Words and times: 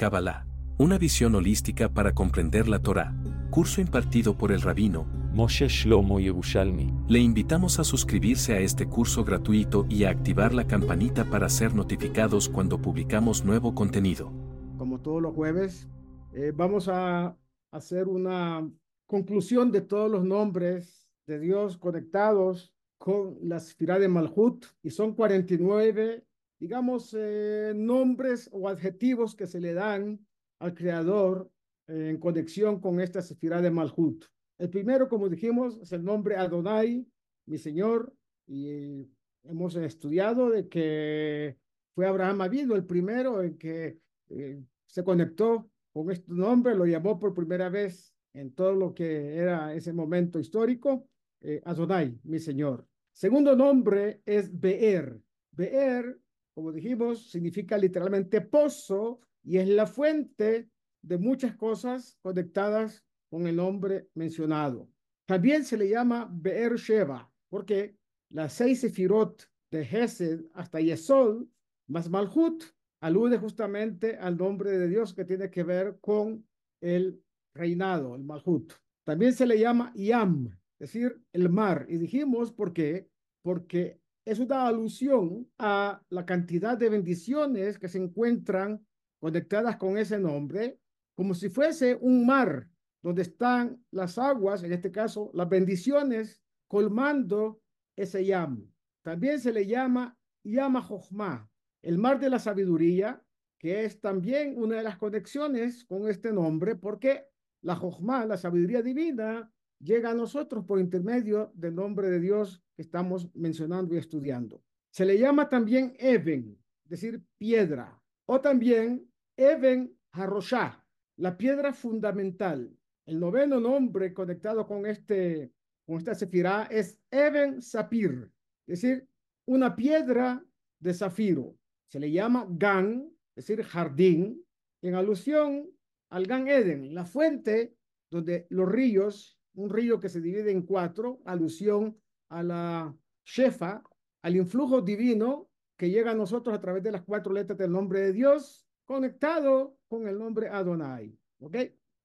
Kabbalah. 0.00 0.46
Una 0.78 0.96
visión 0.96 1.34
holística 1.34 1.92
para 1.92 2.14
comprender 2.14 2.68
la 2.68 2.78
Torah. 2.78 3.14
Curso 3.50 3.82
impartido 3.82 4.38
por 4.38 4.50
el 4.50 4.62
rabino 4.62 5.04
Moshe 5.34 5.68
Shlomo 5.68 6.18
Yerushalmi. 6.20 6.90
Le 7.06 7.18
invitamos 7.18 7.78
a 7.78 7.84
suscribirse 7.84 8.54
a 8.54 8.60
este 8.60 8.88
curso 8.88 9.24
gratuito 9.24 9.84
y 9.90 10.04
a 10.04 10.08
activar 10.08 10.54
la 10.54 10.66
campanita 10.66 11.26
para 11.26 11.50
ser 11.50 11.74
notificados 11.74 12.48
cuando 12.48 12.80
publicamos 12.80 13.44
nuevo 13.44 13.74
contenido. 13.74 14.32
Como 14.78 15.02
todos 15.02 15.20
los 15.20 15.34
jueves, 15.34 15.86
eh, 16.32 16.50
vamos 16.56 16.88
a 16.88 17.36
hacer 17.70 18.08
una 18.08 18.66
conclusión 19.04 19.70
de 19.70 19.82
todos 19.82 20.10
los 20.10 20.24
nombres 20.24 21.10
de 21.26 21.38
Dios 21.38 21.76
conectados 21.76 22.72
con 22.96 23.36
la 23.42 23.60
Sfirá 23.60 23.98
de 23.98 24.08
Malhut 24.08 24.64
y 24.82 24.92
son 24.92 25.12
49, 25.12 26.24
digamos, 26.60 27.16
eh, 27.18 27.72
nombres 27.74 28.48
o 28.52 28.68
adjetivos 28.68 29.34
que 29.34 29.46
se 29.46 29.60
le 29.60 29.72
dan 29.72 30.24
al 30.60 30.74
Creador 30.74 31.50
en 31.88 32.18
conexión 32.18 32.80
con 32.80 33.00
esta 33.00 33.20
Sefirá 33.20 33.60
de 33.60 33.70
Malhut. 33.70 34.24
El 34.58 34.68
primero, 34.68 35.08
como 35.08 35.28
dijimos, 35.28 35.78
es 35.80 35.90
el 35.92 36.04
nombre 36.04 36.36
Adonai, 36.36 37.04
mi 37.46 37.58
Señor, 37.58 38.14
y 38.46 39.08
hemos 39.44 39.74
estudiado 39.74 40.50
de 40.50 40.68
que 40.68 41.56
fue 41.94 42.06
Abraham 42.06 42.42
Avino 42.42 42.76
el 42.76 42.84
primero 42.84 43.42
en 43.42 43.56
que 43.56 43.98
eh, 44.28 44.62
se 44.86 45.02
conectó 45.02 45.70
con 45.92 46.10
este 46.10 46.30
nombre, 46.32 46.74
lo 46.74 46.86
llamó 46.86 47.18
por 47.18 47.34
primera 47.34 47.68
vez 47.68 48.14
en 48.34 48.52
todo 48.52 48.74
lo 48.74 48.94
que 48.94 49.36
era 49.36 49.74
ese 49.74 49.92
momento 49.92 50.38
histórico, 50.38 51.08
eh, 51.40 51.60
Adonai, 51.64 52.18
mi 52.22 52.38
Señor. 52.38 52.86
Segundo 53.12 53.56
nombre 53.56 54.20
es 54.24 54.60
Beer. 54.60 55.20
Beer, 55.52 56.20
como 56.60 56.72
dijimos, 56.72 57.30
significa 57.30 57.78
literalmente 57.78 58.42
pozo 58.42 59.22
y 59.42 59.56
es 59.56 59.66
la 59.66 59.86
fuente 59.86 60.68
de 61.00 61.16
muchas 61.16 61.56
cosas 61.56 62.18
conectadas 62.20 63.02
con 63.30 63.46
el 63.46 63.56
nombre 63.56 64.10
mencionado. 64.12 64.86
También 65.26 65.64
se 65.64 65.78
le 65.78 65.88
llama 65.88 66.28
Be'er 66.30 66.76
Sheva, 66.76 67.32
porque 67.48 67.96
las 68.28 68.52
seis 68.52 68.80
sefirot 68.80 69.50
de 69.70 69.88
Hesed 69.90 70.42
hasta 70.52 70.80
Yesod, 70.80 71.46
más 71.88 72.10
Malhut, 72.10 72.62
alude 73.00 73.38
justamente 73.38 74.18
al 74.18 74.36
nombre 74.36 74.72
de 74.72 74.86
Dios 74.86 75.14
que 75.14 75.24
tiene 75.24 75.50
que 75.50 75.62
ver 75.62 75.96
con 75.98 76.46
el 76.82 77.22
reinado, 77.54 78.16
el 78.16 78.22
Malhut. 78.22 78.74
También 79.04 79.32
se 79.32 79.46
le 79.46 79.58
llama 79.58 79.94
Yam, 79.94 80.48
es 80.78 80.92
decir, 80.92 81.22
el 81.32 81.48
mar. 81.48 81.86
Y 81.88 81.96
dijimos 81.96 82.52
por 82.52 82.74
qué, 82.74 83.08
porque 83.40 83.99
es 84.24 84.38
una 84.38 84.66
alusión 84.66 85.50
a 85.58 86.02
la 86.08 86.26
cantidad 86.26 86.76
de 86.76 86.88
bendiciones 86.88 87.78
que 87.78 87.88
se 87.88 87.98
encuentran 87.98 88.86
conectadas 89.18 89.76
con 89.76 89.98
ese 89.98 90.18
nombre, 90.18 90.78
como 91.14 91.34
si 91.34 91.48
fuese 91.48 91.98
un 92.00 92.26
mar 92.26 92.68
donde 93.02 93.22
están 93.22 93.82
las 93.90 94.18
aguas, 94.18 94.62
en 94.62 94.72
este 94.72 94.90
caso 94.90 95.30
las 95.34 95.48
bendiciones, 95.48 96.42
colmando 96.68 97.60
ese 97.96 98.24
yam. 98.24 98.70
También 99.02 99.40
se 99.40 99.52
le 99.52 99.66
llama 99.66 100.16
Yama 100.44 100.82
Jochma, 100.82 101.50
el 101.82 101.98
mar 101.98 102.20
de 102.20 102.30
la 102.30 102.38
sabiduría, 102.38 103.22
que 103.58 103.84
es 103.84 104.00
también 104.00 104.54
una 104.56 104.76
de 104.76 104.82
las 104.82 104.96
conexiones 104.96 105.84
con 105.84 106.08
este 106.08 106.32
nombre, 106.32 106.76
porque 106.76 107.26
la 107.62 107.76
Jochma, 107.76 108.24
la 108.26 108.36
sabiduría 108.36 108.82
divina, 108.82 109.50
llega 109.80 110.10
a 110.10 110.14
nosotros 110.14 110.64
por 110.64 110.78
intermedio 110.78 111.50
del 111.54 111.74
nombre 111.74 112.10
de 112.10 112.20
Dios 112.20 112.62
que 112.76 112.82
estamos 112.82 113.34
mencionando 113.34 113.94
y 113.94 113.98
estudiando. 113.98 114.62
Se 114.90 115.04
le 115.04 115.18
llama 115.18 115.48
también 115.48 115.94
Even, 115.98 116.58
es 116.84 116.90
decir, 116.90 117.22
piedra, 117.38 118.00
o 118.26 118.40
también 118.40 119.10
Even 119.36 119.96
Haroshah, 120.12 120.84
la 121.16 121.36
piedra 121.36 121.72
fundamental. 121.72 122.76
El 123.06 123.18
noveno 123.18 123.58
nombre 123.58 124.12
conectado 124.12 124.66
con, 124.66 124.86
este, 124.86 125.52
con 125.86 125.96
esta 125.96 126.14
sefirá 126.14 126.64
es 126.70 127.00
Even 127.10 127.62
Sapir, 127.62 128.30
es 128.66 128.82
decir, 128.82 129.08
una 129.46 129.74
piedra 129.74 130.44
de 130.78 130.94
zafiro. 130.94 131.56
Se 131.88 131.98
le 131.98 132.10
llama 132.10 132.46
Gan, 132.50 133.10
es 133.34 133.46
decir, 133.46 133.64
jardín, 133.64 134.44
en 134.82 134.94
alusión 134.94 135.70
al 136.10 136.26
Gan 136.26 136.48
Eden, 136.48 136.94
la 136.94 137.04
fuente 137.04 137.76
donde 138.10 138.46
los 138.50 138.68
ríos, 138.68 139.39
un 139.54 139.70
río 139.70 140.00
que 140.00 140.08
se 140.08 140.20
divide 140.20 140.50
en 140.50 140.62
cuatro, 140.62 141.20
alusión 141.24 141.98
a 142.28 142.42
la 142.42 142.96
Shefa, 143.24 143.82
al 144.22 144.36
influjo 144.36 144.80
divino 144.80 145.50
que 145.76 145.90
llega 145.90 146.10
a 146.10 146.14
nosotros 146.14 146.54
a 146.54 146.60
través 146.60 146.82
de 146.82 146.92
las 146.92 147.02
cuatro 147.02 147.32
letras 147.32 147.58
del 147.58 147.72
nombre 147.72 148.00
de 148.00 148.12
Dios, 148.12 148.66
conectado 148.84 149.78
con 149.88 150.06
el 150.06 150.18
nombre 150.18 150.48
Adonai. 150.48 151.16
¿Ok? 151.40 151.56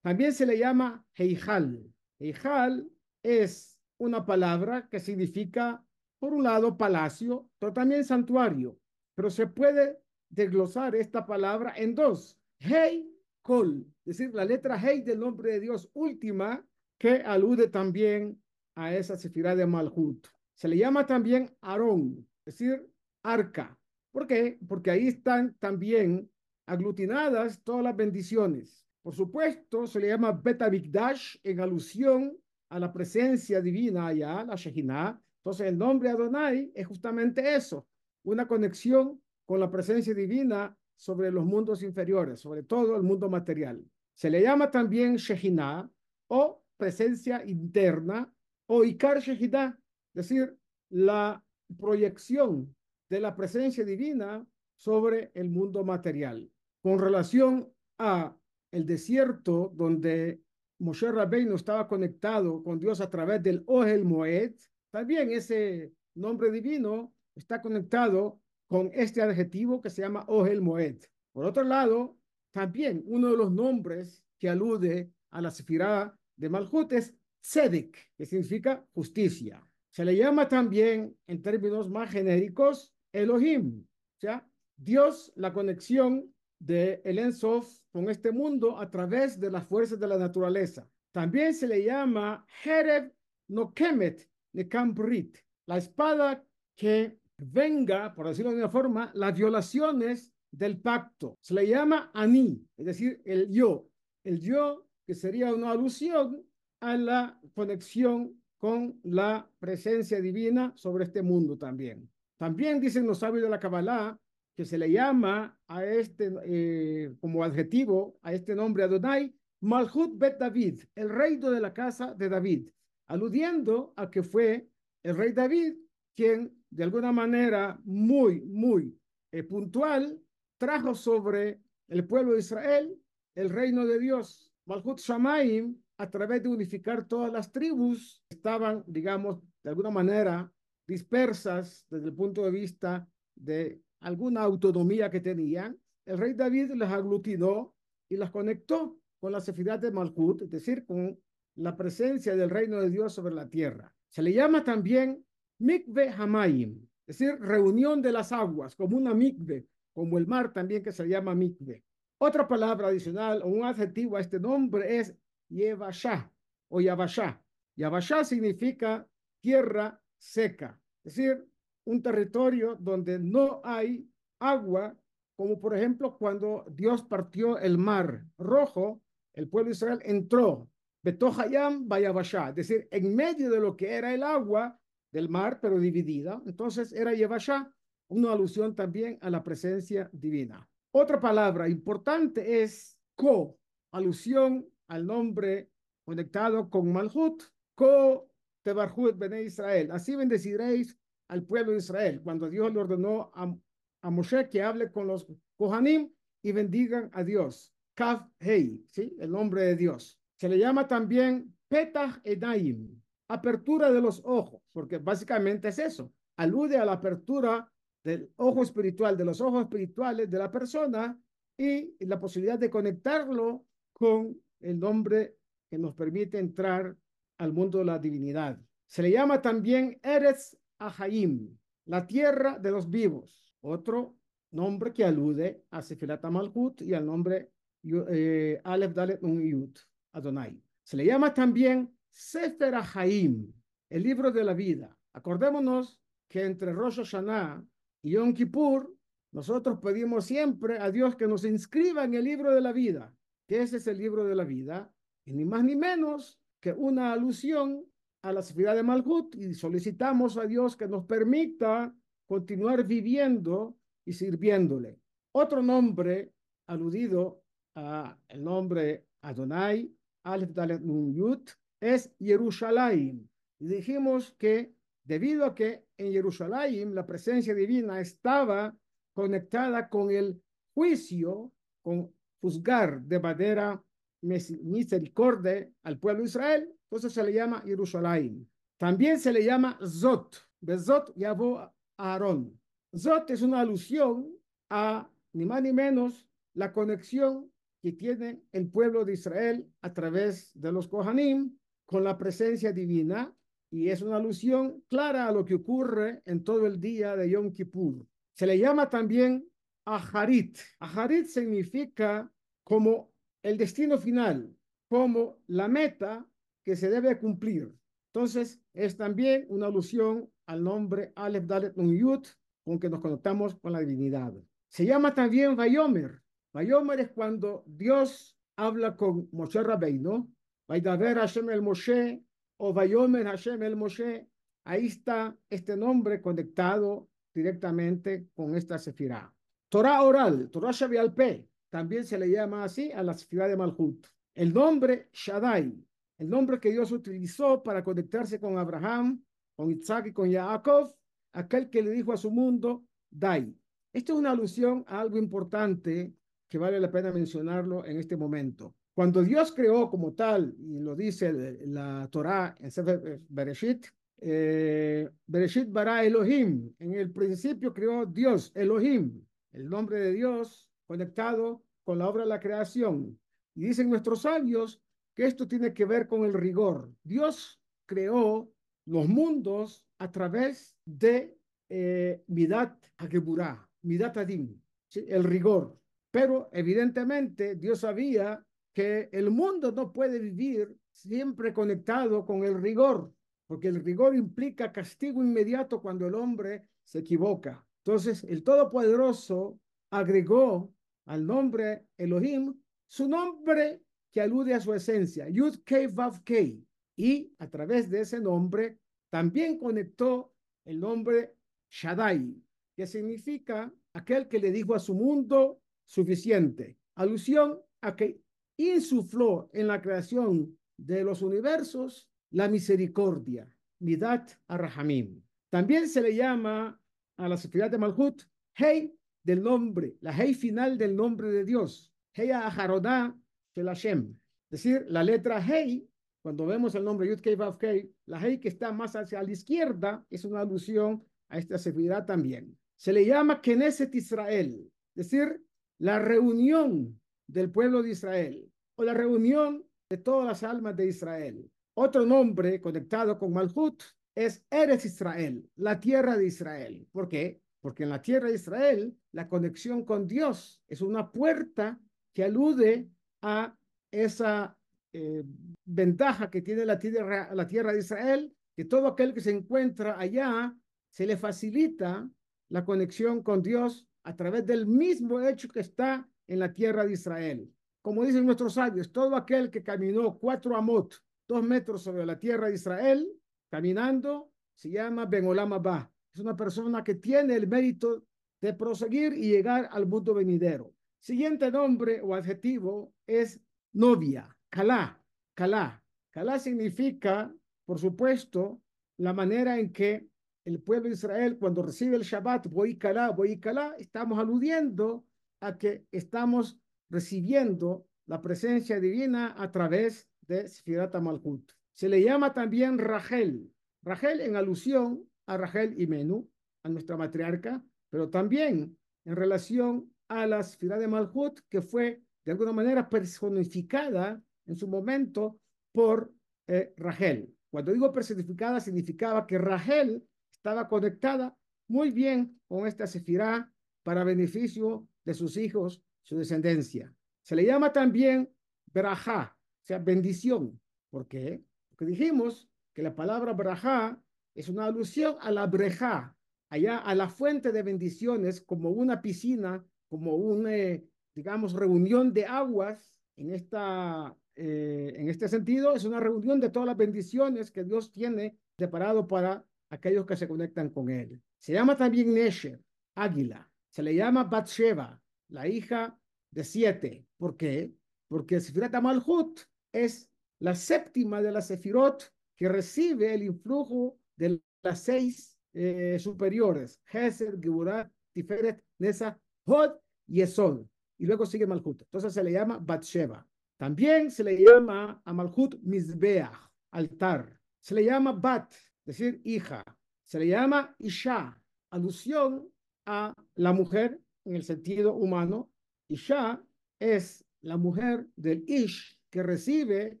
También 0.02 0.32
se 0.32 0.44
le 0.44 0.58
llama 0.58 1.06
Heijal. 1.14 1.82
Heijal 2.18 2.90
es 3.22 3.80
una 3.98 4.26
palabra 4.26 4.88
que 4.90 5.00
significa, 5.00 5.84
por 6.18 6.34
un 6.34 6.42
lado, 6.42 6.76
palacio, 6.76 7.48
pero 7.58 7.72
también 7.72 8.04
santuario. 8.04 8.78
Pero 9.14 9.30
se 9.30 9.46
puede 9.46 10.02
desglosar 10.28 10.94
esta 10.96 11.24
palabra 11.24 11.72
en 11.76 11.94
dos. 11.94 12.38
Hei 12.58 13.08
Kol, 13.42 13.86
es 14.04 14.18
decir, 14.18 14.34
la 14.34 14.44
letra 14.44 14.76
Hei 14.76 15.02
del 15.02 15.20
nombre 15.20 15.52
de 15.52 15.60
Dios 15.60 15.88
última, 15.94 16.64
que 17.02 17.16
alude 17.16 17.66
también 17.66 18.40
a 18.76 18.94
esa 18.94 19.16
sefirá 19.16 19.56
de 19.56 19.66
Malhut. 19.66 20.24
Se 20.54 20.68
le 20.68 20.76
llama 20.76 21.04
también 21.04 21.50
Aarón, 21.60 22.28
es 22.46 22.56
decir, 22.56 22.88
arca. 23.24 23.76
¿Por 24.12 24.28
qué? 24.28 24.60
Porque 24.68 24.92
ahí 24.92 25.08
están 25.08 25.56
también 25.58 26.30
aglutinadas 26.64 27.60
todas 27.64 27.82
las 27.82 27.96
bendiciones. 27.96 28.86
Por 29.02 29.16
supuesto, 29.16 29.84
se 29.88 29.98
le 29.98 30.06
llama 30.06 30.30
Betabikdash 30.30 31.38
en 31.42 31.58
alusión 31.58 32.38
a 32.68 32.78
la 32.78 32.92
presencia 32.92 33.60
divina 33.60 34.06
allá, 34.06 34.44
la 34.44 34.54
Shekinah. 34.54 35.20
Entonces, 35.38 35.66
el 35.66 35.76
nombre 35.76 36.08
Adonai 36.08 36.70
es 36.72 36.86
justamente 36.86 37.56
eso, 37.56 37.84
una 38.22 38.46
conexión 38.46 39.20
con 39.44 39.58
la 39.58 39.68
presencia 39.68 40.14
divina 40.14 40.78
sobre 40.94 41.32
los 41.32 41.44
mundos 41.44 41.82
inferiores, 41.82 42.38
sobre 42.38 42.62
todo 42.62 42.94
el 42.94 43.02
mundo 43.02 43.28
material. 43.28 43.84
Se 44.14 44.30
le 44.30 44.40
llama 44.40 44.70
también 44.70 45.16
Shekinah 45.16 45.90
o 46.28 46.61
presencia 46.82 47.44
interna 47.46 48.28
o 48.66 48.82
Ikar 48.82 49.20
Shekinah, 49.20 49.78
es 50.14 50.28
decir, 50.28 50.58
la 50.90 51.40
proyección 51.78 52.74
de 53.08 53.20
la 53.20 53.36
presencia 53.36 53.84
divina 53.84 54.44
sobre 54.74 55.30
el 55.34 55.48
mundo 55.48 55.84
material. 55.84 56.50
Con 56.82 56.98
relación 56.98 57.72
a 57.98 58.36
el 58.72 58.84
desierto 58.84 59.70
donde 59.76 60.42
Moshe 60.80 61.12
Rabbeinu 61.12 61.54
estaba 61.54 61.86
conectado 61.86 62.64
con 62.64 62.80
Dios 62.80 63.00
a 63.00 63.08
través 63.08 63.40
del 63.44 63.62
Ohel 63.66 64.04
Moed, 64.04 64.54
también 64.90 65.30
ese 65.30 65.92
nombre 66.16 66.50
divino 66.50 67.14
está 67.36 67.62
conectado 67.62 68.40
con 68.66 68.90
este 68.92 69.22
adjetivo 69.22 69.80
que 69.80 69.90
se 69.90 70.02
llama 70.02 70.24
Ohel 70.26 70.60
Moed. 70.60 70.98
Por 71.30 71.44
otro 71.44 71.62
lado, 71.62 72.18
también 72.50 73.04
uno 73.06 73.30
de 73.30 73.36
los 73.36 73.52
nombres 73.52 74.24
que 74.40 74.48
alude 74.48 75.12
a 75.30 75.40
la 75.40 75.52
sefirá 75.52 76.18
de 76.42 76.48
Malhut 76.48 76.92
es 76.92 77.14
Tzedek, 77.40 77.96
que 78.16 78.26
significa 78.26 78.84
justicia. 78.94 79.64
Se 79.90 80.04
le 80.04 80.16
llama 80.16 80.48
también, 80.48 81.16
en 81.28 81.40
términos 81.40 81.88
más 81.88 82.10
genéricos, 82.10 82.92
Elohim, 83.12 83.86
o 83.86 84.20
sea, 84.20 84.44
Dios, 84.76 85.32
la 85.36 85.52
conexión 85.52 86.34
de 86.58 87.00
el 87.04 87.20
Ensof 87.20 87.78
con 87.92 88.10
este 88.10 88.32
mundo 88.32 88.76
a 88.76 88.90
través 88.90 89.38
de 89.38 89.52
las 89.52 89.64
fuerzas 89.68 90.00
de 90.00 90.08
la 90.08 90.18
naturaleza. 90.18 90.90
También 91.12 91.54
se 91.54 91.68
le 91.68 91.84
llama 91.84 92.44
Hereb 92.64 93.14
Nokemet 93.46 94.28
Nekamprit, 94.52 95.38
la 95.66 95.76
espada 95.76 96.44
que 96.74 97.20
venga, 97.36 98.12
por 98.14 98.26
decirlo 98.26 98.50
de 98.50 98.58
una 98.58 98.68
forma, 98.68 99.12
las 99.14 99.32
violaciones 99.32 100.34
del 100.50 100.80
pacto. 100.80 101.38
Se 101.40 101.54
le 101.54 101.68
llama 101.68 102.10
Ani, 102.12 102.66
es 102.76 102.86
decir, 102.86 103.22
el 103.24 103.48
yo. 103.48 103.88
El 104.24 104.40
yo 104.40 104.88
que 105.06 105.14
sería 105.14 105.54
una 105.54 105.70
alusión 105.70 106.44
a 106.80 106.96
la 106.96 107.40
conexión 107.54 108.40
con 108.58 109.00
la 109.02 109.50
presencia 109.58 110.20
divina 110.20 110.72
sobre 110.76 111.04
este 111.04 111.22
mundo 111.22 111.58
también. 111.58 112.08
También 112.36 112.80
dicen 112.80 113.06
los 113.06 113.18
sabios 113.18 113.44
de 113.44 113.50
la 113.50 113.60
Kabbalah 113.60 114.18
que 114.56 114.64
se 114.64 114.78
le 114.78 114.90
llama 114.90 115.58
a 115.66 115.84
este, 115.84 116.32
eh, 116.44 117.14
como 117.20 117.42
adjetivo, 117.42 118.18
a 118.22 118.32
este 118.32 118.54
nombre 118.54 118.84
Adonai, 118.84 119.34
Malhut 119.60 120.18
Bet 120.18 120.38
David, 120.38 120.82
el 120.94 121.08
reino 121.08 121.50
de 121.50 121.60
la 121.60 121.72
casa 121.72 122.14
de 122.14 122.28
David, 122.28 122.68
aludiendo 123.08 123.94
a 123.96 124.10
que 124.10 124.22
fue 124.22 124.68
el 125.02 125.16
rey 125.16 125.32
David 125.32 125.74
quien, 126.14 126.52
de 126.70 126.84
alguna 126.84 127.12
manera 127.12 127.80
muy, 127.84 128.40
muy 128.42 128.98
eh, 129.30 129.42
puntual, 129.42 130.20
trajo 130.58 130.94
sobre 130.94 131.60
el 131.88 132.06
pueblo 132.06 132.32
de 132.32 132.40
Israel 132.40 132.98
el 133.34 133.50
reino 133.50 133.86
de 133.86 133.98
Dios. 133.98 134.51
Malhut 134.66 134.98
Shamaim, 134.98 135.76
a 135.98 136.10
través 136.10 136.42
de 136.42 136.48
unificar 136.48 137.06
todas 137.06 137.32
las 137.32 137.50
tribus, 137.52 138.24
estaban, 138.28 138.84
digamos, 138.86 139.40
de 139.62 139.70
alguna 139.70 139.90
manera 139.90 140.52
dispersas 140.86 141.86
desde 141.90 142.06
el 142.08 142.14
punto 142.14 142.44
de 142.44 142.50
vista 142.50 143.08
de 143.34 143.80
alguna 144.00 144.42
autonomía 144.42 145.10
que 145.10 145.20
tenían, 145.20 145.78
el 146.04 146.18
rey 146.18 146.34
David 146.34 146.72
les 146.72 146.88
aglutinó 146.88 147.74
y 148.08 148.16
las 148.16 148.30
conectó 148.30 148.98
con 149.20 149.32
la 149.32 149.40
Sefirá 149.40 149.78
de 149.78 149.92
Malhut, 149.92 150.42
es 150.42 150.50
decir, 150.50 150.84
con 150.84 151.18
la 151.56 151.76
presencia 151.76 152.34
del 152.34 152.50
reino 152.50 152.80
de 152.80 152.90
Dios 152.90 153.12
sobre 153.14 153.34
la 153.34 153.48
tierra. 153.48 153.94
Se 154.08 154.22
le 154.22 154.32
llama 154.32 154.64
también 154.64 155.24
Mikve 155.58 156.08
Hamayim, 156.08 156.88
es 157.06 157.18
decir, 157.18 157.38
reunión 157.40 158.02
de 158.02 158.12
las 158.12 158.32
aguas, 158.32 158.74
como 158.74 158.96
una 158.96 159.14
mikve, 159.14 159.66
como 159.92 160.18
el 160.18 160.26
mar 160.26 160.52
también 160.52 160.82
que 160.82 160.92
se 160.92 161.06
llama 161.06 161.34
mikve. 161.34 161.84
Otra 162.24 162.46
palabra 162.46 162.86
adicional 162.86 163.42
o 163.42 163.48
un 163.48 163.64
adjetivo 163.64 164.16
a 164.16 164.20
este 164.20 164.38
nombre 164.38 164.96
es 164.96 165.12
Yevashá 165.48 166.32
o 166.68 166.80
Yavashá. 166.80 167.42
Yavashá 167.74 168.22
significa 168.22 169.04
tierra 169.40 170.00
seca, 170.18 170.80
es 171.02 171.16
decir, 171.16 171.44
un 171.84 172.00
territorio 172.00 172.76
donde 172.76 173.18
no 173.18 173.60
hay 173.64 174.08
agua, 174.38 174.96
como 175.34 175.58
por 175.58 175.76
ejemplo 175.76 176.16
cuando 176.16 176.64
Dios 176.70 177.02
partió 177.02 177.58
el 177.58 177.76
mar 177.76 178.24
rojo, 178.38 179.02
el 179.34 179.48
pueblo 179.48 179.70
de 179.70 179.72
Israel 179.72 180.00
entró, 180.04 180.70
Betohayam 181.02 181.88
Bayabashá, 181.88 182.50
es 182.50 182.54
decir, 182.54 182.88
en 182.92 183.16
medio 183.16 183.50
de 183.50 183.58
lo 183.58 183.76
que 183.76 183.94
era 183.94 184.14
el 184.14 184.22
agua 184.22 184.80
del 185.10 185.28
mar, 185.28 185.58
pero 185.60 185.76
dividida, 185.76 186.40
entonces 186.46 186.92
era 186.92 187.14
Yevashá, 187.14 187.74
una 188.06 188.30
alusión 188.30 188.76
también 188.76 189.18
a 189.22 189.28
la 189.28 189.42
presencia 189.42 190.08
divina. 190.12 190.68
Otra 190.94 191.18
palabra 191.18 191.70
importante 191.70 192.62
es 192.62 192.98
Ko, 193.14 193.58
alusión 193.92 194.68
al 194.88 195.06
nombre 195.06 195.70
conectado 196.04 196.68
con 196.68 196.92
Malhut, 196.92 197.42
Ko 197.74 198.28
Tebarhut 198.62 199.16
Bene 199.16 199.42
Israel. 199.42 199.90
Así 199.90 200.14
bendeciréis 200.14 200.98
al 201.28 201.44
pueblo 201.44 201.72
de 201.72 201.78
Israel. 201.78 202.20
Cuando 202.22 202.50
Dios 202.50 202.70
le 202.74 202.80
ordenó 202.80 203.30
a, 203.32 203.56
a 204.02 204.10
Moshe 204.10 204.50
que 204.50 204.62
hable 204.62 204.92
con 204.92 205.06
los 205.06 205.26
Kohanim 205.56 206.12
y 206.42 206.52
bendigan 206.52 207.08
a 207.14 207.24
Dios. 207.24 207.74
Kaf 207.94 208.28
Hei, 208.38 208.84
¿sí? 208.90 209.16
El 209.18 209.30
nombre 209.30 209.62
de 209.62 209.76
Dios. 209.76 210.20
Se 210.36 210.46
le 210.46 210.58
llama 210.58 210.86
también 210.86 211.56
Petah 211.68 212.20
Edaim, 212.22 213.00
apertura 213.28 213.90
de 213.90 214.02
los 214.02 214.20
ojos, 214.26 214.60
porque 214.72 214.98
básicamente 214.98 215.68
es 215.68 215.78
eso. 215.78 216.12
Alude 216.36 216.76
a 216.76 216.84
la 216.84 216.92
apertura 216.92 217.71
del 218.02 218.30
ojo 218.36 218.62
espiritual, 218.62 219.16
de 219.16 219.24
los 219.24 219.40
ojos 219.40 219.62
espirituales 219.62 220.30
de 220.30 220.38
la 220.38 220.50
persona 220.50 221.18
y 221.56 221.94
la 222.04 222.18
posibilidad 222.18 222.58
de 222.58 222.70
conectarlo 222.70 223.66
con 223.92 224.36
el 224.60 224.78
nombre 224.78 225.36
que 225.68 225.78
nos 225.78 225.94
permite 225.94 226.38
entrar 226.38 226.96
al 227.38 227.52
mundo 227.52 227.78
de 227.78 227.84
la 227.84 227.98
divinidad. 227.98 228.58
Se 228.86 229.02
le 229.02 229.10
llama 229.10 229.40
también 229.40 229.98
Eretz 230.02 230.56
Ahaim, 230.78 231.56
la 231.86 232.06
tierra 232.06 232.58
de 232.58 232.70
los 232.70 232.90
vivos, 232.90 233.54
otro 233.60 234.16
nombre 234.50 234.92
que 234.92 235.04
alude 235.04 235.64
a 235.70 235.82
Sefirat 235.82 236.22
Malhut 236.24 236.82
y 236.82 236.94
al 236.94 237.06
nombre 237.06 237.52
eh, 237.84 238.60
Aleph 238.64 238.92
Dalet 238.92 239.22
Nun 239.22 239.40
Yud, 239.40 239.76
Adonai. 240.12 240.60
Se 240.82 240.96
le 240.96 241.06
llama 241.06 241.32
también 241.32 241.96
Sefer 242.10 242.74
Ahaim, 242.74 243.52
el 243.88 244.02
libro 244.02 244.30
de 244.30 244.44
la 244.44 244.52
vida. 244.52 244.96
Acordémonos 245.14 245.98
que 246.28 246.44
entre 246.44 246.72
Rosh 246.72 246.96
Hashanah 246.96 247.64
y 248.02 248.10
Yom 248.10 248.34
Kippur, 248.34 248.94
nosotros 249.32 249.78
pedimos 249.80 250.26
siempre 250.26 250.78
a 250.78 250.90
Dios 250.90 251.16
que 251.16 251.26
nos 251.26 251.44
inscriba 251.44 252.04
en 252.04 252.14
el 252.14 252.24
libro 252.24 252.52
de 252.52 252.60
la 252.60 252.72
vida, 252.72 253.14
que 253.48 253.62
ese 253.62 253.78
es 253.78 253.86
el 253.86 253.98
libro 253.98 254.24
de 254.24 254.34
la 254.34 254.44
vida, 254.44 254.92
y 255.24 255.32
ni 255.32 255.44
más 255.44 255.64
ni 255.64 255.76
menos 255.76 256.38
que 256.60 256.72
una 256.72 257.12
alusión 257.12 257.84
a 258.22 258.32
la 258.32 258.42
ciudad 258.42 258.74
de 258.74 258.82
Malhut 258.82 259.34
y 259.34 259.54
solicitamos 259.54 260.36
a 260.36 260.46
Dios 260.46 260.76
que 260.76 260.86
nos 260.86 261.04
permita 261.04 261.94
continuar 262.26 262.84
viviendo 262.84 263.76
y 264.04 264.12
sirviéndole. 264.12 265.00
Otro 265.34 265.62
nombre 265.62 266.32
aludido 266.68 267.42
a 267.74 268.18
el 268.28 268.44
nombre 268.44 269.06
Adonai, 269.22 269.92
Aleph 270.24 270.50
Dalet 270.50 270.80
Nun 270.80 271.12
Yud, 271.14 271.48
es 271.80 272.14
Jerusalén. 272.18 273.28
Y 273.58 273.66
dijimos 273.66 274.34
que 274.38 274.74
debido 275.04 275.44
a 275.44 275.54
que 275.54 275.84
en 275.96 276.12
Jerusalén 276.12 276.94
la 276.94 277.06
presencia 277.06 277.54
divina 277.54 278.00
estaba 278.00 278.76
conectada 279.12 279.88
con 279.88 280.10
el 280.10 280.40
juicio, 280.74 281.52
con 281.82 282.12
juzgar 282.40 283.02
de 283.02 283.20
manera 283.20 283.82
misericordia 284.20 285.68
al 285.82 285.98
pueblo 285.98 286.22
de 286.22 286.28
Israel, 286.28 286.72
entonces 286.84 287.12
se 287.12 287.24
le 287.24 287.32
llama 287.32 287.62
Jerusalén. 287.64 288.48
También 288.78 289.18
se 289.18 289.32
le 289.32 289.44
llama 289.44 289.78
Zot. 289.84 290.36
Bezot 290.60 291.14
a 291.20 291.72
Aarón. 291.96 292.58
Zot 292.96 293.30
es 293.30 293.42
una 293.42 293.60
alusión 293.60 294.28
a 294.70 295.08
ni 295.32 295.44
más 295.44 295.62
ni 295.62 295.72
menos 295.72 296.28
la 296.54 296.72
conexión 296.72 297.50
que 297.82 297.92
tiene 297.92 298.42
el 298.52 298.68
pueblo 298.68 299.04
de 299.04 299.14
Israel 299.14 299.68
a 299.80 299.92
través 299.92 300.52
de 300.54 300.70
los 300.70 300.88
Kohanim 300.88 301.56
con 301.84 302.04
la 302.04 302.16
presencia 302.16 302.72
divina 302.72 303.34
y 303.72 303.88
es 303.88 304.02
una 304.02 304.16
alusión 304.16 304.84
clara 304.90 305.26
a 305.26 305.32
lo 305.32 305.46
que 305.46 305.54
ocurre 305.54 306.22
en 306.26 306.44
todo 306.44 306.66
el 306.66 306.78
día 306.78 307.16
de 307.16 307.30
Yom 307.30 307.54
Kippur. 307.54 308.06
Se 308.34 308.46
le 308.46 308.58
llama 308.58 308.90
también 308.90 309.48
Aharit. 309.86 310.58
Aharit 310.78 311.26
significa 311.26 312.30
como 312.64 313.10
el 313.42 313.56
destino 313.56 313.96
final, 313.96 314.54
como 314.90 315.38
la 315.46 315.68
meta 315.68 316.28
que 316.62 316.76
se 316.76 316.90
debe 316.90 317.18
cumplir. 317.18 317.74
Entonces, 318.12 318.60
es 318.74 318.94
también 318.98 319.46
una 319.48 319.68
alusión 319.68 320.30
al 320.44 320.62
nombre 320.62 321.12
Aleph 321.16 321.46
Dalet 321.46 321.74
Nun 321.74 321.96
Yud, 321.96 322.26
con 322.66 322.78
que 322.78 322.90
nos 322.90 323.00
conectamos 323.00 323.54
con 323.54 323.72
la 323.72 323.80
divinidad. 323.80 324.34
Se 324.68 324.84
llama 324.84 325.14
también 325.14 325.56
Vayomer. 325.56 326.22
Vayomer 326.52 327.00
es 327.00 327.10
cuando 327.10 327.64
Dios 327.66 328.38
habla 328.54 328.96
con 328.96 329.30
Moshe 329.32 329.62
Rabbeinu, 329.62 330.30
Vaidaber 330.68 331.16
Hashem 331.16 331.48
el 331.48 331.62
Moshe, 331.62 332.22
o 332.58 332.72
Vayomer 332.72 333.26
Hashem 333.26 333.62
el 333.62 333.76
Moshe, 333.76 334.28
ahí 334.64 334.86
está 334.86 335.36
este 335.50 335.76
nombre 335.76 336.20
conectado 336.20 337.08
directamente 337.34 338.28
con 338.34 338.54
esta 338.54 338.78
sefirá. 338.78 339.32
Torah 339.68 340.02
oral, 340.02 340.50
Torah 340.50 340.70
Shavialpe, 340.72 341.48
también 341.70 342.04
se 342.04 342.18
le 342.18 342.30
llama 342.30 342.64
así 342.64 342.92
a 342.92 343.02
la 343.02 343.14
sefirá 343.14 343.48
de 343.48 343.56
Malhut. 343.56 344.06
El 344.34 344.52
nombre 344.52 345.08
Shaddai, 345.12 345.74
el 346.18 346.28
nombre 346.28 346.60
que 346.60 346.70
Dios 346.70 346.92
utilizó 346.92 347.62
para 347.62 347.82
conectarse 347.82 348.38
con 348.38 348.58
Abraham, 348.58 349.24
con 349.56 349.70
Isaac 349.70 350.06
y 350.06 350.12
con 350.12 350.30
Jacob, 350.30 350.94
aquel 351.32 351.70
que 351.70 351.82
le 351.82 351.90
dijo 351.90 352.12
a 352.12 352.16
su 352.16 352.30
mundo, 352.30 352.84
Dai. 353.10 353.54
Esto 353.92 354.14
es 354.14 354.18
una 354.18 354.30
alusión 354.30 354.84
a 354.86 355.00
algo 355.00 355.18
importante 355.18 356.14
que 356.48 356.58
vale 356.58 356.80
la 356.80 356.90
pena 356.90 357.12
mencionarlo 357.12 357.84
en 357.84 357.98
este 357.98 358.16
momento. 358.16 358.74
Cuando 358.94 359.22
Dios 359.22 359.52
creó 359.52 359.88
como 359.88 360.12
tal, 360.12 360.54
y 360.58 360.78
lo 360.78 360.94
dice 360.94 361.32
la 361.66 362.08
Torah 362.10 362.54
en 362.60 362.70
Sefer 362.70 363.20
Bereshit, 363.28 363.86
eh, 364.18 365.08
Bereshit 365.26 365.72
bara 365.72 366.04
Elohim, 366.04 366.74
en 366.78 366.94
el 366.94 367.10
principio 367.10 367.72
creó 367.72 368.04
Dios, 368.04 368.52
Elohim, 368.54 369.24
el 369.52 369.68
nombre 369.68 369.98
de 369.98 370.12
Dios 370.12 370.68
conectado 370.86 371.64
con 371.84 371.98
la 371.98 372.08
obra 372.08 372.24
de 372.24 372.28
la 372.28 372.40
creación. 372.40 373.18
Y 373.54 373.66
dicen 373.66 373.88
nuestros 373.88 374.22
sabios 374.22 374.80
que 375.14 375.24
esto 375.24 375.48
tiene 375.48 375.72
que 375.72 375.84
ver 375.86 376.06
con 376.06 376.24
el 376.24 376.34
rigor. 376.34 376.92
Dios 377.02 377.60
creó 377.86 378.52
los 378.86 379.08
mundos 379.08 379.86
a 379.98 380.10
través 380.10 380.76
de 380.84 381.36
eh, 381.68 382.22
Midat 382.26 382.76
Hageburah, 382.98 383.68
Midat 383.82 384.18
Adim, 384.18 384.60
el 384.94 385.24
rigor. 385.24 385.78
Pero 386.10 386.50
evidentemente 386.52 387.54
Dios 387.56 387.80
sabía 387.80 388.44
que 388.72 389.08
el 389.12 389.30
mundo 389.30 389.72
no 389.72 389.92
puede 389.92 390.18
vivir 390.18 390.74
siempre 390.90 391.52
conectado 391.52 392.24
con 392.24 392.44
el 392.44 392.60
rigor, 392.60 393.12
porque 393.46 393.68
el 393.68 393.82
rigor 393.82 394.14
implica 394.14 394.72
castigo 394.72 395.22
inmediato 395.22 395.80
cuando 395.82 396.06
el 396.06 396.14
hombre 396.14 396.66
se 396.84 397.00
equivoca. 397.00 397.64
Entonces, 397.84 398.24
el 398.24 398.42
Todopoderoso 398.44 399.58
agregó 399.90 400.72
al 401.06 401.26
nombre 401.26 401.86
Elohim 401.98 402.54
su 402.86 403.08
nombre 403.08 403.82
que 404.10 404.20
alude 404.20 404.54
a 404.54 404.60
su 404.60 404.72
esencia, 404.74 405.28
Yud 405.28 405.60
Kei 405.64 405.86
Vav 405.86 406.22
Kei, 406.22 406.64
y 406.96 407.34
a 407.38 407.48
través 407.48 407.90
de 407.90 408.02
ese 408.02 408.20
nombre 408.20 408.78
también 409.10 409.58
conectó 409.58 410.34
el 410.64 410.78
nombre 410.78 411.34
Shaddai, 411.70 412.36
que 412.76 412.86
significa 412.86 413.72
aquel 413.94 414.28
que 414.28 414.38
le 414.38 414.52
dijo 414.52 414.74
a 414.74 414.78
su 414.78 414.94
mundo 414.94 415.60
suficiente, 415.84 416.78
alusión 416.94 417.60
a 417.80 417.96
que 417.96 418.20
insufló 418.56 419.50
en 419.52 419.68
la 419.68 419.80
creación 419.80 420.56
de 420.76 421.04
los 421.04 421.22
universos 421.22 422.08
la 422.30 422.48
misericordia, 422.48 423.48
Midat 423.80 424.32
Arrahamim. 424.48 425.22
También 425.50 425.88
se 425.88 426.00
le 426.00 426.14
llama 426.14 426.80
a 427.16 427.28
la 427.28 427.36
sociedad 427.36 427.70
de 427.70 427.78
Malhut 427.78 428.22
Hei 428.56 428.94
del 429.22 429.42
nombre, 429.42 429.96
la 430.00 430.12
Hei 430.12 430.34
final 430.34 430.78
del 430.78 430.96
nombre 430.96 431.30
de 431.30 431.44
Dios, 431.44 431.92
Hei 432.14 432.30
Aharodá 432.30 433.16
Shelashem. 433.54 434.16
Es 434.50 434.62
decir, 434.62 434.86
la 434.88 435.02
letra 435.02 435.40
Hei, 435.40 435.88
cuando 436.22 436.46
vemos 436.46 436.74
el 436.74 436.84
nombre 436.84 437.08
Yud 437.08 437.20
Kei 437.20 437.34
Vav 437.34 437.58
la 438.06 438.20
Hei 438.20 438.38
que 438.38 438.48
está 438.48 438.72
más 438.72 438.96
hacia 438.96 439.22
la 439.22 439.30
izquierda 439.30 440.06
es 440.10 440.24
una 440.24 440.40
alusión 440.40 441.04
a 441.28 441.38
esta 441.38 441.58
seguridad 441.58 442.06
también. 442.06 442.56
Se 442.76 442.92
le 442.92 443.04
llama 443.04 443.40
Knesset 443.40 443.94
Israel, 443.94 444.70
es 444.94 445.10
decir, 445.10 445.44
la 445.78 445.98
reunión 445.98 447.00
del 447.32 447.50
pueblo 447.50 447.82
de 447.82 447.90
Israel 447.90 448.52
o 448.74 448.84
la 448.84 448.94
reunión 448.94 449.64
de 449.88 449.96
todas 449.96 450.26
las 450.26 450.42
almas 450.42 450.76
de 450.76 450.86
Israel. 450.86 451.50
Otro 451.74 452.04
nombre 452.04 452.60
conectado 452.60 453.18
con 453.18 453.32
Malhut 453.32 453.82
es 454.14 454.44
Eres 454.50 454.84
Israel, 454.84 455.48
la 455.56 455.80
tierra 455.80 456.16
de 456.16 456.26
Israel. 456.26 456.86
¿Por 456.92 457.08
qué? 457.08 457.40
Porque 457.60 457.84
en 457.84 457.88
la 457.88 458.02
tierra 458.02 458.28
de 458.28 458.34
Israel 458.34 458.96
la 459.12 459.28
conexión 459.28 459.84
con 459.84 460.06
Dios 460.06 460.62
es 460.68 460.82
una 460.82 461.10
puerta 461.10 461.80
que 462.12 462.24
alude 462.24 462.90
a 463.22 463.56
esa 463.90 464.56
eh, 464.92 465.24
ventaja 465.64 466.30
que 466.30 466.42
tiene 466.42 466.66
la 466.66 466.78
tierra, 466.78 467.34
la 467.34 467.48
tierra 467.48 467.72
de 467.72 467.78
Israel, 467.78 468.34
que 468.54 468.66
todo 468.66 468.88
aquel 468.88 469.14
que 469.14 469.22
se 469.22 469.30
encuentra 469.30 469.98
allá 469.98 470.54
se 470.90 471.06
le 471.06 471.16
facilita 471.16 472.08
la 472.50 472.64
conexión 472.66 473.22
con 473.22 473.42
Dios 473.42 473.86
a 474.02 474.14
través 474.14 474.44
del 474.44 474.66
mismo 474.66 475.20
hecho 475.20 475.48
que 475.48 475.60
está 475.60 476.06
en 476.32 476.38
la 476.38 476.54
tierra 476.54 476.86
de 476.86 476.94
Israel. 476.94 477.52
Como 477.82 478.04
dicen 478.04 478.24
nuestros 478.24 478.54
sabios, 478.54 478.90
todo 478.90 479.16
aquel 479.16 479.50
que 479.50 479.62
caminó 479.62 480.18
cuatro 480.18 480.56
amot, 480.56 480.94
dos 481.28 481.44
metros 481.44 481.82
sobre 481.82 482.06
la 482.06 482.18
tierra 482.18 482.48
de 482.48 482.54
Israel, 482.54 483.06
caminando, 483.50 484.32
se 484.54 484.70
llama 484.70 485.04
Ben 485.04 485.26
Ba. 485.26 485.92
Es 486.14 486.20
una 486.20 486.34
persona 486.34 486.82
que 486.82 486.94
tiene 486.94 487.36
el 487.36 487.46
mérito 487.46 488.06
de 488.40 488.54
proseguir 488.54 489.12
y 489.12 489.28
llegar 489.28 489.68
al 489.72 489.86
mundo 489.86 490.14
venidero. 490.14 490.72
Siguiente 491.00 491.50
nombre 491.50 492.00
o 492.00 492.14
adjetivo 492.14 492.94
es 493.06 493.38
novia, 493.74 494.34
Kalá, 494.48 495.04
Kalá. 495.34 495.84
Kalá 496.12 496.38
significa, 496.38 497.30
por 497.66 497.78
supuesto, 497.78 498.62
la 498.96 499.12
manera 499.12 499.58
en 499.58 499.70
que 499.70 500.08
el 500.46 500.62
pueblo 500.62 500.88
de 500.88 500.94
Israel, 500.94 501.36
cuando 501.38 501.62
recibe 501.62 501.96
el 501.96 502.04
Shabbat, 502.04 502.46
voy 502.46 502.78
Kalá, 502.78 503.10
voy 503.10 503.38
Kalá, 503.38 503.74
estamos 503.78 504.18
aludiendo 504.18 505.04
a 505.42 505.58
que 505.58 505.86
estamos 505.90 506.58
recibiendo 506.88 507.86
la 508.06 508.22
presencia 508.22 508.78
divina 508.80 509.34
a 509.36 509.50
través 509.50 510.08
de 510.20 510.48
Sfirat 510.48 510.94
Malkut. 510.94 511.52
Se 511.72 511.88
le 511.88 512.02
llama 512.02 512.32
también 512.32 512.78
Rachel, 512.78 513.52
Rachel 513.82 514.20
en 514.20 514.36
alusión 514.36 515.04
a 515.26 515.36
Rachel 515.36 515.80
y 515.80 515.86
Menú, 515.86 516.30
a 516.62 516.68
nuestra 516.68 516.96
matriarca, 516.96 517.64
pero 517.90 518.08
también 518.08 518.78
en 519.04 519.16
relación 519.16 519.92
a 520.08 520.26
la 520.26 520.42
Sfirat 520.42 520.78
de 520.78 520.88
Malkut, 520.88 521.40
que 521.48 521.60
fue 521.60 522.02
de 522.24 522.32
alguna 522.32 522.52
manera 522.52 522.88
personificada 522.88 524.22
en 524.46 524.56
su 524.56 524.68
momento 524.68 525.40
por 525.72 526.12
eh, 526.46 526.72
Rachel. 526.76 527.34
Cuando 527.50 527.72
digo 527.72 527.92
personificada, 527.92 528.60
significaba 528.60 529.26
que 529.26 529.38
Rachel 529.38 530.06
estaba 530.30 530.68
conectada 530.68 531.36
muy 531.68 531.90
bien 531.90 532.40
con 532.46 532.66
esta 532.66 532.86
sefirá 532.86 533.52
para 533.82 534.04
beneficio 534.04 534.86
de 535.04 535.14
sus 535.14 535.36
hijos, 535.36 535.82
su 536.02 536.16
descendencia. 536.18 536.94
Se 537.22 537.36
le 537.36 537.44
llama 537.44 537.72
también 537.72 538.32
brajá, 538.66 539.36
o 539.62 539.64
sea, 539.64 539.78
bendición. 539.78 540.60
¿Por 540.90 541.06
qué? 541.06 541.44
Porque 541.68 541.86
dijimos 541.86 542.48
que 542.72 542.82
la 542.82 542.94
palabra 542.94 543.32
brajá 543.32 544.02
es 544.34 544.48
una 544.48 544.66
alusión 544.66 545.16
a 545.20 545.30
la 545.30 545.46
breja, 545.46 546.16
allá 546.48 546.78
a 546.78 546.94
la 546.94 547.08
fuente 547.08 547.52
de 547.52 547.62
bendiciones, 547.62 548.40
como 548.40 548.70
una 548.70 549.00
piscina, 549.00 549.64
como 549.88 550.16
una, 550.16 550.56
eh, 550.56 550.84
digamos, 551.14 551.52
reunión 551.52 552.12
de 552.12 552.26
aguas 552.26 552.94
en 553.16 553.30
esta 553.30 554.16
eh, 554.34 554.94
en 554.96 555.08
este 555.08 555.28
sentido, 555.28 555.74
es 555.74 555.84
una 555.84 556.00
reunión 556.00 556.40
de 556.40 556.48
todas 556.48 556.66
las 556.66 556.76
bendiciones 556.76 557.50
que 557.50 557.64
Dios 557.64 557.92
tiene 557.92 558.38
preparado 558.56 559.06
para 559.06 559.44
aquellos 559.68 560.06
que 560.06 560.16
se 560.16 560.26
conectan 560.26 560.70
con 560.70 560.88
Él. 560.88 561.20
Se 561.38 561.52
llama 561.52 561.76
también 561.76 562.14
Nesher, 562.14 562.60
águila. 562.94 563.50
Se 563.72 563.82
le 563.82 563.94
llama 563.94 564.24
Bathsheba, 564.24 565.00
la 565.28 565.48
hija 565.48 565.98
de 566.30 566.44
siete. 566.44 567.06
¿Por 567.16 567.38
qué? 567.38 567.72
Porque 568.06 568.38
Sefirat 568.38 568.74
Malhut 568.82 569.40
es 569.72 570.10
la 570.40 570.54
séptima 570.54 571.22
de 571.22 571.32
las 571.32 571.46
Sefirot 571.46 572.12
que 572.36 572.50
recibe 572.50 573.14
el 573.14 573.22
influjo 573.22 573.98
de 574.14 574.42
las 574.62 574.82
seis 574.82 575.38
eh, 575.54 575.96
superiores, 575.98 576.82
Hesed, 576.92 577.40
Geburah, 577.40 577.90
Tiferet, 578.12 578.62
Nesa, 578.78 579.18
Hod 579.46 579.78
y 580.06 580.20
Esol. 580.20 580.68
Y 580.98 581.06
luego 581.06 581.24
sigue 581.24 581.46
Malhut. 581.46 581.80
Entonces 581.80 582.12
se 582.12 582.22
le 582.22 582.32
llama 582.32 582.58
Bathsheba. 582.58 583.26
También 583.56 584.10
se 584.10 584.22
le 584.22 584.36
llama 584.36 585.00
a 585.02 585.12
Malhut 585.14 585.58
Mizbeach, 585.62 586.50
altar. 586.72 587.40
Se 587.58 587.74
le 587.74 587.86
llama 587.86 588.12
Bat, 588.12 588.52
decir 588.84 589.22
hija. 589.24 589.64
Se 590.04 590.18
le 590.18 590.26
llama 590.26 590.76
Isha, 590.78 591.42
alusión 591.70 592.51
a 592.86 593.14
la 593.36 593.52
mujer 593.52 594.00
en 594.24 594.36
el 594.36 594.42
sentido 594.42 594.94
humano. 594.94 595.50
Isha 595.88 596.42
es 596.78 597.24
la 597.42 597.56
mujer 597.56 598.06
del 598.16 598.44
Ish 598.46 598.98
que 599.10 599.22
recibe 599.22 600.00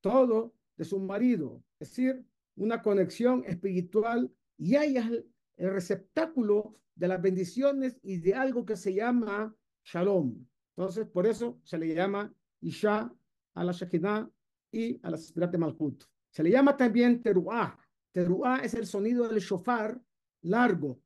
todo 0.00 0.54
de 0.76 0.84
su 0.84 1.00
marido, 1.00 1.62
es 1.80 1.88
decir, 1.90 2.24
una 2.56 2.82
conexión 2.82 3.44
espiritual 3.46 4.32
y 4.56 4.76
ella 4.76 5.00
es 5.00 5.24
el 5.56 5.70
receptáculo 5.72 6.76
de 6.94 7.08
las 7.08 7.22
bendiciones 7.22 7.98
y 8.02 8.18
de 8.18 8.34
algo 8.34 8.64
que 8.64 8.76
se 8.76 8.94
llama 8.94 9.54
Shalom. 9.84 10.46
Entonces, 10.76 11.06
por 11.06 11.26
eso 11.26 11.60
se 11.64 11.78
le 11.78 11.94
llama 11.94 12.32
Isha 12.60 13.12
a 13.54 13.64
la 13.64 13.72
Shekinah 13.72 14.30
y 14.72 15.00
a 15.02 15.10
la 15.10 15.16
Sefirat 15.16 15.50
de 15.50 15.58
Malkut. 15.58 16.04
Se 16.30 16.42
le 16.42 16.50
llama 16.50 16.76
también 16.76 17.22
Teruah. 17.22 17.78
Teruah 18.12 18.58
es 18.58 18.74
el 18.74 18.86
sonido 18.86 19.28
del 19.28 19.40
shofar 19.40 20.00
largo. 20.42 21.00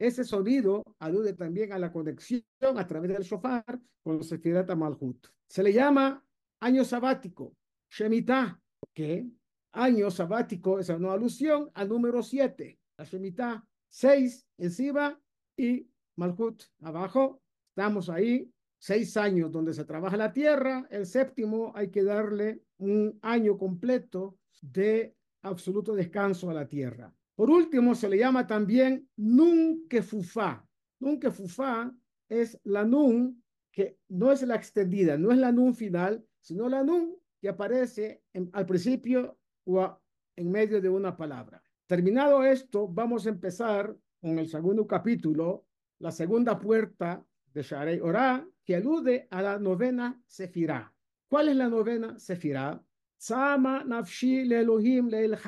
Ese 0.00 0.24
sonido 0.24 0.82
alude 0.98 1.34
también 1.34 1.74
a 1.74 1.78
la 1.78 1.92
conexión 1.92 2.42
a 2.62 2.86
través 2.86 3.12
del 3.12 3.22
shofar 3.22 3.78
con 4.02 4.16
la 4.16 4.22
Sefirat 4.22 4.66
de 4.66 4.74
Malkut. 4.74 5.26
Se 5.46 5.62
le 5.62 5.74
llama 5.74 6.24
año 6.60 6.84
sabático, 6.86 7.54
Shemitah. 7.90 8.58
¿Qué? 8.94 9.28
Año 9.72 10.10
sabático 10.10 10.78
es 10.78 10.88
una 10.88 11.12
alusión 11.12 11.70
al 11.74 11.90
número 11.90 12.22
7, 12.22 12.78
la 12.96 13.04
Shemitah. 13.04 13.62
6 13.90 14.46
encima 14.56 15.20
y 15.54 15.86
Malkut 16.16 16.62
abajo. 16.80 17.42
Estamos 17.68 18.08
ahí 18.08 18.50
seis 18.78 19.18
años 19.18 19.52
donde 19.52 19.74
se 19.74 19.84
trabaja 19.84 20.16
la 20.16 20.32
tierra, 20.32 20.86
el 20.90 21.04
séptimo 21.04 21.72
hay 21.74 21.90
que 21.90 22.02
darle 22.02 22.62
un 22.78 23.18
año 23.20 23.58
completo 23.58 24.38
de 24.62 25.14
absoluto 25.42 25.94
descanso 25.94 26.48
a 26.48 26.54
la 26.54 26.66
tierra. 26.66 27.14
Por 27.40 27.48
último, 27.48 27.94
se 27.94 28.06
le 28.06 28.18
llama 28.18 28.46
también 28.46 29.08
Nun 29.16 29.88
Kefufá. 29.88 30.62
Nun 31.00 31.18
Kefufá 31.18 31.90
es 32.28 32.60
la 32.64 32.84
Nun 32.84 33.42
que 33.72 33.96
no 34.10 34.30
es 34.30 34.42
la 34.42 34.56
extendida, 34.56 35.16
no 35.16 35.32
es 35.32 35.38
la 35.38 35.50
Nun 35.50 35.74
final, 35.74 36.22
sino 36.38 36.68
la 36.68 36.84
Nun 36.84 37.16
que 37.40 37.48
aparece 37.48 38.24
al 38.52 38.66
principio 38.66 39.38
o 39.64 39.98
en 40.36 40.50
medio 40.50 40.82
de 40.82 40.90
una 40.90 41.16
palabra. 41.16 41.62
Terminado 41.86 42.44
esto, 42.44 42.86
vamos 42.86 43.24
a 43.24 43.30
empezar 43.30 43.96
con 44.20 44.38
el 44.38 44.46
segundo 44.46 44.86
capítulo, 44.86 45.64
la 45.98 46.12
segunda 46.12 46.58
puerta 46.58 47.24
de 47.54 47.62
Sharei 47.62 48.00
Orá, 48.00 48.46
que 48.62 48.76
alude 48.76 49.28
a 49.30 49.40
la 49.40 49.58
novena 49.58 50.22
Sefirá. 50.26 50.92
¿Cuál 51.26 51.48
es 51.48 51.56
la 51.56 51.70
novena 51.70 52.18
Sefirá? 52.18 52.84
Sama 53.16 53.82
nafshi 53.82 54.44
le 54.44 54.60
Elohim 54.60 55.08
le 55.08 55.24
el 55.24 55.38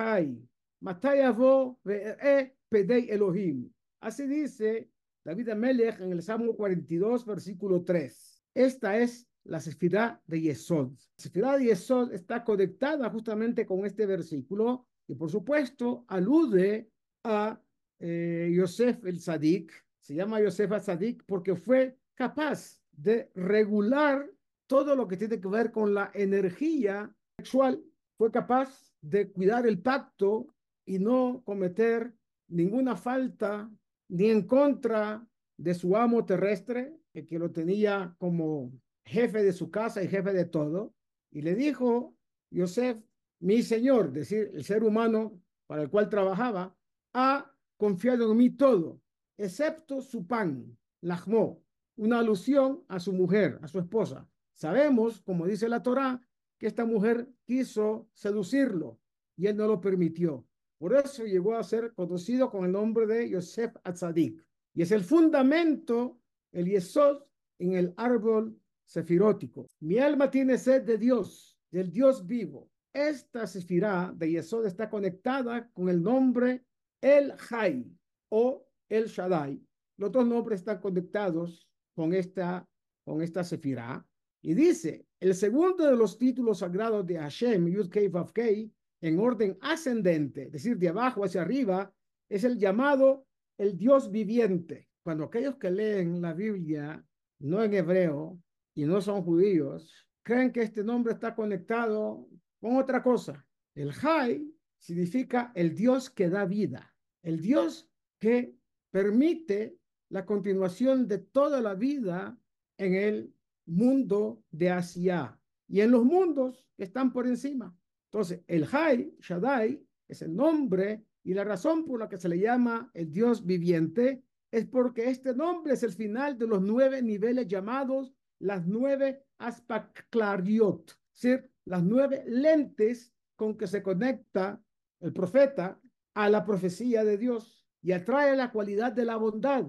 Matayavo 0.82 1.78
ve 1.84 2.54
pedei 2.68 3.08
Elohim. 3.10 3.70
Así 4.00 4.26
dice 4.26 4.90
David 5.24 5.50
Amelech 5.50 6.00
en 6.00 6.12
el 6.12 6.22
Salmo 6.22 6.56
42, 6.56 7.24
versículo 7.24 7.84
3. 7.84 8.44
Esta 8.54 8.98
es 8.98 9.28
la 9.44 9.60
Sefirá 9.60 10.20
de 10.26 10.40
Yesod. 10.40 10.90
La 10.90 10.98
Sefirá 11.16 11.56
de 11.56 11.66
Yesod 11.66 12.12
está 12.12 12.42
conectada 12.42 13.08
justamente 13.10 13.64
con 13.64 13.86
este 13.86 14.06
versículo 14.06 14.86
y 15.06 15.14
por 15.14 15.30
supuesto 15.30 16.04
alude 16.08 16.90
a 17.22 17.60
eh, 18.00 18.52
Yosef 18.52 19.04
el 19.06 19.20
Sadik. 19.20 19.72
Se 20.00 20.14
llama 20.16 20.40
Yosef 20.40 20.72
el 20.72 20.80
Sadik 20.80 21.22
porque 21.26 21.54
fue 21.54 21.96
capaz 22.16 22.82
de 22.90 23.30
regular 23.36 24.28
todo 24.66 24.96
lo 24.96 25.06
que 25.06 25.16
tiene 25.16 25.40
que 25.40 25.48
ver 25.48 25.70
con 25.70 25.94
la 25.94 26.10
energía 26.12 27.14
sexual. 27.36 27.80
Fue 28.18 28.32
capaz 28.32 28.92
de 29.00 29.30
cuidar 29.30 29.66
el 29.66 29.80
pacto 29.80 30.48
y 30.84 30.98
no 30.98 31.42
cometer 31.44 32.14
ninguna 32.48 32.96
falta 32.96 33.70
ni 34.08 34.30
en 34.30 34.42
contra 34.46 35.26
de 35.56 35.74
su 35.74 35.96
amo 35.96 36.24
terrestre, 36.24 36.98
que 37.12 37.38
lo 37.38 37.50
tenía 37.50 38.14
como 38.18 38.72
jefe 39.04 39.42
de 39.42 39.52
su 39.52 39.70
casa 39.70 40.02
y 40.02 40.08
jefe 40.08 40.32
de 40.32 40.44
todo. 40.44 40.94
Y 41.30 41.42
le 41.42 41.54
dijo, 41.54 42.16
Yosef, 42.50 42.98
mi 43.40 43.62
señor, 43.62 44.12
decir, 44.12 44.50
el 44.54 44.64
ser 44.64 44.84
humano 44.84 45.40
para 45.66 45.82
el 45.82 45.90
cual 45.90 46.08
trabajaba, 46.08 46.76
ha 47.14 47.54
confiado 47.76 48.30
en 48.30 48.36
mí 48.36 48.50
todo, 48.50 49.00
excepto 49.36 50.00
su 50.00 50.26
pan, 50.26 50.76
lajmó, 51.00 51.62
una 51.96 52.18
alusión 52.18 52.84
a 52.88 53.00
su 53.00 53.12
mujer, 53.12 53.58
a 53.62 53.68
su 53.68 53.78
esposa. 53.78 54.28
Sabemos, 54.54 55.20
como 55.20 55.46
dice 55.46 55.68
la 55.68 55.82
Torá, 55.82 56.20
que 56.58 56.66
esta 56.66 56.84
mujer 56.84 57.28
quiso 57.44 58.08
seducirlo 58.12 59.00
y 59.36 59.46
él 59.46 59.56
no 59.56 59.66
lo 59.66 59.80
permitió. 59.80 60.46
Por 60.82 60.96
eso 60.96 61.24
llegó 61.24 61.54
a 61.54 61.62
ser 61.62 61.94
conocido 61.94 62.50
con 62.50 62.64
el 62.64 62.72
nombre 62.72 63.06
de 63.06 63.30
Yosef 63.30 63.72
Atzadik. 63.84 64.44
Y 64.74 64.82
es 64.82 64.90
el 64.90 65.04
fundamento, 65.04 66.18
el 66.50 66.66
Yesod, 66.66 67.22
en 67.60 67.74
el 67.74 67.94
árbol 67.96 68.58
sefirótico. 68.84 69.68
Mi 69.78 69.98
alma 69.98 70.28
tiene 70.28 70.58
sed 70.58 70.82
de 70.82 70.98
Dios, 70.98 71.56
del 71.70 71.92
Dios 71.92 72.26
vivo. 72.26 72.68
Esta 72.92 73.46
sefirá 73.46 74.12
de 74.16 74.32
Yesod 74.32 74.66
está 74.66 74.90
conectada 74.90 75.70
con 75.72 75.88
el 75.88 76.02
nombre 76.02 76.64
El 77.00 77.30
Jai 77.34 77.88
o 78.30 78.66
El 78.88 79.06
Shaddai. 79.06 79.64
Los 79.98 80.10
dos 80.10 80.26
nombres 80.26 80.62
están 80.62 80.80
conectados 80.80 81.64
con 81.94 82.12
esta, 82.12 82.68
con 83.04 83.22
esta 83.22 83.44
sefirá. 83.44 84.04
Y 84.40 84.54
dice, 84.54 85.06
el 85.20 85.36
segundo 85.36 85.86
de 85.86 85.94
los 85.94 86.18
títulos 86.18 86.58
sagrados 86.58 87.06
de 87.06 87.18
Hashem, 87.18 87.68
Yud 87.68 87.88
Kei 87.88 88.72
en 89.02 89.18
orden 89.18 89.58
ascendente, 89.60 90.44
es 90.44 90.52
decir, 90.52 90.78
de 90.78 90.88
abajo 90.88 91.24
hacia 91.24 91.42
arriba, 91.42 91.92
es 92.28 92.44
el 92.44 92.56
llamado 92.56 93.26
el 93.58 93.76
Dios 93.76 94.10
viviente. 94.10 94.88
Cuando 95.02 95.24
aquellos 95.24 95.56
que 95.56 95.70
leen 95.70 96.22
la 96.22 96.32
Biblia, 96.32 97.04
no 97.40 97.62
en 97.62 97.74
hebreo 97.74 98.40
y 98.74 98.84
no 98.84 99.00
son 99.00 99.22
judíos, 99.24 100.06
creen 100.22 100.52
que 100.52 100.62
este 100.62 100.84
nombre 100.84 101.12
está 101.12 101.34
conectado 101.34 102.28
con 102.60 102.76
otra 102.76 103.02
cosa. 103.02 103.44
El 103.74 103.92
Jai 103.92 104.48
significa 104.78 105.50
el 105.54 105.74
Dios 105.74 106.08
que 106.08 106.30
da 106.30 106.44
vida, 106.44 106.94
el 107.22 107.40
Dios 107.40 107.90
que 108.20 108.54
permite 108.92 109.76
la 110.10 110.24
continuación 110.24 111.08
de 111.08 111.18
toda 111.18 111.60
la 111.60 111.74
vida 111.74 112.38
en 112.78 112.94
el 112.94 113.34
mundo 113.66 114.44
de 114.50 114.70
Asia 114.70 115.38
y 115.66 115.80
en 115.80 115.90
los 115.90 116.04
mundos 116.04 116.68
que 116.76 116.84
están 116.84 117.12
por 117.12 117.26
encima. 117.26 117.76
Entonces, 118.12 118.42
el 118.46 118.66
Jai, 118.66 119.16
Shaddai, 119.20 119.82
es 120.06 120.20
el 120.20 120.36
nombre 120.36 121.02
y 121.24 121.32
la 121.32 121.44
razón 121.44 121.86
por 121.86 121.98
la 121.98 122.10
que 122.10 122.18
se 122.18 122.28
le 122.28 122.38
llama 122.38 122.90
el 122.92 123.10
Dios 123.10 123.46
viviente 123.46 124.22
es 124.50 124.66
porque 124.66 125.08
este 125.08 125.34
nombre 125.34 125.72
es 125.72 125.82
el 125.82 125.92
final 125.92 126.36
de 126.36 126.46
los 126.46 126.60
nueve 126.60 127.00
niveles 127.00 127.48
llamados 127.48 128.12
las 128.38 128.66
nueve 128.66 129.24
aspaklariot, 129.38 130.90
es 130.90 131.22
decir, 131.22 131.50
las 131.64 131.82
nueve 131.82 132.22
lentes 132.26 133.14
con 133.34 133.56
que 133.56 133.66
se 133.66 133.82
conecta 133.82 134.60
el 135.00 135.14
profeta 135.14 135.80
a 136.12 136.28
la 136.28 136.44
profecía 136.44 137.04
de 137.04 137.16
Dios 137.16 137.66
y 137.80 137.92
atrae 137.92 138.36
la 138.36 138.52
cualidad 138.52 138.92
de 138.92 139.06
la 139.06 139.16
bondad 139.16 139.64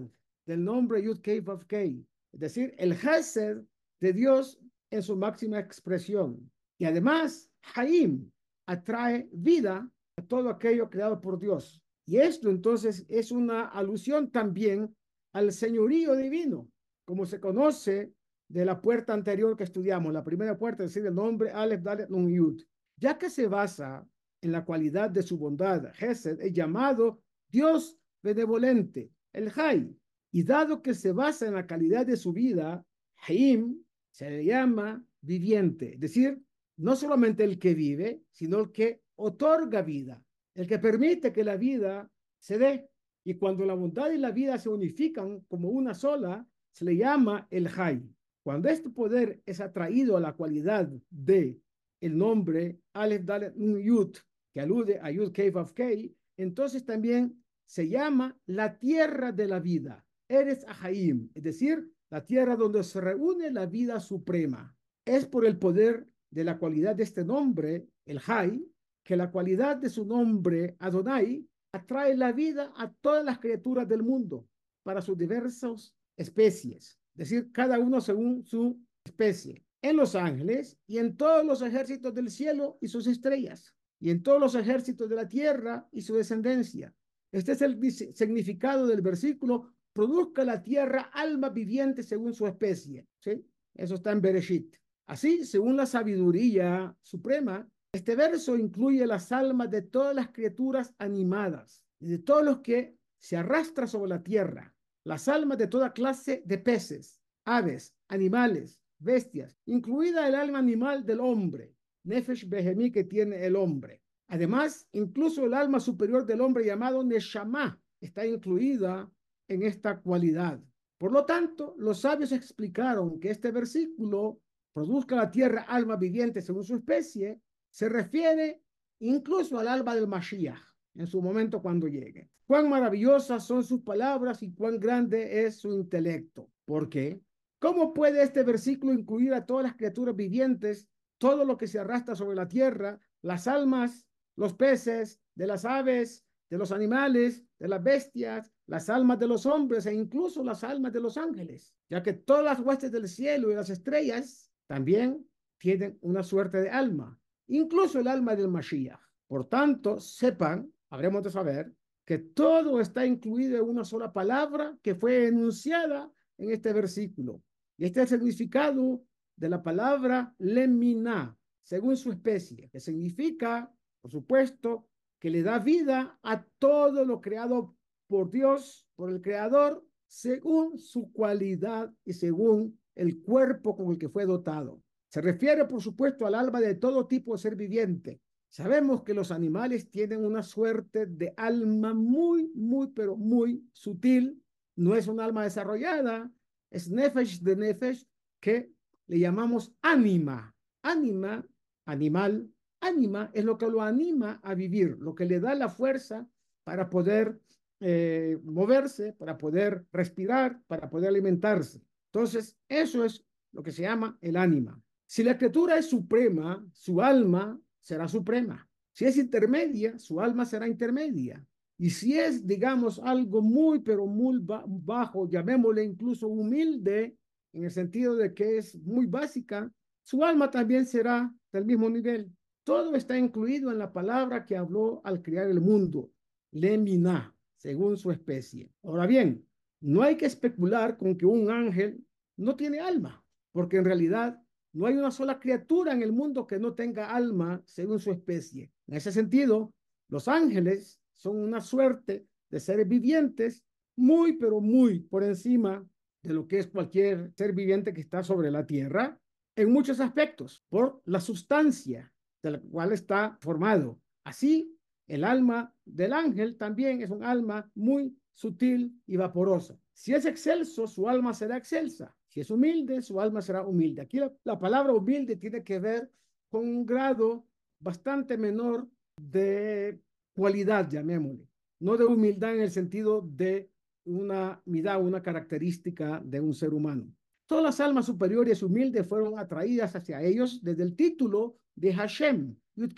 del 0.46 0.66
nombre 0.66 1.02
Yud 1.02 1.22
Kei 1.22 1.40
Vav 1.40 1.66
Kei, 1.66 2.06
es 2.34 2.40
decir, 2.42 2.76
el 2.78 2.92
Hesed 2.92 3.62
de 4.02 4.12
Dios 4.12 4.60
en 4.90 5.02
su 5.02 5.16
máxima 5.16 5.60
expresión. 5.60 6.52
Y 6.78 6.86
además, 6.86 7.50
Haim 7.76 8.33
atrae 8.66 9.30
vida 9.32 9.90
a 10.18 10.22
todo 10.22 10.50
aquello 10.50 10.90
creado 10.90 11.20
por 11.22 11.40
Dios. 11.40 11.82
Y 12.06 12.18
esto 12.18 12.50
entonces 12.50 13.06
es 13.10 13.32
una 13.32 13.68
alusión 13.68 14.32
también 14.32 14.94
al 15.34 15.52
señorío 15.52 16.16
divino, 16.16 16.70
como 17.06 17.26
se 17.26 17.40
conoce 17.40 18.14
de 18.50 18.66
la 18.66 18.82
puerta 18.82 19.14
anterior 19.14 19.58
que 19.58 19.64
estudiamos, 19.64 20.14
la 20.14 20.24
primera 20.24 20.58
puerta, 20.58 20.84
es 20.84 20.94
decir, 20.94 21.08
el 21.08 21.16
nombre 21.16 21.52
Aleph, 21.52 21.82
Dalet, 21.82 22.10
Nun, 22.10 22.58
ya 22.98 23.18
que 23.18 23.30
se 23.30 23.48
basa 23.48 24.08
en 24.42 24.52
la 24.52 24.64
cualidad 24.64 25.10
de 25.10 25.24
su 25.24 25.38
bondad, 25.38 25.92
Gesed 25.96 26.40
es 26.42 26.54
llamado 26.54 27.22
Dios 27.50 27.98
benevolente, 28.22 29.12
el 29.32 29.52
Hay, 29.56 29.98
y 30.32 30.44
dado 30.44 30.82
que 30.82 30.94
se 30.94 31.12
basa 31.12 31.48
en 31.48 31.54
la 31.54 31.66
calidad 31.66 32.06
de 32.06 32.18
su 32.18 32.34
vida, 32.34 32.86
Haim 33.28 33.84
se 34.12 34.30
le 34.30 34.46
llama 34.46 35.04
viviente, 35.22 35.94
es 35.94 36.00
decir, 36.00 36.40
no 36.78 36.96
solamente 36.96 37.44
el 37.44 37.60
que 37.60 37.74
vive, 37.74 38.24
sino 38.32 38.60
el 38.60 38.72
que 38.72 39.02
otorga 39.16 39.82
vida, 39.82 40.24
el 40.56 40.68
que 40.68 40.80
permite 40.80 41.32
que 41.32 41.44
la 41.44 41.58
vida 41.58 42.12
se 42.40 42.58
dé. 42.58 42.90
Y 43.26 43.36
cuando 43.36 43.66
la 43.66 43.74
bondad 43.74 44.12
y 44.12 44.18
la 44.18 44.32
vida 44.32 44.58
se 44.58 44.70
unifican 44.70 45.42
como 45.42 45.70
una 45.70 45.94
sola, 45.94 46.48
se 46.72 46.86
le 46.86 46.98
llama 46.98 47.48
el 47.52 47.68
Hay. 47.68 48.10
Cuando 48.44 48.68
este 48.68 48.90
poder 48.90 49.42
es 49.46 49.62
atraído 49.62 50.18
a 50.18 50.20
la 50.20 50.34
cualidad 50.34 50.92
de 51.10 51.60
el 52.02 52.18
nombre 52.18 52.82
Aleph 52.94 53.24
Dalet 53.24 53.56
Yud, 53.56 54.18
que 54.54 54.60
alude 54.60 55.00
a 55.02 55.10
Yud 55.10 55.32
Kei 55.32 55.50
of 55.56 55.72
Kei, 55.72 56.14
entonces 56.36 56.84
también 56.84 57.42
se 57.66 57.88
llama 57.88 58.38
la 58.46 58.78
tierra 58.78 59.32
de 59.32 59.48
la 59.48 59.60
vida, 59.60 60.06
Eres 60.28 60.66
Ahaim, 60.68 61.30
es 61.34 61.44
decir, 61.44 61.90
la 62.10 62.26
tierra 62.26 62.56
donde 62.56 62.84
se 62.84 63.00
reúne 63.00 63.52
la 63.52 63.66
vida 63.66 64.00
suprema. 64.00 64.76
Es 65.06 65.26
por 65.26 65.46
el 65.46 65.58
poder 65.58 66.08
de 66.34 66.44
la 66.44 66.58
cualidad 66.58 66.96
de 66.96 67.04
este 67.04 67.24
nombre, 67.24 67.88
el 68.06 68.20
Hay, 68.26 68.66
que 69.04 69.16
la 69.16 69.30
cualidad 69.30 69.78
de 69.78 69.90
su 69.90 70.06
nombre, 70.06 70.76
Adonai, 70.80 71.48
atrae 71.74 72.16
la 72.16 72.32
vida 72.32 72.74
a 72.76 72.92
todas 72.92 73.24
las 73.24 73.40
criaturas 73.40 73.88
del 73.88 74.02
mundo 74.02 74.48
para 74.84 75.02
sus 75.02 75.18
diversas 75.18 75.94
especies, 76.18 77.00
es 77.16 77.30
decir, 77.30 77.52
cada 77.52 77.80
uno 77.80 78.02
según 78.02 78.44
su 78.44 78.80
especie, 79.04 79.64
en 79.82 79.98
los 79.98 80.16
ángeles 80.16 80.78
y 80.88 80.98
en 80.98 81.18
todos 81.18 81.46
los 81.46 81.62
ejércitos 81.62 82.14
del 82.14 82.32
cielo 82.32 82.78
y 82.82 82.88
sus 82.88 83.06
estrellas, 83.08 83.76
y 84.00 84.10
en 84.10 84.24
todos 84.24 84.40
los 84.40 84.56
ejércitos 84.56 85.10
de 85.10 85.16
la 85.16 85.28
tierra 85.28 85.88
y 85.92 86.02
su 86.02 86.16
descendencia. 86.16 86.94
Este 87.32 87.52
es 87.52 87.62
el 87.62 87.80
significado 87.92 88.88
del 88.88 89.02
versículo 89.02 89.74
produzca 89.94 90.44
la 90.44 90.62
tierra 90.62 91.12
alma 91.14 91.50
viviente 91.50 92.02
según 92.02 92.34
su 92.34 92.48
especie. 92.48 93.08
¿sí? 93.20 93.46
Eso 93.76 93.96
está 93.96 94.12
en 94.12 94.22
Bereshit. 94.22 94.76
Así, 95.08 95.46
según 95.46 95.78
la 95.78 95.86
sabiduría 95.86 96.96
suprema, 97.02 97.70
este 97.94 98.16
verso 98.16 98.58
incluye 98.58 99.06
las 99.06 99.32
almas 99.32 99.70
de 99.70 99.82
todas 99.82 100.16
las 100.16 100.30
criaturas 100.30 100.96
animadas 100.98 101.86
y 102.00 102.08
de 102.08 102.20
todos 102.20 102.44
los 102.44 102.60
que 102.60 102.98
se 103.20 103.38
arrastran 103.38 103.88
sobre 103.88 104.10
la 104.10 104.24
tierra, 104.24 104.76
las 105.04 105.28
almas 105.28 105.58
de 105.58 105.68
toda 105.68 105.94
clase 105.94 106.42
de 106.46 106.58
peces, 106.58 107.22
aves, 107.46 107.94
animales, 108.08 108.80
bestias, 109.00 109.60
incluida 109.66 110.28
el 110.28 110.36
alma 110.36 110.60
animal 110.60 111.06
del 111.06 111.20
hombre, 111.20 111.76
Nefesh 112.04 112.48
Behemí 112.48 112.92
que 112.92 113.04
tiene 113.04 113.46
el 113.46 113.56
hombre. 113.56 114.02
Además, 114.28 114.88
incluso 114.94 115.46
el 115.46 115.54
alma 115.54 115.80
superior 115.80 116.26
del 116.26 116.42
hombre 116.42 116.66
llamado 116.66 117.04
Neshama 117.04 117.80
está 118.02 118.26
incluida 118.26 119.10
en 119.48 119.64
esta 119.64 120.00
cualidad. 120.00 120.60
Por 120.98 121.12
lo 121.12 121.26
tanto, 121.26 121.76
los 121.78 122.02
sabios 122.02 122.32
explicaron 122.32 123.20
que 123.20 123.30
este 123.30 123.52
versículo, 123.52 124.42
produzca 124.74 125.16
la 125.16 125.32
tierra 125.32 125.62
alma 125.62 125.96
viviente 125.96 126.42
según 126.42 126.64
su 126.64 126.76
especie, 126.76 127.40
se 127.70 127.90
refiere 127.90 128.62
incluso 129.00 129.60
al 129.60 129.68
alma 129.68 129.96
del 129.96 130.08
Mashiach 130.08 130.60
en 130.96 131.08
su 131.08 131.22
momento 131.22 131.62
cuando 131.62 131.88
llegue. 131.88 132.30
Cuán 132.46 132.70
maravillosas 132.70 133.46
son 133.46 133.64
sus 133.64 133.82
palabras 133.82 134.44
y 134.44 134.54
cuán 134.54 134.80
grande 134.80 135.46
es 135.46 135.56
su 135.58 135.72
intelecto. 135.72 136.50
¿Por 136.66 136.90
qué? 136.90 137.22
¿Cómo 137.60 137.94
puede 137.94 138.22
este 138.22 138.44
versículo 138.44 138.94
incluir 138.94 139.34
a 139.34 139.46
todas 139.46 139.64
las 139.64 139.76
criaturas 139.76 140.16
vivientes, 140.16 140.88
todo 141.18 141.46
lo 141.46 141.58
que 141.58 141.68
se 141.68 141.80
arrastra 141.80 142.16
sobre 142.16 142.36
la 142.36 142.48
tierra, 142.48 143.00
las 143.22 143.48
almas, 143.48 144.06
los 144.36 144.54
peces, 144.54 145.22
de 145.36 145.48
las 145.48 145.64
aves, 145.64 146.26
de 146.50 146.58
los 146.58 146.72
animales, 146.72 147.44
de 147.58 147.68
las 147.68 147.82
bestias, 147.82 148.52
las 148.68 148.90
almas 148.90 149.20
de 149.20 149.28
los 149.28 149.46
hombres 149.46 149.86
e 149.86 149.94
incluso 149.94 150.44
las 150.44 150.64
almas 150.64 150.94
de 150.94 151.00
los 151.00 151.18
ángeles, 151.18 151.74
ya 151.90 152.04
que 152.04 152.14
todas 152.14 152.44
las 152.44 152.60
huestes 152.60 152.92
del 152.92 153.08
cielo 153.08 153.50
y 153.50 153.56
las 153.56 153.70
estrellas 153.70 154.53
también 154.68 155.28
tienen 155.58 155.98
una 156.02 156.24
suerte 156.24 156.62
de 156.62 156.70
alma, 156.70 157.20
incluso 157.48 158.00
el 158.00 158.08
alma 158.08 158.36
del 158.36 158.48
Mashiach. 158.48 159.00
Por 159.28 159.46
tanto, 159.46 160.00
sepan, 160.00 160.72
habremos 160.90 161.24
de 161.24 161.32
saber, 161.32 161.74
que 162.06 162.18
todo 162.18 162.82
está 162.82 163.06
incluido 163.06 163.58
en 163.58 163.70
una 163.70 163.86
sola 163.86 164.12
palabra 164.12 164.78
que 164.82 164.96
fue 164.96 165.28
enunciada 165.28 166.12
en 166.38 166.52
este 166.52 166.74
versículo. 166.74 167.42
Y 167.78 167.86
este 167.86 168.02
es 168.02 168.12
el 168.12 168.20
significado 168.20 169.04
de 169.36 169.50
la 169.50 169.64
palabra 169.64 170.36
lemina, 170.38 171.38
según 171.64 171.98
su 171.98 172.12
especie, 172.12 172.70
que 172.70 172.80
significa, 172.80 173.74
por 174.02 174.12
supuesto, 174.12 174.88
que 175.20 175.30
le 175.30 175.42
da 175.42 175.60
vida 175.60 176.20
a 176.22 176.44
todo 176.60 177.06
lo 177.06 177.22
creado 177.22 177.76
por 178.08 178.30
Dios, 178.30 178.88
por 178.96 179.10
el 179.10 179.22
Creador, 179.22 179.86
según 180.06 180.78
su 180.78 181.12
cualidad 181.14 181.92
y 182.06 182.14
según 182.14 182.78
el 182.96 183.22
cuerpo 183.22 183.76
con 183.76 183.92
el 183.92 183.98
que 183.98 184.10
fue 184.10 184.26
dotado. 184.26 184.82
Se 185.10 185.22
refiere, 185.22 185.66
por 185.66 185.82
supuesto, 185.82 186.26
al 186.26 186.36
alma 186.36 186.60
de 186.60 186.76
todo 186.76 187.08
tipo 187.08 187.34
de 187.34 187.38
ser 187.38 187.56
viviente. 187.56 188.20
Sabemos 188.50 189.04
que 189.04 189.14
los 189.14 189.32
animales 189.32 189.90
tienen 189.90 190.24
una 190.26 190.44
suerte 190.44 191.06
de 191.06 191.34
alma 191.38 191.94
muy, 191.94 192.52
muy, 192.54 192.88
pero 192.88 193.16
muy 193.16 193.68
sutil. 193.74 194.44
No 194.76 194.96
es 194.96 195.08
un 195.08 195.20
alma 195.20 195.44
desarrollada, 195.44 196.32
es 196.70 196.90
nefesh 196.90 197.42
de 197.42 197.56
nefesh 197.56 198.08
que 198.40 198.72
le 199.08 199.20
llamamos 199.20 199.74
ánima. 199.82 200.56
Ánima, 200.82 201.48
animal, 201.86 202.50
ánima 202.82 203.32
es 203.34 203.46
lo 203.46 203.58
que 203.58 203.68
lo 203.68 203.82
anima 203.82 204.40
a 204.44 204.54
vivir, 204.54 204.98
lo 205.00 205.16
que 205.16 205.26
le 205.26 205.40
da 205.40 205.56
la 205.56 205.70
fuerza 205.70 206.28
para 206.64 206.90
poder 206.90 207.40
eh, 207.80 208.40
moverse, 208.44 209.14
para 209.14 209.38
poder 209.38 209.86
respirar, 209.92 210.62
para 210.68 210.90
poder 210.90 211.10
alimentarse. 211.10 211.82
Entonces, 212.14 212.56
eso 212.70 213.04
es 213.04 213.26
lo 213.52 213.64
que 213.64 213.72
se 213.72 213.82
llama 213.82 214.18
el 214.22 214.38
ánima. 214.38 214.80
Si 215.08 215.24
la 215.24 215.36
criatura 215.36 215.80
es 215.80 215.88
suprema, 215.88 216.64
su 216.72 217.02
alma 217.02 217.60
será 217.80 218.08
suprema. 218.08 218.70
Si 218.92 219.06
es 219.06 219.18
intermedia, 219.18 219.98
su 219.98 220.22
alma 220.22 220.46
será 220.46 220.68
intermedia. 220.68 221.44
Y 221.76 221.90
si 221.90 222.20
es, 222.20 222.46
digamos, 222.46 223.00
algo 223.00 223.42
muy, 223.42 223.80
pero 223.80 224.06
muy 224.06 224.40
bajo, 224.40 225.28
llamémosle 225.28 225.84
incluso 225.84 226.28
humilde, 226.28 227.18
en 227.52 227.64
el 227.64 227.72
sentido 227.72 228.16
de 228.16 228.34
que 228.34 228.58
es 228.58 228.76
muy 228.84 229.08
básica, 229.08 229.72
su 230.04 230.24
alma 230.24 230.52
también 230.52 230.86
será 230.86 231.34
del 231.52 231.66
mismo 231.66 231.90
nivel. 231.90 232.32
Todo 232.64 232.96
está 232.96 233.18
incluido 233.18 233.72
en 233.72 233.80
la 233.80 233.92
palabra 233.92 234.46
que 234.46 234.56
habló 234.56 235.02
al 235.04 235.24
crear 235.24 235.50
el 235.50 235.62
mundo, 235.62 236.12
lemina, 236.52 237.36
según 237.56 237.98
su 237.98 238.12
especie. 238.12 238.72
Ahora 238.84 239.08
bien, 239.08 239.46
no 239.84 240.02
hay 240.02 240.16
que 240.16 240.26
especular 240.26 240.98
con 240.98 241.18
que 241.18 241.26
un 241.26 241.52
ángel 241.52 242.06
no 242.38 242.56
tiene 242.56 242.80
alma, 242.80 243.22
porque 243.52 243.78
en 243.78 243.86
realidad 243.86 244.42
no 244.72 244.86
hay 244.86 244.96
una 244.96 245.12
sola 245.12 245.40
criatura 245.40 245.92
en 245.92 246.02
el 246.02 246.14
mundo 246.14 246.48
que 246.48 246.58
no 246.58 246.74
tenga 246.74 247.14
alma 247.14 247.62
según 247.66 248.00
su 248.00 248.12
especie. 248.12 248.72
En 248.88 248.96
ese 248.96 249.12
sentido, 249.12 249.74
los 250.08 250.30
ángeles 250.30 251.02
son 251.16 251.38
una 251.38 251.60
suerte 251.60 252.26
de 252.50 252.60
seres 252.62 252.88
vivientes 252.88 253.66
muy, 253.98 254.38
pero 254.38 254.62
muy 254.62 255.02
por 255.02 255.22
encima 255.22 255.86
de 256.24 256.34
lo 256.34 256.48
que 256.48 256.60
es 256.60 256.68
cualquier 256.68 257.34
ser 257.36 257.52
viviente 257.52 257.94
que 257.94 258.02
está 258.02 258.24
sobre 258.24 258.50
la 258.52 258.66
tierra 258.66 259.20
en 259.56 259.72
muchos 259.72 260.00
aspectos, 260.00 260.64
por 260.70 261.02
la 261.06 261.20
sustancia 261.20 262.12
de 262.42 262.52
la 262.52 262.60
cual 262.62 262.94
está 262.94 263.38
formado. 263.42 264.00
Así, 264.24 264.76
el 265.08 265.26
alma 265.26 265.76
del 265.84 266.14
ángel 266.14 266.56
también 266.56 267.02
es 267.02 267.10
un 267.10 267.24
alma 267.24 267.70
muy 267.76 268.18
sutil 268.34 269.02
y 269.06 269.16
vaporosa. 269.18 269.80
Si 269.94 270.14
es 270.14 270.26
excelso, 270.26 270.88
su 270.88 271.08
alma 271.08 271.34
será 271.34 271.58
excelsa. 271.58 272.16
Si 272.28 272.42
es 272.42 272.50
humilde, 272.50 273.02
su 273.02 273.22
alma 273.22 273.42
será 273.42 273.66
humilde. 273.66 274.02
Aquí 274.02 274.18
la, 274.18 274.34
la 274.44 274.58
palabra 274.58 274.94
humilde 274.94 275.36
tiene 275.36 275.64
que 275.64 275.80
ver 275.80 276.12
con 276.50 276.68
un 276.68 276.86
grado 276.86 277.46
bastante 277.80 278.38
menor 278.38 278.88
de 279.16 280.00
cualidad, 280.36 280.90
llamémosle, 280.90 281.48
no 281.80 281.98
de 281.98 282.06
humildad 282.06 282.56
en 282.56 282.62
el 282.62 282.72
sentido 282.72 283.22
de 283.22 283.70
una 284.06 284.62
midad, 284.66 285.02
una 285.02 285.22
característica 285.22 286.22
de 286.24 286.40
un 286.40 286.54
ser 286.54 286.74
humano. 286.74 287.14
Todas 287.46 287.64
las 287.64 287.80
almas 287.80 288.06
superiores 288.06 288.64
humildes 288.64 289.06
fueron 289.06 289.38
atraídas 289.38 289.96
hacia 289.96 290.22
ellos 290.22 290.64
desde 290.64 290.84
el 290.84 290.96
título 290.96 291.58
de 291.76 291.94
Hashem, 291.94 292.56
Yud 292.76 292.94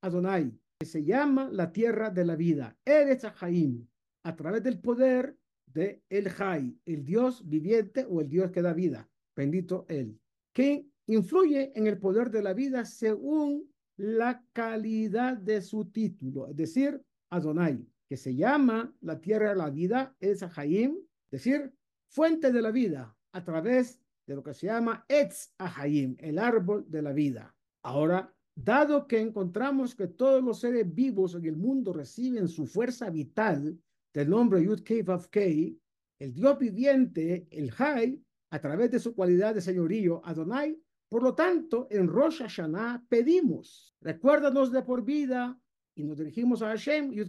Adonai, 0.00 0.52
que 0.78 0.86
se 0.86 1.04
llama 1.04 1.48
la 1.50 1.72
tierra 1.72 2.10
de 2.10 2.24
la 2.24 2.36
vida, 2.36 2.76
Eretz 2.84 3.24
Haim, 3.40 3.86
a 4.24 4.36
través 4.36 4.62
del 4.62 4.80
poder 4.80 5.36
de 5.66 6.02
El 6.08 6.28
Jai, 6.28 6.78
el 6.84 7.04
Dios 7.04 7.48
viviente 7.48 8.06
o 8.08 8.20
el 8.20 8.28
Dios 8.28 8.50
que 8.50 8.62
da 8.62 8.72
vida, 8.72 9.08
bendito 9.34 9.86
Él, 9.88 10.18
que 10.52 10.86
influye 11.06 11.72
en 11.74 11.86
el 11.86 11.98
poder 11.98 12.30
de 12.30 12.42
la 12.42 12.52
vida 12.52 12.84
según 12.84 13.70
la 13.96 14.44
calidad 14.52 15.36
de 15.36 15.60
su 15.62 15.86
título, 15.90 16.48
es 16.48 16.56
decir, 16.56 17.02
Adonai, 17.30 17.86
que 18.08 18.16
se 18.16 18.34
llama 18.34 18.94
la 19.00 19.20
tierra 19.20 19.50
de 19.50 19.56
la 19.56 19.70
vida, 19.70 20.14
es 20.20 20.42
Ahaim, 20.42 20.96
es 21.30 21.42
decir, 21.42 21.72
fuente 22.08 22.52
de 22.52 22.60
la 22.60 22.70
vida, 22.70 23.16
a 23.32 23.42
través 23.42 24.00
de 24.26 24.34
lo 24.34 24.42
que 24.42 24.54
se 24.54 24.66
llama 24.66 25.04
Etz 25.08 25.54
Ahaim, 25.58 26.16
el 26.18 26.38
árbol 26.38 26.84
de 26.88 27.02
la 27.02 27.12
vida. 27.12 27.54
Ahora, 27.82 28.32
dado 28.54 29.06
que 29.06 29.18
encontramos 29.18 29.94
que 29.94 30.08
todos 30.08 30.42
los 30.42 30.60
seres 30.60 30.92
vivos 30.94 31.34
en 31.34 31.46
el 31.46 31.56
mundo 31.56 31.92
reciben 31.92 32.48
su 32.48 32.66
fuerza 32.66 33.08
vital 33.08 33.78
del 34.12 34.28
nombre 34.28 34.62
Yud 34.62 34.82
Kei 34.82 35.02
Vav 35.02 35.28
el 35.34 36.34
Dios 36.34 36.58
viviente, 36.58 37.48
el 37.50 37.70
Jai, 37.72 38.22
a 38.50 38.60
través 38.60 38.90
de 38.90 39.00
su 39.00 39.14
cualidad 39.14 39.54
de 39.54 39.60
señorío, 39.60 40.20
Adonai, 40.24 40.78
por 41.08 41.22
lo 41.22 41.34
tanto, 41.34 41.88
en 41.90 42.08
Rosh 42.08 42.38
Hashanah 42.38 43.04
pedimos, 43.08 43.94
recuérdanos 44.00 44.70
de 44.70 44.82
por 44.82 45.04
vida, 45.04 45.58
y 45.94 46.04
nos 46.04 46.18
dirigimos 46.18 46.62
a 46.62 46.68
Hashem, 46.68 47.12
Yud 47.12 47.28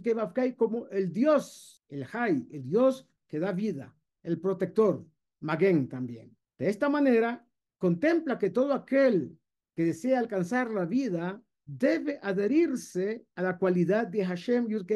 como 0.56 0.88
el 0.88 1.12
Dios, 1.12 1.84
el 1.88 2.06
Hay, 2.12 2.46
el 2.50 2.64
Dios 2.64 3.06
que 3.26 3.38
da 3.38 3.52
vida, 3.52 3.94
el 4.22 4.40
protector, 4.40 5.04
Magen 5.40 5.88
también. 5.88 6.34
De 6.56 6.68
esta 6.68 6.88
manera, 6.88 7.46
contempla 7.78 8.38
que 8.38 8.50
todo 8.50 8.72
aquel 8.72 9.36
que 9.74 9.84
desea 9.84 10.18
alcanzar 10.18 10.70
la 10.70 10.86
vida 10.86 11.42
debe 11.66 12.18
adherirse 12.22 13.26
a 13.34 13.42
la 13.42 13.58
cualidad 13.58 14.06
de 14.06 14.24
Hashem 14.24 14.68
Yud 14.68 14.86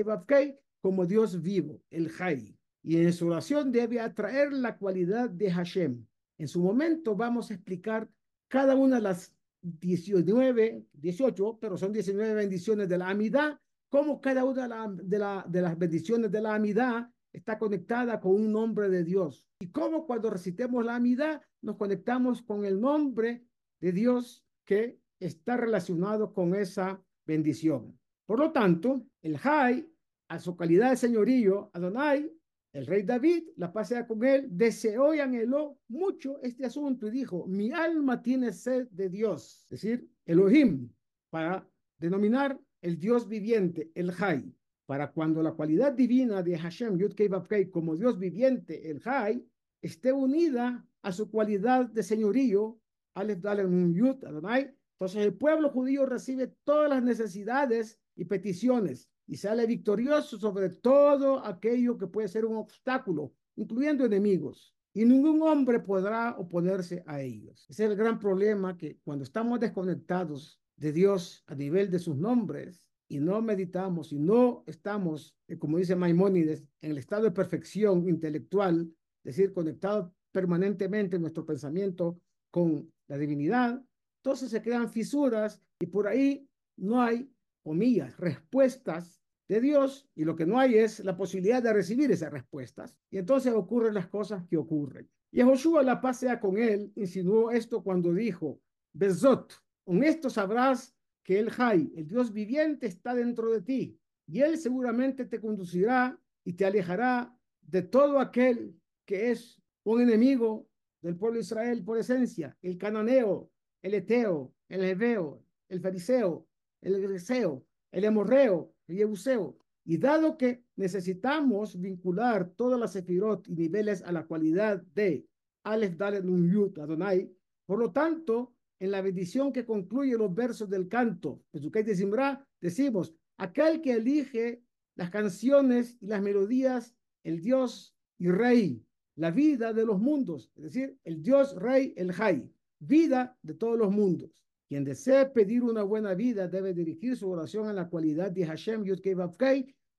como 0.89 1.05
Dios 1.05 1.43
vivo, 1.43 1.83
el 1.91 2.11
Hay. 2.19 2.57
Y 2.83 2.97
en 2.97 3.13
su 3.13 3.27
oración 3.27 3.71
debe 3.71 4.01
atraer 4.01 4.55
la 4.55 4.79
cualidad 4.79 5.29
de 5.29 5.51
Hashem. 5.51 6.07
En 6.39 6.49
su 6.49 6.63
momento 6.63 7.15
vamos 7.15 7.51
a 7.51 7.55
explicar 7.57 8.09
cada 8.49 8.75
una 8.75 8.97
de 8.97 9.03
las 9.03 9.37
19, 9.61 10.87
18, 10.95 11.59
pero 11.61 11.77
son 11.77 11.93
19 11.93 12.33
bendiciones 12.33 12.89
de 12.89 12.97
la 12.97 13.11
amidad, 13.11 13.61
como 13.91 14.19
cada 14.19 14.47
una 14.47 14.63
de, 14.89 15.19
la, 15.19 15.45
de, 15.47 15.61
las 15.61 15.79
bendiciones 15.79 16.33
de 16.33 16.41
la 16.41 16.55
amidad 16.55 17.11
está 17.35 17.59
conectada 17.59 18.19
con 18.19 18.33
un 18.33 18.51
nombre 18.51 18.89
de 18.89 19.05
Dios. 19.05 19.47
Y 19.61 19.67
cómo 19.67 20.07
cuando 20.07 20.31
recitemos 20.31 20.83
la 20.87 20.95
amidad 20.95 21.43
nos 21.61 21.77
conectamos 21.77 22.41
con 22.41 22.65
el 22.65 22.81
nombre 22.81 23.45
de 23.79 23.93
Dios 23.93 24.43
que 24.65 24.99
está 25.21 25.59
relacionado 25.59 26.33
con 26.33 26.55
esa 26.55 26.99
bendición. 27.27 28.01
Por 28.25 28.39
lo 28.39 28.53
tanto, 28.53 29.03
el 29.21 29.37
Jai, 29.37 29.87
a 30.29 30.39
su 30.39 30.57
calidad 30.57 30.91
de 30.91 30.97
señorío, 30.97 31.71
Adonai, 31.73 32.31
el 32.73 32.87
rey 32.87 33.03
David, 33.03 33.45
la 33.57 33.73
pasea 33.73 34.07
con 34.07 34.23
él, 34.25 34.47
deseó 34.51 35.15
y 35.15 35.21
anheló 35.21 35.79
mucho 35.89 36.39
este 36.43 36.67
asunto 36.67 37.09
y 37.09 37.11
dijo, 37.11 37.47
mi 37.47 37.73
alma 37.73 38.23
tiene 38.23 38.53
sed 38.53 38.89
de 38.91 39.09
Dios, 39.09 39.63
es 39.65 39.71
decir, 39.71 40.09
Elohim, 40.27 40.91
para 41.31 41.67
denominar 41.99 42.61
el 42.83 42.99
Dios 42.99 43.27
viviente, 43.27 43.91
el 43.95 44.13
Jai. 44.13 44.55
Para 44.87 45.13
cuando 45.13 45.43
la 45.43 45.53
cualidad 45.53 45.93
divina 45.93 46.43
de 46.43 46.57
Hashem, 46.57 46.99
Yud 46.99 47.15
Kei 47.15 47.71
como 47.71 47.97
Dios 47.97 48.19
viviente, 48.19 48.91
el 48.91 49.01
Jai, 49.01 49.45
esté 49.83 50.13
unida 50.13 50.87
a 51.03 51.13
su 51.13 51.31
cualidad 51.31 51.87
de 51.87 52.03
señorío, 52.03 52.79
Aleph 53.15 53.41
Dalem 53.41 53.93
Yud 53.95 54.25
Adonai, 54.25 54.75
entonces 54.93 55.25
el 55.25 55.35
pueblo 55.35 55.71
judío 55.71 56.07
recibe 56.07 56.55
todas 56.65 56.91
las 56.91 57.03
necesidades 57.03 57.99
y 58.15 58.25
peticiones 58.25 59.11
y 59.29 59.37
sale 59.37 59.67
victorioso 59.67 60.39
sobre 60.39 60.71
todo 60.71 61.45
aquello 61.45 61.99
que 61.99 62.07
puede 62.07 62.29
ser 62.29 62.47
un 62.47 62.57
obstáculo, 62.57 63.33
incluyendo 63.57 64.05
enemigos. 64.05 64.75
Y 64.95 65.05
ningún 65.05 65.43
hombre 65.43 65.81
podrá 65.81 66.35
oponerse 66.39 67.05
a 67.07 67.21
ellos. 67.21 67.67
Ese 67.69 67.85
es 67.85 67.91
el 67.91 67.97
gran 67.97 68.19
problema 68.19 68.77
que 68.77 68.99
cuando 69.05 69.23
estamos 69.23 69.61
desconectados 69.61 70.61
de 70.77 70.93
Dios 70.93 71.45
a 71.47 71.55
nivel 71.55 71.91
de 71.91 71.99
sus 71.99 72.17
nombres 72.17 72.89
y 73.07 73.21
no 73.21 73.41
meditamos 73.43 74.13
y 74.13 74.19
no 74.19 74.65
estamos, 74.67 75.37
eh, 75.47 75.59
como 75.59 75.79
dice 75.79 75.95
Maimónides, 75.95 76.65
en 76.81 76.93
el 76.93 76.99
estado 76.99 77.25
de 77.25 77.31
perfección 77.31 78.09
intelectual, 78.09 78.91
es 79.25 79.37
decir, 79.37 79.53
conectados 79.53 80.11
permanentemente 80.33 81.19
nuestro 81.19 81.45
pensamiento 81.45 82.19
con 82.51 82.91
la 83.09 83.19
divinidad, 83.19 83.83
entonces 84.23 84.51
se 84.51 84.63
crean 84.63 84.91
fisuras 84.91 85.61
y 85.81 85.87
por 85.87 86.07
ahí 86.07 86.49
no 86.77 87.03
hay, 87.03 87.31
comillas, 87.69 88.17
respuestas 88.17 89.21
de 89.47 89.61
Dios 89.61 90.09
y 90.15 90.25
lo 90.25 90.35
que 90.35 90.47
no 90.47 90.59
hay 90.59 90.77
es 90.77 91.01
la 91.01 91.19
posibilidad 91.19 91.63
de 91.63 91.75
recibir 91.75 92.11
esas 92.11 92.33
respuestas. 92.33 92.97
Y 93.11 93.19
entonces 93.19 93.53
ocurren 93.53 93.93
las 93.93 94.09
cosas 94.09 94.43
que 94.49 94.57
ocurren. 94.57 95.07
Y 95.31 95.43
Joshua 95.43 95.83
la 95.83 96.01
paz 96.01 96.21
sea 96.21 96.41
con 96.41 96.57
él, 96.57 96.91
insinuó 96.97 97.51
esto 97.51 97.83
cuando 97.83 98.15
dijo, 98.15 98.59
Bezot, 98.95 99.53
con 99.85 100.03
esto 100.03 100.31
sabrás 100.31 100.97
que 101.23 101.39
el 101.39 101.51
Jai, 101.51 101.93
el 101.95 102.09
Dios 102.09 102.33
viviente, 102.33 102.87
está 102.87 103.15
dentro 103.15 103.53
de 103.53 103.61
ti, 103.61 104.01
y 104.27 104.41
él 104.41 104.57
seguramente 104.57 105.27
te 105.27 105.39
conducirá 105.39 106.19
y 106.43 106.55
te 106.55 106.65
alejará 106.65 107.37
de 107.61 107.83
todo 107.83 108.19
aquel 108.19 108.75
que 109.05 109.31
es 109.31 109.61
un 109.85 110.01
enemigo 110.01 110.67
del 111.03 111.17
pueblo 111.17 111.35
de 111.35 111.43
Israel 111.43 111.85
por 111.85 111.99
esencia, 111.99 112.57
el 112.63 112.79
cananeo, 112.79 113.51
el 113.83 113.93
eteo, 113.93 114.55
el 114.71 114.85
heveo, 114.85 115.45
el 115.69 115.81
fariseo, 115.83 116.48
el 116.81 117.01
greseo, 117.01 117.65
el 117.93 118.05
hemorreo, 118.05 118.73
el 118.87 118.97
Yebuseo. 118.97 119.59
Y 119.85 119.97
dado 119.97 120.37
que 120.37 120.65
necesitamos 120.77 121.81
vincular 121.81 122.51
todas 122.51 122.79
las 122.79 122.93
sefirot 122.93 123.49
y 123.49 123.55
niveles 123.55 124.03
a 124.03 124.13
la 124.13 124.27
cualidad 124.27 124.83
de 124.95 125.27
Aleph, 125.65 125.97
Dalet, 125.97 126.25
Nun, 126.25 126.51
Yud, 126.51 126.79
Adonai, 126.79 127.31
por 127.67 127.79
lo 127.79 127.91
tanto, 127.93 128.55
en 128.79 128.91
la 128.91 129.01
bendición 129.01 129.53
que 129.53 129.67
concluye 129.67 130.17
los 130.17 130.35
versos 130.35 130.71
del 130.71 130.89
canto, 130.89 131.43
de 131.53 131.95
Simra, 131.95 132.47
decimos, 132.61 133.15
aquel 133.37 133.81
que 133.81 133.93
elige 133.93 134.63
las 134.95 135.11
canciones 135.11 135.97
y 136.01 136.07
las 136.07 136.23
melodías, 136.23 136.95
el 137.25 137.41
Dios 137.41 137.95
y 138.19 138.29
Rey, 138.31 138.85
la 139.17 139.31
vida 139.31 139.73
de 139.73 139.85
los 139.85 139.99
mundos, 139.99 140.51
es 140.57 140.63
decir, 140.63 140.99
el 141.05 141.23
Dios, 141.23 141.55
Rey, 141.57 141.93
el 141.97 142.13
Jai, 142.13 142.51
vida 142.79 143.37
de 143.43 143.55
todos 143.55 143.77
los 143.77 143.91
mundos. 143.91 144.45
Quien 144.69 144.85
desea 144.85 145.33
pedir 145.33 145.63
una 145.63 145.83
buena 145.83 146.13
vida 146.13 146.47
debe 146.47 146.75
dirigir 146.75 147.17
su 147.17 147.31
oración 147.31 147.67
a 147.69 147.73
la 147.73 147.89
cualidad 147.89 148.31
de 148.31 148.45
Hashem 148.45 148.85
Yud 148.85 149.01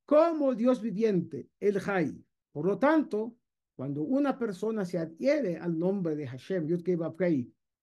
como 0.05 0.53
Dios 0.53 0.81
viviente, 0.81 1.49
el 1.59 1.79
Jai. 1.79 2.23
Por 2.51 2.65
lo 2.65 2.77
tanto, 2.77 3.35
cuando 3.75 4.03
una 4.03 4.37
persona 4.37 4.85
se 4.85 4.99
adhiere 4.99 5.57
al 5.57 5.77
nombre 5.77 6.15
de 6.15 6.27
Hashem 6.27 6.67
Yud 6.67 6.83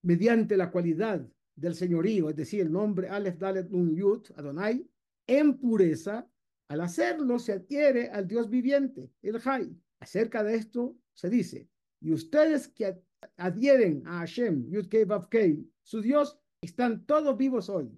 mediante 0.02 0.56
la 0.56 0.70
cualidad 0.70 1.26
del 1.56 1.74
señorío, 1.74 2.30
es 2.30 2.36
decir, 2.36 2.60
el 2.60 2.70
nombre 2.70 3.08
Aleph 3.08 3.38
Dalet 3.38 3.68
Nun 3.68 3.96
Yud 3.96 4.26
Adonai, 4.36 4.88
en 5.26 5.58
pureza, 5.58 6.28
al 6.68 6.80
hacerlo 6.82 7.40
se 7.40 7.54
adhiere 7.54 8.10
al 8.10 8.28
Dios 8.28 8.48
viviente, 8.48 9.10
el 9.22 9.40
Jai. 9.40 9.76
Acerca 9.98 10.44
de 10.44 10.54
esto 10.54 10.96
se 11.14 11.30
dice, 11.30 11.68
y 12.00 12.12
ustedes 12.12 12.68
que 12.68 12.96
adhieren 13.36 14.06
a 14.06 14.18
Hashem, 14.18 14.68
Yud 14.68 14.86
Kei 14.86 15.04
Vav 15.04 15.28
Kei, 15.28 15.68
su 15.82 16.00
Dios, 16.00 16.38
están 16.62 17.04
todos 17.06 17.36
vivos 17.36 17.68
hoy. 17.68 17.90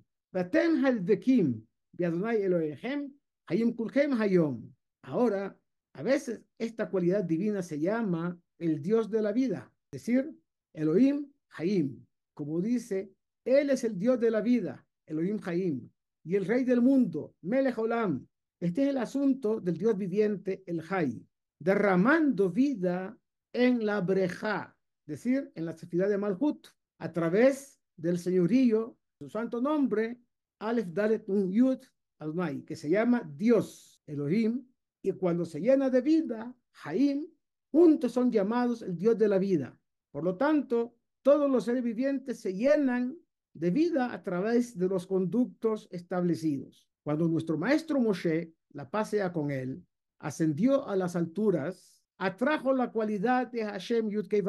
Ahora, 5.03 5.59
a 5.95 6.03
veces 6.03 6.43
esta 6.59 6.91
cualidad 6.91 7.25
divina 7.25 7.63
se 7.63 7.81
llama 7.81 8.39
el 8.59 8.83
Dios 8.83 9.11
de 9.11 9.23
la 9.23 9.33
vida, 9.33 9.73
es 9.91 10.03
decir, 10.03 10.39
Elohim 10.75 11.33
Hayim. 11.57 12.05
Como 12.35 12.61
dice, 12.61 13.13
Él 13.45 13.71
es 13.71 13.85
el 13.85 13.99
Dios 13.99 14.21
de 14.21 14.31
la 14.31 14.41
vida, 14.41 14.87
Elohim 15.07 15.41
Hayim, 15.45 15.89
y 16.25 16.37
el 16.37 16.45
Rey 16.45 16.65
del 16.65 16.83
mundo, 16.83 17.35
Melech 17.43 17.79
Olam. 17.79 18.27
Este 18.61 18.83
es 18.83 18.89
el 18.89 18.99
asunto 18.99 19.61
del 19.61 19.79
Dios 19.79 19.97
viviente, 19.97 20.63
el 20.67 20.83
Hay, 20.89 21.25
derramando 21.59 22.51
vida 22.51 23.17
en 23.53 23.87
la 23.87 24.01
breja, 24.01 24.77
es 25.07 25.07
decir, 25.07 25.51
en 25.55 25.65
la 25.65 25.73
ciudad 25.73 26.09
de 26.09 26.19
Malhut, 26.19 26.69
a 27.01 27.13
través 27.13 27.78
del 27.99 28.19
señorío, 28.19 28.97
su 29.19 29.29
santo 29.29 29.61
nombre, 29.61 30.23
Aleph 30.61 30.89
Dalet 30.89 31.29
Un 31.29 31.53
Yud 31.53 31.79
Adonai, 32.19 32.65
que 32.65 32.77
se 32.77 32.89
llama 32.89 33.29
Dios, 33.37 34.01
Elohim, 34.07 34.65
y 35.03 35.13
cuando 35.13 35.45
se 35.45 35.61
llena 35.61 35.91
de 35.91 36.01
vida, 36.01 36.55
Jaim, 36.73 37.27
juntos 37.71 38.13
son 38.13 38.31
llamados 38.31 38.83
el 38.83 38.97
Dios 38.97 39.19
de 39.19 39.29
la 39.29 39.39
vida. 39.39 39.79
Por 40.11 40.25
lo 40.25 40.37
tanto, 40.37 40.97
todos 41.23 41.51
los 41.51 41.65
seres 41.65 41.83
vivientes 41.83 42.41
se 42.41 42.55
llenan 42.55 43.19
de 43.53 43.71
vida 43.71 44.13
a 44.13 44.23
través 44.23 44.79
de 44.79 44.89
los 44.89 45.07
conductos 45.07 45.89
establecidos. 45.91 46.89
Cuando 47.03 47.29
nuestro 47.29 47.59
maestro 47.59 48.01
Moshe, 48.01 48.55
la 48.71 48.89
pasea 48.89 49.33
con 49.33 49.51
él, 49.51 49.85
ascendió 50.21 50.87
a 50.87 50.97
las 50.97 51.17
alturas, 51.17 52.05
atrajo 52.19 52.73
la 52.73 52.93
cualidad 52.93 53.49
de 53.49 53.65
Hashem 53.65 54.11
Yud 54.11 54.29
Kei 54.29 54.43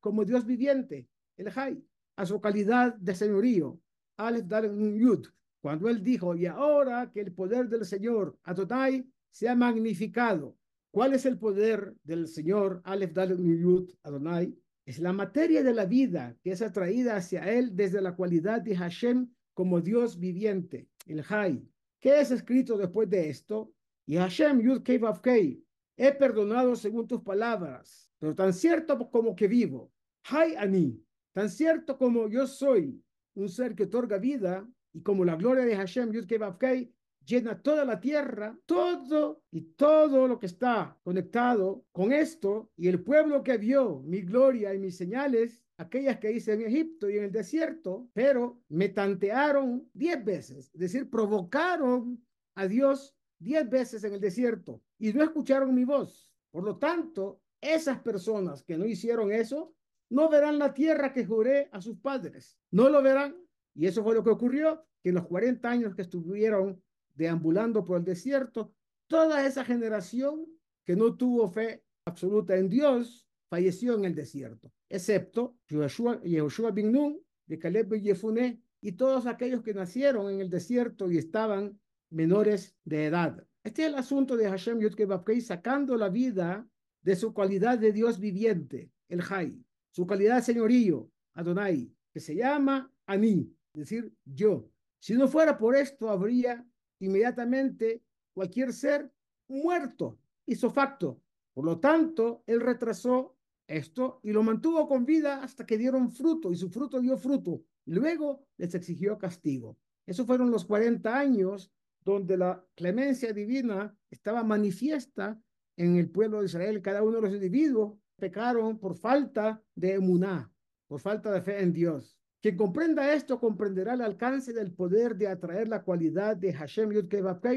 como 0.00 0.24
Dios 0.24 0.44
viviente, 0.44 1.08
el 1.36 1.50
Hay, 1.54 1.82
a 2.16 2.26
su 2.26 2.40
calidad 2.40 2.94
de 2.94 3.14
señorío, 3.14 3.78
Aleph 4.16 4.46
Dalem 4.46 4.96
Yud, 4.96 5.26
cuando 5.60 5.88
él 5.88 6.02
dijo, 6.02 6.34
y 6.34 6.46
ahora 6.46 7.10
que 7.10 7.20
el 7.20 7.32
poder 7.32 7.68
del 7.68 7.84
Señor 7.84 8.38
Adonai 8.44 9.06
sea 9.30 9.54
magnificado. 9.54 10.56
¿Cuál 10.90 11.14
es 11.14 11.26
el 11.26 11.38
poder 11.38 11.94
del 12.04 12.28
Señor 12.28 12.80
Aleph 12.84 13.12
Dalem 13.12 13.60
Yud 13.60 13.90
Adonai? 14.02 14.56
Es 14.86 14.98
la 14.98 15.12
materia 15.12 15.62
de 15.62 15.72
la 15.72 15.86
vida 15.86 16.36
que 16.42 16.52
es 16.52 16.62
atraída 16.62 17.16
hacia 17.16 17.50
él 17.50 17.74
desde 17.74 18.00
la 18.00 18.14
cualidad 18.14 18.60
de 18.60 18.76
Hashem 18.76 19.28
como 19.54 19.80
Dios 19.80 20.18
viviente, 20.18 20.88
el 21.06 21.24
Hay. 21.28 21.66
¿Qué 21.98 22.20
es 22.20 22.30
escrito 22.30 22.76
después 22.76 23.08
de 23.08 23.30
esto? 23.30 23.72
Y 24.06 24.16
Hashem 24.16 24.60
Yud 24.60 24.82
Kei 24.82 25.00
Kei, 25.22 25.64
he 25.96 26.12
perdonado 26.12 26.76
según 26.76 27.08
tus 27.08 27.22
palabras, 27.22 28.10
pero 28.18 28.34
tan 28.34 28.52
cierto 28.52 29.10
como 29.10 29.34
que 29.34 29.48
vivo. 29.48 29.90
Hay 30.24 30.54
Ani, 30.56 31.02
tan 31.34 31.50
cierto 31.50 31.98
como 31.98 32.28
yo 32.28 32.46
soy 32.46 33.02
un 33.34 33.48
ser 33.48 33.74
que 33.74 33.84
otorga 33.84 34.18
vida, 34.18 34.66
y 34.92 35.02
como 35.02 35.24
la 35.24 35.34
gloria 35.34 35.64
de 35.64 35.74
Hashem 35.74 36.12
Yud 36.12 36.26
Kei 36.58 36.94
llena 37.26 37.60
toda 37.60 37.84
la 37.84 38.00
tierra, 38.00 38.56
todo 38.64 39.42
y 39.50 39.62
todo 39.62 40.28
lo 40.28 40.38
que 40.38 40.46
está 40.46 40.96
conectado 41.02 41.84
con 41.90 42.12
esto, 42.12 42.70
y 42.76 42.88
el 42.88 43.02
pueblo 43.02 43.42
que 43.42 43.58
vio 43.58 44.00
mi 44.04 44.20
gloria 44.20 44.72
y 44.72 44.78
mis 44.78 44.96
señales, 44.96 45.64
aquellas 45.76 46.18
que 46.18 46.30
hice 46.30 46.52
en 46.52 46.62
Egipto 46.62 47.10
y 47.10 47.18
en 47.18 47.24
el 47.24 47.32
desierto, 47.32 48.08
pero 48.12 48.60
me 48.68 48.88
tantearon 48.90 49.90
diez 49.92 50.24
veces, 50.24 50.70
es 50.72 50.80
decir, 50.80 51.10
provocaron 51.10 52.24
a 52.54 52.68
Dios 52.68 53.16
diez 53.40 53.68
veces 53.68 54.04
en 54.04 54.14
el 54.14 54.20
desierto 54.20 54.80
y 54.98 55.12
no 55.12 55.24
escucharon 55.24 55.74
mi 55.74 55.84
voz. 55.84 56.30
Por 56.52 56.62
lo 56.62 56.76
tanto, 56.78 57.40
esas 57.60 57.98
personas 58.00 58.62
que 58.62 58.78
no 58.78 58.84
hicieron 58.84 59.32
eso, 59.32 59.74
no 60.14 60.28
verán 60.28 60.60
la 60.60 60.72
tierra 60.72 61.12
que 61.12 61.26
juré 61.26 61.68
a 61.72 61.80
sus 61.80 61.98
padres, 61.98 62.56
no 62.70 62.88
lo 62.88 63.02
verán. 63.02 63.36
Y 63.74 63.86
eso 63.86 64.04
fue 64.04 64.14
lo 64.14 64.22
que 64.22 64.30
ocurrió, 64.30 64.86
que 65.02 65.08
en 65.08 65.16
los 65.16 65.26
40 65.26 65.68
años 65.68 65.94
que 65.96 66.02
estuvieron 66.02 66.80
deambulando 67.14 67.84
por 67.84 67.98
el 67.98 68.04
desierto, 68.04 68.72
toda 69.08 69.44
esa 69.44 69.64
generación 69.64 70.46
que 70.84 70.94
no 70.94 71.16
tuvo 71.16 71.48
fe 71.48 71.82
absoluta 72.04 72.56
en 72.56 72.68
Dios, 72.68 73.26
falleció 73.50 73.94
en 73.94 74.04
el 74.04 74.14
desierto, 74.14 74.70
excepto 74.88 75.56
Yehoshua 75.68 76.70
bin 76.70 76.92
Nun, 76.92 77.20
de 77.46 77.58
Caleb 77.58 77.94
y 77.94 78.88
y 78.88 78.92
todos 78.92 79.26
aquellos 79.26 79.62
que 79.62 79.74
nacieron 79.74 80.32
en 80.32 80.40
el 80.40 80.48
desierto 80.48 81.10
y 81.10 81.18
estaban 81.18 81.80
menores 82.10 82.76
de 82.84 83.06
edad. 83.06 83.44
Este 83.64 83.82
es 83.82 83.88
el 83.88 83.96
asunto 83.96 84.36
de 84.36 84.48
Hashem 84.48 84.78
Yudke 84.78 85.40
sacando 85.40 85.96
la 85.96 86.08
vida 86.08 86.68
de 87.02 87.16
su 87.16 87.34
cualidad 87.34 87.78
de 87.78 87.92
Dios 87.92 88.20
viviente, 88.20 88.92
el 89.08 89.20
Hay, 89.28 89.64
su 89.94 90.08
calidad 90.08 90.36
de 90.36 90.42
señorío, 90.42 91.08
Adonai, 91.34 91.88
que 92.12 92.18
se 92.18 92.34
llama 92.34 92.92
Ani, 93.06 93.48
decir 93.72 94.12
yo. 94.24 94.68
Si 94.98 95.14
no 95.14 95.28
fuera 95.28 95.56
por 95.56 95.76
esto, 95.76 96.10
habría 96.10 96.66
inmediatamente 96.98 98.02
cualquier 98.32 98.72
ser 98.72 99.12
muerto, 99.46 100.18
hizo 100.46 100.68
facto. 100.68 101.22
Por 101.52 101.64
lo 101.64 101.78
tanto, 101.78 102.42
él 102.48 102.60
retrasó 102.60 103.36
esto 103.68 104.18
y 104.24 104.32
lo 104.32 104.42
mantuvo 104.42 104.88
con 104.88 105.06
vida 105.06 105.44
hasta 105.44 105.64
que 105.64 105.78
dieron 105.78 106.10
fruto 106.10 106.50
y 106.50 106.56
su 106.56 106.70
fruto 106.70 107.00
dio 107.00 107.16
fruto. 107.16 107.62
Luego 107.86 108.48
les 108.56 108.74
exigió 108.74 109.16
castigo. 109.16 109.78
Esos 110.06 110.26
fueron 110.26 110.50
los 110.50 110.64
40 110.64 111.16
años 111.16 111.70
donde 112.00 112.36
la 112.36 112.66
clemencia 112.74 113.32
divina 113.32 113.96
estaba 114.10 114.42
manifiesta 114.42 115.40
en 115.76 115.96
el 115.98 116.10
pueblo 116.10 116.40
de 116.40 116.46
Israel. 116.46 116.82
Cada 116.82 117.04
uno 117.04 117.16
de 117.16 117.22
los 117.22 117.34
individuos 117.34 117.96
pecaron 118.16 118.78
por 118.78 118.96
falta 118.96 119.62
de 119.74 119.94
emuná, 119.94 120.50
por 120.86 121.00
falta 121.00 121.32
de 121.32 121.42
fe 121.42 121.62
en 121.62 121.72
Dios. 121.72 122.18
Quien 122.40 122.56
comprenda 122.56 123.14
esto 123.14 123.40
comprenderá 123.40 123.94
el 123.94 124.02
alcance 124.02 124.52
del 124.52 124.72
poder 124.72 125.16
de 125.16 125.28
atraer 125.28 125.68
la 125.68 125.82
cualidad 125.82 126.36
de 126.36 126.52
Hashem 126.52 126.92
Yud 126.92 127.08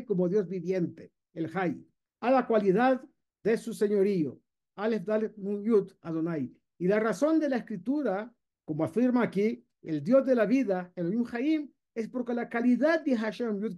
como 0.06 0.30
Dios 0.30 0.48
viviente, 0.48 1.12
el 1.34 1.50
Hay, 1.54 1.86
a 2.22 2.32
la 2.32 2.48
cualidad 2.48 3.04
de 3.44 3.58
su 3.58 3.74
señorío, 3.74 4.40
Aleph 4.76 5.04
Dalet 5.04 5.36
Yud 5.36 5.92
Adonai. 6.02 6.56
Y 6.78 6.88
la 6.88 7.00
razón 7.00 7.40
de 7.40 7.50
la 7.50 7.58
escritura, 7.58 8.34
como 8.66 8.84
afirma 8.84 9.24
aquí, 9.24 9.66
el 9.82 10.04
Dios 10.04 10.26
de 10.26 10.36
la 10.36 10.46
vida, 10.46 10.92
el 10.96 11.12
Yud 11.12 11.28
Haim, 11.34 11.72
es 11.94 12.08
porque 12.08 12.34
la 12.34 12.48
calidad 12.48 13.04
de 13.04 13.16
Hashem 13.16 13.60
Yud 13.60 13.76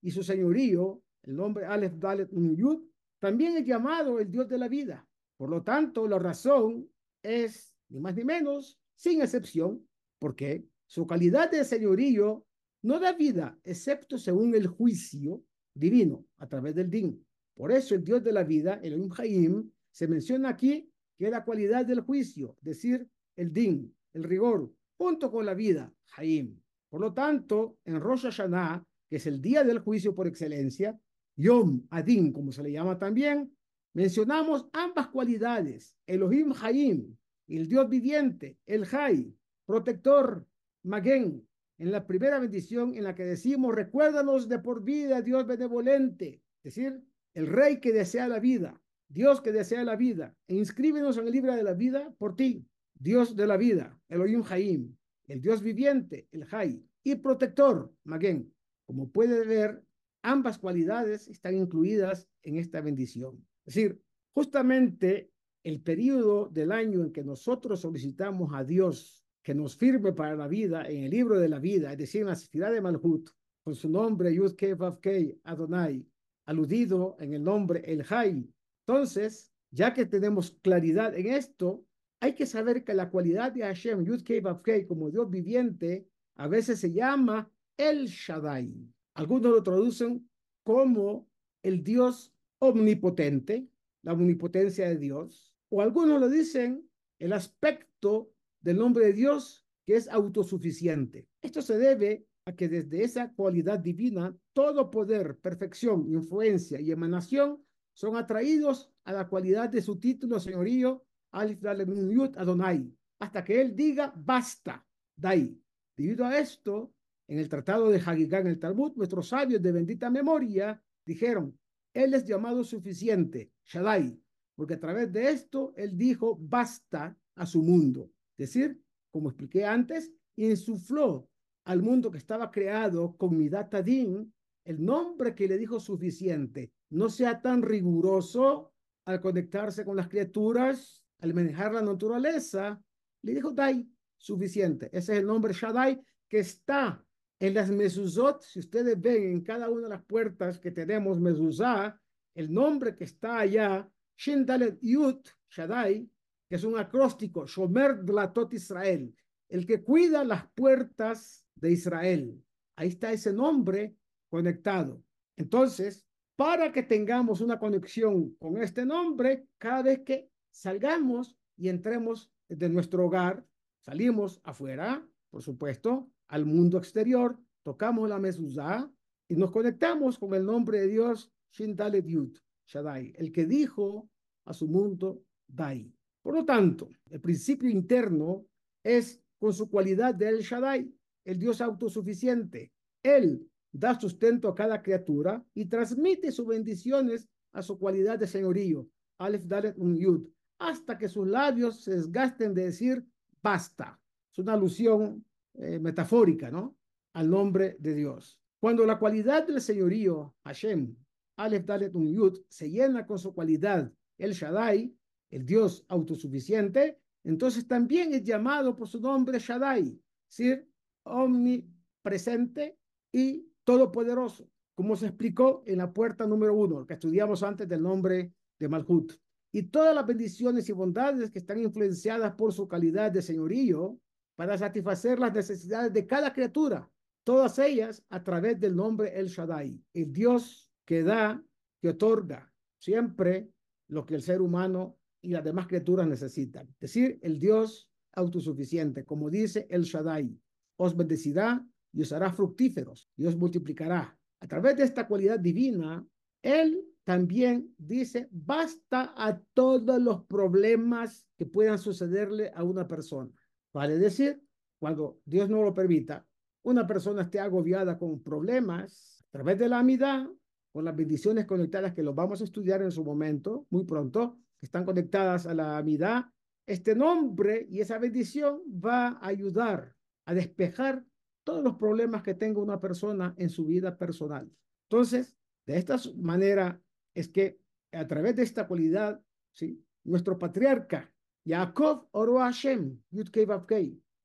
y 0.00 0.10
su 0.10 0.22
señorío, 0.22 1.02
el 1.24 1.36
nombre 1.36 1.66
Aleph 1.66 1.94
Dalet 1.94 2.30
Yud, 2.30 2.82
también 3.18 3.56
es 3.56 3.66
llamado 3.66 4.20
el 4.20 4.30
Dios 4.30 4.48
de 4.48 4.58
la 4.58 4.68
vida. 4.68 5.07
Por 5.38 5.48
lo 5.48 5.62
tanto, 5.62 6.06
la 6.06 6.18
razón 6.18 6.90
es, 7.22 7.72
ni 7.88 8.00
más 8.00 8.14
ni 8.14 8.24
menos, 8.24 8.78
sin 8.96 9.22
excepción, 9.22 9.88
porque 10.18 10.66
su 10.86 11.06
calidad 11.06 11.50
de 11.50 11.64
señorío 11.64 12.44
no 12.82 12.98
da 12.98 13.12
vida, 13.12 13.58
excepto 13.62 14.18
según 14.18 14.54
el 14.54 14.66
juicio 14.66 15.42
divino 15.74 16.26
a 16.38 16.48
través 16.48 16.74
del 16.74 16.90
din. 16.90 17.24
Por 17.54 17.70
eso 17.72 17.94
el 17.94 18.04
Dios 18.04 18.22
de 18.22 18.32
la 18.32 18.42
vida, 18.42 18.80
el 18.82 18.94
Elohim 18.94 19.70
se 19.90 20.08
menciona 20.08 20.50
aquí 20.50 20.90
que 21.16 21.26
es 21.26 21.30
la 21.30 21.44
cualidad 21.44 21.86
del 21.86 22.00
juicio, 22.00 22.56
decir, 22.60 23.08
el 23.36 23.52
din, 23.52 23.94
el 24.14 24.24
rigor, 24.24 24.72
junto 24.96 25.30
con 25.30 25.46
la 25.46 25.54
vida, 25.54 25.92
Haim. 26.16 26.60
Por 26.88 27.00
lo 27.00 27.12
tanto, 27.12 27.78
en 27.84 28.00
Rosh 28.00 28.22
Hashanah, 28.22 28.84
que 29.08 29.16
es 29.16 29.26
el 29.26 29.40
día 29.40 29.64
del 29.64 29.80
juicio 29.80 30.14
por 30.14 30.26
excelencia, 30.26 30.98
Yom 31.36 31.86
Adin, 31.90 32.32
como 32.32 32.50
se 32.50 32.62
le 32.62 32.72
llama 32.72 32.98
también, 32.98 33.52
mencionamos 33.94 34.68
ambas 34.72 35.08
cualidades, 35.08 35.96
Elohim 36.06 36.52
Haim, 36.60 37.16
el 37.48 37.68
Dios 37.68 37.88
viviente, 37.88 38.58
el 38.66 38.86
Hay, 38.92 39.34
protector, 39.66 40.46
Maguen, 40.82 41.46
en 41.78 41.92
la 41.92 42.06
primera 42.06 42.38
bendición 42.38 42.94
en 42.94 43.04
la 43.04 43.14
que 43.14 43.24
decimos, 43.24 43.74
recuérdanos 43.74 44.48
de 44.48 44.58
por 44.58 44.82
vida, 44.82 45.22
Dios 45.22 45.46
benevolente, 45.46 46.42
es 46.62 46.74
decir, 46.74 47.02
el 47.34 47.46
rey 47.46 47.80
que 47.80 47.92
desea 47.92 48.28
la 48.28 48.40
vida, 48.40 48.80
Dios 49.08 49.40
que 49.40 49.52
desea 49.52 49.84
la 49.84 49.96
vida, 49.96 50.36
e 50.48 50.56
inscríbenos 50.56 51.16
en 51.16 51.26
el 51.26 51.32
libro 51.32 51.54
de 51.54 51.62
la 51.62 51.74
vida 51.74 52.12
por 52.18 52.36
ti, 52.36 52.66
Dios 52.94 53.36
de 53.36 53.46
la 53.46 53.56
vida, 53.56 53.98
Elohim 54.08 54.42
Jaim, 54.42 54.96
el 55.28 55.40
Dios 55.40 55.62
viviente, 55.62 56.26
el 56.32 56.44
Jai, 56.44 56.84
y 57.04 57.14
protector, 57.16 57.92
Maguen. 58.04 58.52
Como 58.86 59.10
puede 59.10 59.44
ver, 59.44 59.82
ambas 60.22 60.58
cualidades 60.58 61.28
están 61.28 61.54
incluidas 61.54 62.28
en 62.42 62.56
esta 62.56 62.80
bendición. 62.80 63.46
Es 63.68 63.74
decir, 63.74 64.02
justamente 64.32 65.30
el 65.62 65.82
periodo 65.82 66.48
del 66.48 66.72
año 66.72 67.02
en 67.02 67.12
que 67.12 67.22
nosotros 67.22 67.82
solicitamos 67.82 68.54
a 68.54 68.64
Dios 68.64 69.26
que 69.42 69.54
nos 69.54 69.76
firme 69.76 70.14
para 70.14 70.34
la 70.34 70.48
vida 70.48 70.88
en 70.88 71.04
el 71.04 71.10
libro 71.10 71.38
de 71.38 71.50
la 71.50 71.58
vida, 71.58 71.92
es 71.92 71.98
decir, 71.98 72.22
en 72.22 72.28
la 72.28 72.34
ciudad 72.34 72.72
de 72.72 72.80
Malhut, 72.80 73.28
con 73.62 73.74
su 73.74 73.90
nombre 73.90 74.34
Yud 74.34 74.54
Kei 74.54 75.38
Adonai, 75.44 76.02
aludido 76.46 77.18
en 77.20 77.34
el 77.34 77.44
nombre 77.44 77.82
El 77.84 78.06
Hay. 78.08 78.50
Entonces, 78.86 79.52
ya 79.70 79.92
que 79.92 80.06
tenemos 80.06 80.52
claridad 80.62 81.14
en 81.14 81.26
esto, 81.26 81.84
hay 82.20 82.34
que 82.34 82.46
saber 82.46 82.84
que 82.84 82.94
la 82.94 83.10
cualidad 83.10 83.52
de 83.52 83.64
Hashem, 83.64 84.02
Yud 84.02 84.22
Kei 84.22 84.86
como 84.86 85.10
Dios 85.10 85.28
viviente, 85.28 86.08
a 86.36 86.48
veces 86.48 86.80
se 86.80 86.90
llama 86.90 87.52
El 87.76 88.06
Shaddai. 88.06 88.74
Algunos 89.12 89.52
lo 89.52 89.62
traducen 89.62 90.26
como 90.64 91.28
el 91.62 91.84
Dios 91.84 92.34
omnipotente, 92.60 93.68
la 94.02 94.12
omnipotencia 94.12 94.88
de 94.88 94.96
Dios, 94.96 95.54
o 95.70 95.82
algunos 95.82 96.20
lo 96.20 96.28
dicen 96.28 96.88
el 97.18 97.32
aspecto 97.32 98.32
del 98.60 98.76
nombre 98.76 99.06
de 99.06 99.12
Dios 99.12 99.66
que 99.86 99.96
es 99.96 100.08
autosuficiente. 100.08 101.26
Esto 101.42 101.62
se 101.62 101.78
debe 101.78 102.26
a 102.44 102.54
que 102.54 102.68
desde 102.68 103.04
esa 103.04 103.32
cualidad 103.32 103.78
divina, 103.78 104.36
todo 104.52 104.90
poder, 104.90 105.38
perfección, 105.38 106.06
influencia 106.12 106.80
y 106.80 106.90
emanación 106.90 107.62
son 107.94 108.16
atraídos 108.16 108.92
a 109.04 109.12
la 109.12 109.28
cualidad 109.28 109.68
de 109.68 109.82
su 109.82 109.98
título 109.98 110.38
señorío, 110.38 111.04
Alif 111.32 111.64
Adonai, 111.64 112.90
hasta 113.18 113.44
que 113.44 113.60
él 113.60 113.74
diga 113.74 114.12
basta, 114.16 114.86
Dai. 115.16 115.60
Debido 115.96 116.24
a 116.24 116.38
esto, 116.38 116.94
en 117.26 117.38
el 117.38 117.48
tratado 117.48 117.90
de 117.90 117.98
Hagigá 117.98 118.38
en 118.38 118.46
el 118.46 118.58
Talmud, 118.58 118.92
nuestros 118.94 119.28
sabios 119.28 119.60
de 119.60 119.72
bendita 119.72 120.08
memoria 120.10 120.82
dijeron, 121.04 121.58
él 121.94 122.14
es 122.14 122.24
llamado 122.24 122.64
suficiente, 122.64 123.50
Shaddai, 123.64 124.20
porque 124.54 124.74
a 124.74 124.80
través 124.80 125.12
de 125.12 125.30
esto 125.30 125.72
él 125.76 125.96
dijo 125.96 126.36
basta 126.40 127.16
a 127.34 127.46
su 127.46 127.62
mundo. 127.62 128.10
Es 128.36 128.50
decir, 128.50 128.80
como 129.10 129.30
expliqué 129.30 129.64
antes, 129.64 130.12
insufló 130.36 131.28
al 131.64 131.82
mundo 131.82 132.10
que 132.10 132.18
estaba 132.18 132.50
creado 132.50 133.16
con 133.16 133.36
Midat 133.36 133.74
Adin 133.74 134.32
el 134.64 134.84
nombre 134.84 135.34
que 135.34 135.48
le 135.48 135.56
dijo 135.56 135.80
suficiente. 135.80 136.72
No 136.90 137.08
sea 137.08 137.40
tan 137.40 137.62
riguroso 137.62 138.72
al 139.06 139.20
conectarse 139.20 139.84
con 139.84 139.96
las 139.96 140.08
criaturas, 140.08 141.02
al 141.20 141.34
manejar 141.34 141.72
la 141.72 141.82
naturaleza. 141.82 142.82
Le 143.22 143.34
dijo 143.34 143.52
Dai, 143.52 143.88
suficiente. 144.16 144.86
Ese 144.92 145.14
es 145.14 145.18
el 145.20 145.26
nombre 145.26 145.54
Shaddai 145.54 146.00
que 146.28 146.40
está 146.40 147.04
en 147.40 147.54
las 147.54 147.70
mezuzot. 147.70 148.42
Si 148.42 148.58
ustedes 148.58 149.00
ven 149.00 149.32
en 149.32 149.40
cada 149.42 149.68
una 149.70 149.82
de 149.82 149.90
las 149.90 150.04
puertas 150.04 150.58
que 150.58 150.70
tenemos 150.70 151.20
mezuzá, 151.20 152.00
el 152.34 152.52
nombre 152.52 152.94
que 152.94 153.04
está 153.04 153.40
allá, 153.40 153.88
Shindalet 154.16 154.78
Yut 154.80 155.28
Shaddai, 155.50 156.08
que 156.48 156.56
es 156.56 156.64
un 156.64 156.78
acróstico, 156.78 157.46
Shomer 157.46 158.04
Dlatot 158.04 158.52
Israel, 158.54 159.14
el 159.48 159.66
que 159.66 159.82
cuida 159.82 160.24
las 160.24 160.46
puertas 160.52 161.46
de 161.54 161.72
Israel. 161.72 162.42
Ahí 162.76 162.88
está 162.88 163.12
ese 163.12 163.32
nombre 163.32 163.96
conectado. 164.30 165.02
Entonces, 165.36 166.06
para 166.36 166.70
que 166.70 166.82
tengamos 166.82 167.40
una 167.40 167.58
conexión 167.58 168.34
con 168.36 168.62
este 168.62 168.84
nombre, 168.84 169.48
cada 169.58 169.82
vez 169.82 170.00
que 170.00 170.30
salgamos 170.50 171.36
y 171.56 171.68
entremos 171.68 172.32
de 172.48 172.68
nuestro 172.68 173.06
hogar, 173.06 173.44
salimos 173.80 174.40
afuera, 174.44 175.06
por 175.30 175.42
supuesto, 175.42 176.10
al 176.28 176.44
mundo 176.46 176.78
exterior, 176.78 177.38
tocamos 177.62 178.08
la 178.08 178.18
mezuzá 178.18 178.90
y 179.28 179.36
nos 179.36 179.50
conectamos 179.50 180.18
con 180.18 180.34
el 180.34 180.44
nombre 180.44 180.80
de 180.80 180.88
Dios, 180.88 181.30
Shindalet 181.50 182.06
Yud, 182.06 182.38
Shaddai, 182.66 183.14
el 183.16 183.32
que 183.32 183.46
dijo 183.46 184.08
a 184.44 184.52
su 184.52 184.68
mundo, 184.68 185.22
Dai. 185.46 185.92
Por 186.22 186.34
lo 186.34 186.44
tanto, 186.44 186.90
el 187.10 187.20
principio 187.20 187.68
interno 187.68 188.46
es 188.82 189.22
con 189.38 189.54
su 189.54 189.70
cualidad 189.70 190.14
de 190.14 190.28
El 190.28 190.40
Shaddai, 190.40 190.92
el 191.24 191.38
Dios 191.38 191.60
autosuficiente. 191.60 192.72
Él 193.02 193.48
da 193.72 193.98
sustento 193.98 194.48
a 194.48 194.54
cada 194.54 194.82
criatura 194.82 195.44
y 195.54 195.66
transmite 195.66 196.32
sus 196.32 196.46
bendiciones 196.46 197.28
a 197.52 197.62
su 197.62 197.78
cualidad 197.78 198.18
de 198.18 198.26
señorío, 198.26 198.88
Aleph 199.18 199.44
Dalet 199.44 199.78
Un 199.78 199.96
Yud, 199.96 200.28
hasta 200.58 200.98
que 200.98 201.08
sus 201.08 201.26
labios 201.26 201.82
se 201.82 201.92
desgasten 201.92 202.54
de 202.54 202.64
decir 202.64 203.06
basta. 203.42 204.00
Es 204.32 204.38
una 204.38 204.54
alusión 204.54 205.24
eh, 205.60 205.78
metafórica, 205.80 206.50
¿no? 206.50 206.76
Al 207.14 207.28
nombre 207.28 207.76
de 207.80 207.94
Dios. 207.94 208.40
Cuando 208.60 208.86
la 208.86 208.98
cualidad 208.98 209.46
del 209.46 209.60
señorío, 209.60 210.36
Hashem, 210.44 210.94
Aleph 211.36 211.64
Dalet 211.64 211.94
Un 211.94 212.12
Yud, 212.12 212.40
se 212.48 212.70
llena 212.70 213.06
con 213.06 213.18
su 213.18 213.34
cualidad, 213.34 213.92
El 214.18 214.32
Shaddai, 214.32 214.94
el 215.30 215.44
Dios 215.44 215.84
autosuficiente, 215.88 217.00
entonces 217.24 217.66
también 217.66 218.14
es 218.14 218.22
llamado 218.22 218.76
por 218.76 218.88
su 218.88 219.00
nombre 219.00 219.38
Shaddai, 219.38 219.82
es 219.82 220.36
decir, 220.36 220.68
omnipresente 221.02 222.78
y 223.12 223.48
todopoderoso, 223.64 224.48
como 224.74 224.96
se 224.96 225.06
explicó 225.06 225.62
en 225.66 225.78
la 225.78 225.92
puerta 225.92 226.26
número 226.26 226.54
uno, 226.54 226.86
que 226.86 226.94
estudiamos 226.94 227.42
antes 227.42 227.68
del 227.68 227.82
nombre 227.82 228.32
de 228.58 228.68
Malhut. 228.68 229.12
Y 229.52 229.64
todas 229.64 229.94
las 229.94 230.06
bendiciones 230.06 230.68
y 230.68 230.72
bondades 230.72 231.30
que 231.30 231.38
están 231.38 231.58
influenciadas 231.58 232.34
por 232.34 232.52
su 232.52 232.68
calidad 232.68 233.10
de 233.10 233.22
señorío 233.22 233.98
para 234.38 234.56
satisfacer 234.56 235.18
las 235.18 235.34
necesidades 235.34 235.92
de 235.92 236.06
cada 236.06 236.32
criatura, 236.32 236.88
todas 237.24 237.58
ellas 237.58 238.04
a 238.08 238.22
través 238.22 238.60
del 238.60 238.76
nombre 238.76 239.18
El 239.18 239.26
Shaddai, 239.26 239.82
el 239.92 240.12
Dios 240.12 240.70
que 240.84 241.02
da, 241.02 241.44
que 241.80 241.88
otorga 241.88 242.54
siempre 242.78 243.50
lo 243.88 244.06
que 244.06 244.14
el 244.14 244.22
ser 244.22 244.40
humano 244.40 244.96
y 245.20 245.30
las 245.30 245.42
demás 245.42 245.66
criaturas 245.66 246.06
necesitan. 246.06 246.68
Es 246.68 246.92
decir, 246.92 247.18
el 247.20 247.40
Dios 247.40 247.90
autosuficiente, 248.12 249.04
como 249.04 249.28
dice 249.28 249.66
el 249.70 249.82
Shaddai, 249.82 250.40
os 250.76 250.96
bendecirá 250.96 251.66
y 251.92 252.02
os 252.02 252.12
hará 252.12 252.32
fructíferos 252.32 253.10
y 253.16 253.26
os 253.26 253.36
multiplicará. 253.36 254.16
A 254.38 254.46
través 254.46 254.76
de 254.76 254.84
esta 254.84 255.08
cualidad 255.08 255.40
divina, 255.40 256.06
Él 256.42 256.84
también 257.02 257.74
dice, 257.76 258.28
basta 258.30 259.12
a 259.16 259.40
todos 259.52 260.00
los 260.00 260.22
problemas 260.26 261.26
que 261.36 261.44
puedan 261.44 261.78
sucederle 261.78 262.52
a 262.54 262.62
una 262.62 262.86
persona. 262.86 263.32
Vale 263.72 263.98
decir, 263.98 264.42
cuando 264.78 265.20
Dios 265.24 265.48
no 265.48 265.62
lo 265.62 265.74
permita, 265.74 266.26
una 266.62 266.86
persona 266.86 267.22
esté 267.22 267.40
agobiada 267.40 267.98
con 267.98 268.22
problemas, 268.22 269.24
a 269.28 269.30
través 269.30 269.58
de 269.58 269.68
la 269.68 269.78
amidad, 269.78 270.26
con 270.72 270.84
las 270.84 270.96
bendiciones 270.96 271.46
conectadas 271.46 271.94
que 271.94 272.02
lo 272.02 272.14
vamos 272.14 272.40
a 272.40 272.44
estudiar 272.44 272.82
en 272.82 272.92
su 272.92 273.04
momento, 273.04 273.66
muy 273.70 273.84
pronto, 273.84 274.38
que 274.58 274.66
están 274.66 274.84
conectadas 274.84 275.46
a 275.46 275.54
la 275.54 275.78
amidad, 275.78 276.26
este 276.66 276.94
nombre 276.94 277.66
y 277.70 277.80
esa 277.80 277.98
bendición 277.98 278.60
va 278.68 279.08
a 279.08 279.26
ayudar 279.28 279.94
a 280.26 280.34
despejar 280.34 281.04
todos 281.42 281.64
los 281.64 281.76
problemas 281.76 282.22
que 282.22 282.34
tenga 282.34 282.60
una 282.60 282.78
persona 282.78 283.34
en 283.38 283.48
su 283.48 283.64
vida 283.64 283.96
personal. 283.96 284.50
Entonces, 284.90 285.38
de 285.66 285.78
esta 285.78 285.96
manera 286.16 286.82
es 287.14 287.28
que 287.28 287.58
a 287.92 288.06
través 288.06 288.36
de 288.36 288.42
esta 288.42 288.66
cualidad, 288.66 289.22
¿sí? 289.52 289.82
nuestro 290.04 290.38
patriarca, 290.38 291.10
Jacob 291.48 292.06
oró 292.12 292.42
a 292.42 292.52
Hashem, 292.52 293.00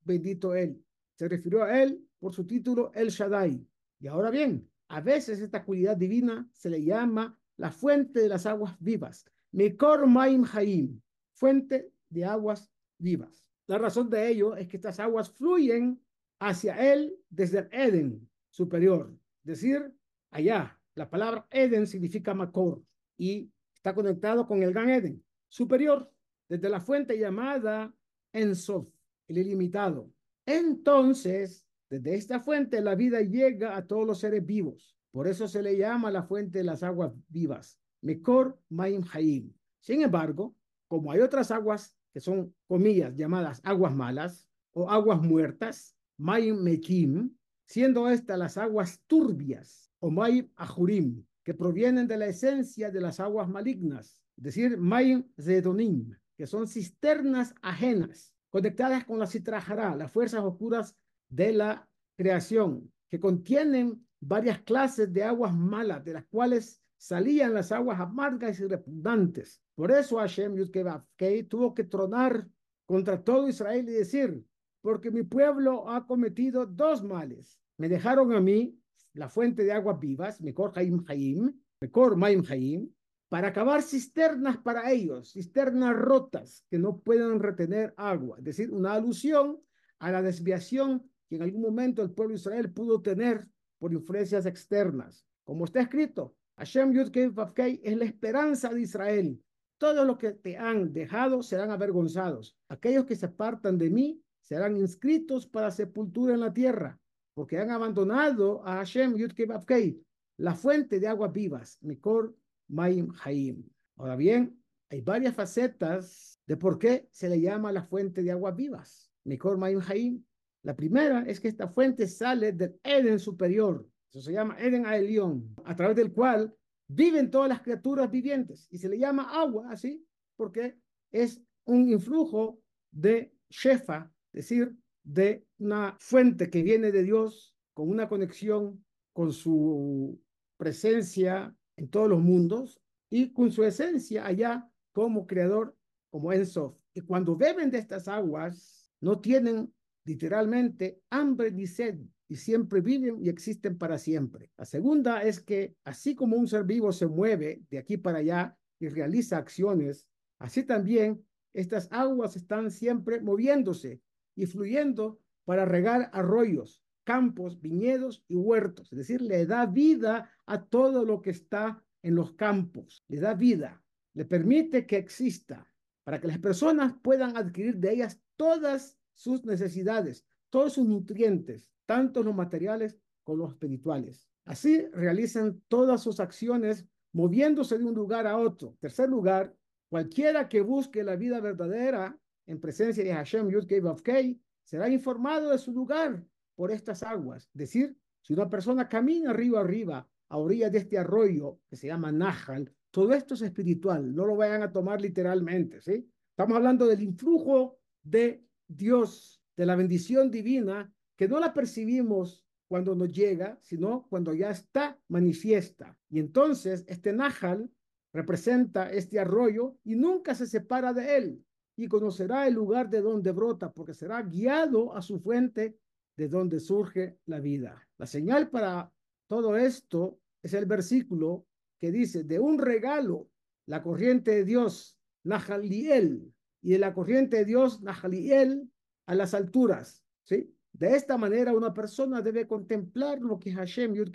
bendito 0.04 0.56
él. 0.56 0.84
Se 1.16 1.30
refirió 1.30 1.64
a 1.64 1.82
él 1.82 2.06
por 2.20 2.34
su 2.34 2.46
título 2.46 2.92
El 2.94 3.08
Shaddai. 3.08 3.66
Y 4.02 4.08
ahora 4.08 4.30
bien, 4.30 4.70
a 4.90 5.00
veces 5.00 5.40
esta 5.40 5.64
cualidad 5.64 5.96
divina 5.96 6.50
se 6.52 6.70
le 6.70 6.84
llama 6.84 7.40
la 7.56 7.72
fuente 7.72 8.20
de 8.20 8.28
las 8.28 8.46
aguas 8.46 8.76
vivas. 8.80 9.26
Mikor 9.54 10.06
Maim 10.06 10.44
Haim, 10.52 11.00
fuente 11.32 11.94
de 12.10 12.26
aguas 12.26 12.70
vivas. 12.98 13.46
La 13.68 13.78
razón 13.78 14.10
de 14.10 14.28
ello 14.28 14.58
es 14.58 14.68
que 14.68 14.76
estas 14.76 15.00
aguas 15.00 15.32
fluyen 15.32 16.04
hacia 16.40 16.94
él 16.94 17.16
desde 17.30 17.60
el 17.60 17.70
Eden 17.72 18.30
superior, 18.50 19.18
es 19.46 19.62
decir, 19.62 19.96
allá. 20.30 20.78
La 20.96 21.10
palabra 21.10 21.48
Eden 21.50 21.88
significa 21.88 22.34
Makor 22.34 22.84
y 23.18 23.50
está 23.74 23.96
conectado 23.96 24.46
con 24.46 24.62
el 24.62 24.74
Gan 24.74 24.90
Eden 24.90 25.24
superior, 25.48 26.13
desde 26.54 26.70
la 26.70 26.80
fuente 26.80 27.18
llamada 27.18 27.92
Ensof, 28.32 28.88
el 29.28 29.40
ilimitado. 29.40 30.12
Entonces, 30.46 31.66
desde 31.90 32.14
esta 32.14 32.40
fuente 32.42 32.80
la 32.80 32.94
vida 32.94 33.22
llega 33.22 33.76
a 33.76 33.88
todos 33.88 34.06
los 34.06 34.20
seres 34.20 34.46
vivos. 34.46 34.96
Por 35.10 35.28
eso 35.28 35.48
se 35.48 35.64
le 35.64 35.76
llama 35.76 36.12
la 36.12 36.22
fuente 36.22 36.60
de 36.60 36.64
las 36.64 36.84
aguas 36.84 37.12
vivas. 37.28 37.80
Mekor 38.02 38.62
Maim 38.70 39.04
Haim. 39.14 39.52
Sin 39.80 40.04
embargo, 40.04 40.56
como 40.88 41.12
hay 41.12 41.22
otras 41.22 41.50
aguas 41.50 41.98
que 42.14 42.20
son, 42.20 42.54
comillas, 42.68 43.16
llamadas 43.16 43.60
aguas 43.64 43.96
malas 43.96 44.48
o 44.74 44.92
aguas 44.92 45.24
muertas, 45.24 45.98
Maim 46.20 46.62
Mekim, 46.62 47.36
siendo 47.66 48.08
estas 48.12 48.38
las 48.38 48.60
aguas 48.60 49.02
turbias 49.08 49.92
o 49.98 50.12
Maim 50.12 50.52
Ajurim, 50.56 51.26
que 51.44 51.56
provienen 51.56 52.08
de 52.08 52.18
la 52.18 52.28
esencia 52.28 52.92
de 52.92 53.02
las 53.02 53.20
aguas 53.20 53.50
malignas, 53.50 54.24
es 54.38 54.44
decir, 54.44 54.78
Maim 54.78 55.24
Zedonim, 55.40 56.16
que 56.44 56.48
son 56.48 56.68
cisternas 56.68 57.56
ajenas, 57.62 58.34
conectadas 58.50 59.06
con 59.06 59.18
la 59.18 59.28
Citrajara, 59.28 59.96
las 59.96 60.12
fuerzas 60.12 60.44
oscuras 60.44 60.94
de 61.30 61.54
la 61.54 61.88
creación, 62.18 62.92
que 63.10 63.18
contienen 63.18 64.06
varias 64.20 64.60
clases 64.64 65.14
de 65.14 65.24
aguas 65.24 65.56
malas, 65.56 66.04
de 66.04 66.12
las 66.12 66.26
cuales 66.26 66.82
salían 66.98 67.54
las 67.54 67.72
aguas 67.72 67.98
amargas 67.98 68.60
y 68.60 68.68
repugnantes. 68.68 69.62
Por 69.74 69.90
eso 69.90 70.18
Hashem 70.18 70.58
Yudkevavkei 70.58 71.44
tuvo 71.44 71.74
que 71.74 71.86
tronar 71.86 72.46
contra 72.86 73.24
todo 73.24 73.48
Israel 73.48 73.88
y 73.88 73.94
decir, 73.94 74.46
porque 74.82 75.12
mi 75.12 75.24
pueblo 75.24 75.90
ha 75.90 76.06
cometido 76.06 76.66
dos 76.66 77.06
males. 77.06 77.58
Me 77.78 77.88
dejaron 77.88 78.34
a 78.34 78.42
mí 78.42 78.78
la 79.14 79.30
fuente 79.30 79.64
de 79.64 79.72
aguas 79.72 79.98
vivas, 79.98 80.42
Mekor 80.42 80.74
Haim 80.76 81.06
Haim, 81.08 81.54
Mekor 81.80 82.18
Maim 82.18 82.44
Haim, 82.50 82.90
para 83.34 83.48
acabar 83.48 83.82
cisternas 83.82 84.58
para 84.58 84.92
ellos, 84.92 85.32
cisternas 85.32 85.96
rotas 85.96 86.64
que 86.70 86.78
no 86.78 87.00
puedan 87.00 87.40
retener 87.40 87.92
agua. 87.98 88.38
Es 88.38 88.44
decir, 88.44 88.70
una 88.70 88.94
alusión 88.94 89.60
a 89.98 90.12
la 90.12 90.22
desviación 90.22 91.10
que 91.28 91.38
en 91.38 91.42
algún 91.42 91.64
momento 91.64 92.04
el 92.04 92.12
pueblo 92.12 92.36
de 92.36 92.40
Israel 92.40 92.72
pudo 92.72 93.02
tener 93.02 93.48
por 93.80 93.92
influencias 93.92 94.46
externas. 94.46 95.26
Como 95.44 95.66
está 95.66 95.82
escrito, 95.82 96.36
Hashem 96.58 96.94
Yud 96.94 97.10
es 97.18 97.98
la 97.98 98.06
esperanza 98.06 98.70
de 98.70 98.82
Israel, 98.82 99.44
Todos 99.80 100.06
los 100.06 100.20
que 100.20 100.34
te 100.34 100.56
han 100.56 100.94
dejado 100.94 101.42
serán 101.42 101.72
avergonzados. 101.72 102.56
Aquellos 102.70 103.06
que 103.06 103.16
se 103.16 103.26
apartan 103.26 103.80
de 103.80 103.90
mí 103.90 104.22
serán 104.42 104.78
inscritos 104.78 105.48
para 105.48 105.72
sepultura 105.72 106.36
en 106.36 106.42
la 106.42 106.54
tierra, 106.54 107.00
porque 107.34 107.58
han 107.58 107.72
abandonado 107.72 108.62
a 108.64 108.76
Hashem 108.76 109.16
Yudkei 109.16 110.06
la 110.38 110.54
fuente 110.54 111.00
de 111.00 111.08
aguas 111.08 111.34
vivas, 111.34 111.80
Mikor 111.82 112.36
Maim 112.68 113.14
Haim. 113.24 113.64
Ahora 113.98 114.16
bien, 114.16 114.60
hay 114.90 115.02
varias 115.02 115.36
facetas 115.36 116.40
de 116.46 116.58
por 116.58 116.78
qué 116.78 117.08
se 117.12 117.30
le 117.30 117.40
llama 117.40 117.72
la 117.72 117.84
fuente 117.84 118.24
de 118.24 118.32
aguas 118.32 118.56
vivas, 118.56 119.12
Mikor 119.24 119.58
Maim 119.58 119.80
Haim. 119.88 120.24
La 120.64 120.76
primera 120.76 121.24
es 121.28 121.40
que 121.40 121.48
esta 121.48 121.68
fuente 121.68 122.08
sale 122.08 122.52
del 122.52 122.80
Eden 122.84 123.20
superior, 123.20 123.88
eso 124.10 124.22
se 124.22 124.34
llama 124.34 124.56
Eden 124.60 124.86
Aelion, 124.86 125.56
a 125.66 125.76
través 125.76 125.96
del 125.96 126.14
cual 126.14 126.56
viven 126.88 127.32
todas 127.32 127.50
las 127.50 127.62
criaturas 127.62 128.12
vivientes 128.12 128.68
y 128.70 128.78
se 128.78 128.88
le 128.88 129.00
llama 129.00 129.34
agua 129.34 129.72
así 129.72 130.06
porque 130.36 130.78
es 131.12 131.42
un 131.66 131.90
influjo 131.90 132.62
de 132.92 133.34
Shefa, 133.50 134.12
es 134.34 134.50
decir, 134.50 134.76
de 135.04 135.46
una 135.58 135.98
fuente 136.00 136.50
que 136.50 136.64
viene 136.64 136.92
de 136.92 137.04
Dios 137.04 137.56
con 137.74 137.90
una 137.90 138.08
conexión 138.08 138.86
con 139.14 139.32
su 139.32 140.22
presencia 140.58 141.56
en 141.78 141.90
todos 141.90 142.10
los 142.10 142.22
mundos 142.22 142.82
y 143.10 143.32
con 143.32 143.52
su 143.52 143.64
esencia 143.64 144.26
allá 144.26 144.70
como 144.92 145.28
creador, 145.28 145.76
como 146.10 146.32
Ensof. 146.34 146.78
Y 146.94 147.02
cuando 147.02 147.36
beben 147.36 147.72
de 147.72 147.80
estas 147.80 148.08
aguas, 148.08 148.92
no 149.02 149.20
tienen 149.20 149.74
literalmente 150.06 151.02
hambre 151.10 151.52
ni 151.52 151.66
sed, 151.68 152.00
y 152.34 152.36
siempre 152.36 152.82
viven 152.82 153.24
y 153.24 153.30
existen 153.30 153.78
para 153.78 153.98
siempre. 153.98 154.50
La 154.58 154.66
segunda 154.66 155.22
es 155.22 155.40
que 155.40 155.76
así 155.84 156.16
como 156.16 156.36
un 156.36 156.48
ser 156.48 156.64
vivo 156.64 156.92
se 156.92 157.08
mueve 157.08 157.62
de 157.70 157.78
aquí 157.78 157.98
para 157.98 158.20
allá 158.20 158.58
y 158.80 158.88
realiza 158.90 159.38
acciones, 159.38 160.08
así 160.40 160.64
también 160.64 161.24
estas 161.54 161.88
aguas 161.92 162.36
están 162.36 162.72
siempre 162.72 163.22
moviéndose 163.22 164.02
y 164.36 164.48
fluyendo 164.48 165.20
para 165.46 165.66
regar 165.66 166.10
arroyos, 166.14 166.83
campos, 167.04 167.62
viñedos 167.62 168.24
y 168.28 168.36
huertos. 168.36 168.92
Es 168.92 168.98
decir, 168.98 169.22
le 169.22 169.46
da 169.46 169.66
vida 169.66 170.32
a 170.46 170.64
todo 170.64 171.06
lo 171.06 171.22
que 171.22 171.32
está 171.32 171.84
en 172.02 172.16
los 172.16 172.34
campos, 172.34 173.04
le 173.08 173.20
da 173.20 173.34
vida, 173.34 173.84
le 174.14 174.26
permite 174.26 174.86
que 174.86 174.98
exista 174.98 175.68
para 176.04 176.20
que 176.20 176.28
las 176.28 176.40
personas 176.40 176.94
puedan 177.02 177.38
adquirir 177.38 177.78
de 177.78 177.94
ellas 177.94 178.22
todas 178.36 178.98
sus 179.14 179.46
necesidades, 179.46 180.26
todos 180.50 180.74
sus 180.74 180.86
nutrientes, 180.86 181.70
tanto 181.86 182.24
los 182.24 182.36
materiales 182.36 182.98
como 183.24 183.40
los 183.40 183.52
espirituales. 183.54 184.28
Así 184.46 184.86
realizan 184.92 185.62
todas 185.70 186.02
sus 186.02 186.20
acciones 186.20 186.86
moviéndose 187.14 187.78
de 187.78 187.86
un 187.86 187.94
lugar 187.94 188.28
a 188.28 188.38
otro. 188.38 188.76
Tercer 188.80 189.08
lugar, 189.08 189.56
cualquiera 189.88 190.50
que 190.50 190.62
busque 190.62 191.04
la 191.04 191.16
vida 191.16 191.40
verdadera 191.40 192.20
en 192.46 192.60
presencia 192.60 193.04
de 193.04 193.14
Hashem 193.14 193.50
Yud 193.50 193.66
Kei 194.04 194.42
será 194.64 194.90
informado 194.90 195.52
de 195.52 195.58
su 195.58 195.72
lugar 195.72 196.26
por 196.56 196.72
estas 196.72 197.04
aguas. 197.04 197.50
Es 197.54 197.60
decir, 197.60 197.98
si 198.22 198.34
una 198.34 198.50
persona 198.50 198.88
camina 198.88 199.34
río 199.34 199.58
arriba 199.58 200.08
a 200.30 200.38
orillas 200.38 200.72
de 200.72 200.80
este 200.80 200.98
arroyo 200.98 201.60
que 201.70 201.76
se 201.76 201.88
llama 201.88 202.12
Nahal, 202.12 202.74
todo 202.92 203.14
esto 203.14 203.34
es 203.34 203.42
espiritual, 203.42 204.14
no 204.16 204.26
lo 204.26 204.36
vayan 204.36 204.62
a 204.62 204.72
tomar 204.72 205.02
literalmente, 205.02 205.82
¿sí? 205.82 206.08
Estamos 206.30 206.56
hablando 206.56 206.88
del 206.88 207.02
influjo 207.02 207.80
de 208.02 208.46
Dios, 208.68 209.42
de 209.56 209.66
la 209.66 209.76
bendición 209.76 210.32
divina 210.32 210.94
que 211.16 211.28
no 211.28 211.40
la 211.40 211.54
percibimos 211.54 212.46
cuando 212.68 212.96
nos 212.96 213.12
llega, 213.12 213.60
sino 213.62 214.08
cuando 214.10 214.34
ya 214.34 214.50
está 214.50 215.00
manifiesta. 215.08 215.98
Y 216.10 216.20
entonces 216.20 216.84
este 216.88 217.14
Nahal 217.14 217.70
representa 218.14 218.92
este 218.92 219.20
arroyo 219.20 219.78
y 219.84 219.96
nunca 219.96 220.34
se 220.34 220.48
separa 220.48 220.94
de 220.94 221.18
él 221.18 221.46
y 221.76 221.88
conocerá 221.88 222.48
el 222.48 222.54
lugar 222.54 222.90
de 222.90 223.02
donde 223.02 223.32
brota, 223.32 223.72
porque 223.72 223.94
será 223.94 224.22
guiado 224.22 224.96
a 224.96 225.02
su 225.02 225.20
fuente 225.20 225.78
de 226.16 226.28
donde 226.28 226.60
surge 226.60 227.18
la 227.26 227.40
vida. 227.40 227.88
La 227.98 228.06
señal 228.06 228.50
para 228.50 228.92
todo 229.28 229.58
esto 229.58 230.20
es 230.42 230.54
el 230.54 230.66
versículo 230.66 231.46
que 231.80 231.92
dice, 231.92 232.24
de 232.24 232.40
un 232.40 232.60
regalo, 232.60 233.30
la 233.66 233.82
corriente 233.82 234.32
de 234.32 234.46
Dios, 234.46 234.98
Nahaliel, 235.24 236.34
y 236.62 236.72
de 236.72 236.80
la 236.80 236.94
corriente 236.94 237.38
de 237.38 237.46
Dios, 237.46 237.82
Nahaliel, 237.82 238.70
a 239.06 239.16
las 239.16 239.34
alturas. 239.34 240.04
¿sí? 240.24 240.54
De 240.72 240.96
esta 240.96 241.18
manera 241.18 241.54
una 241.54 241.74
persona 241.74 242.22
debe 242.22 242.48
contemplar 242.48 243.20
lo 243.20 243.40
que 243.40 243.52
Hashem 243.52 243.94
Yud 243.94 244.12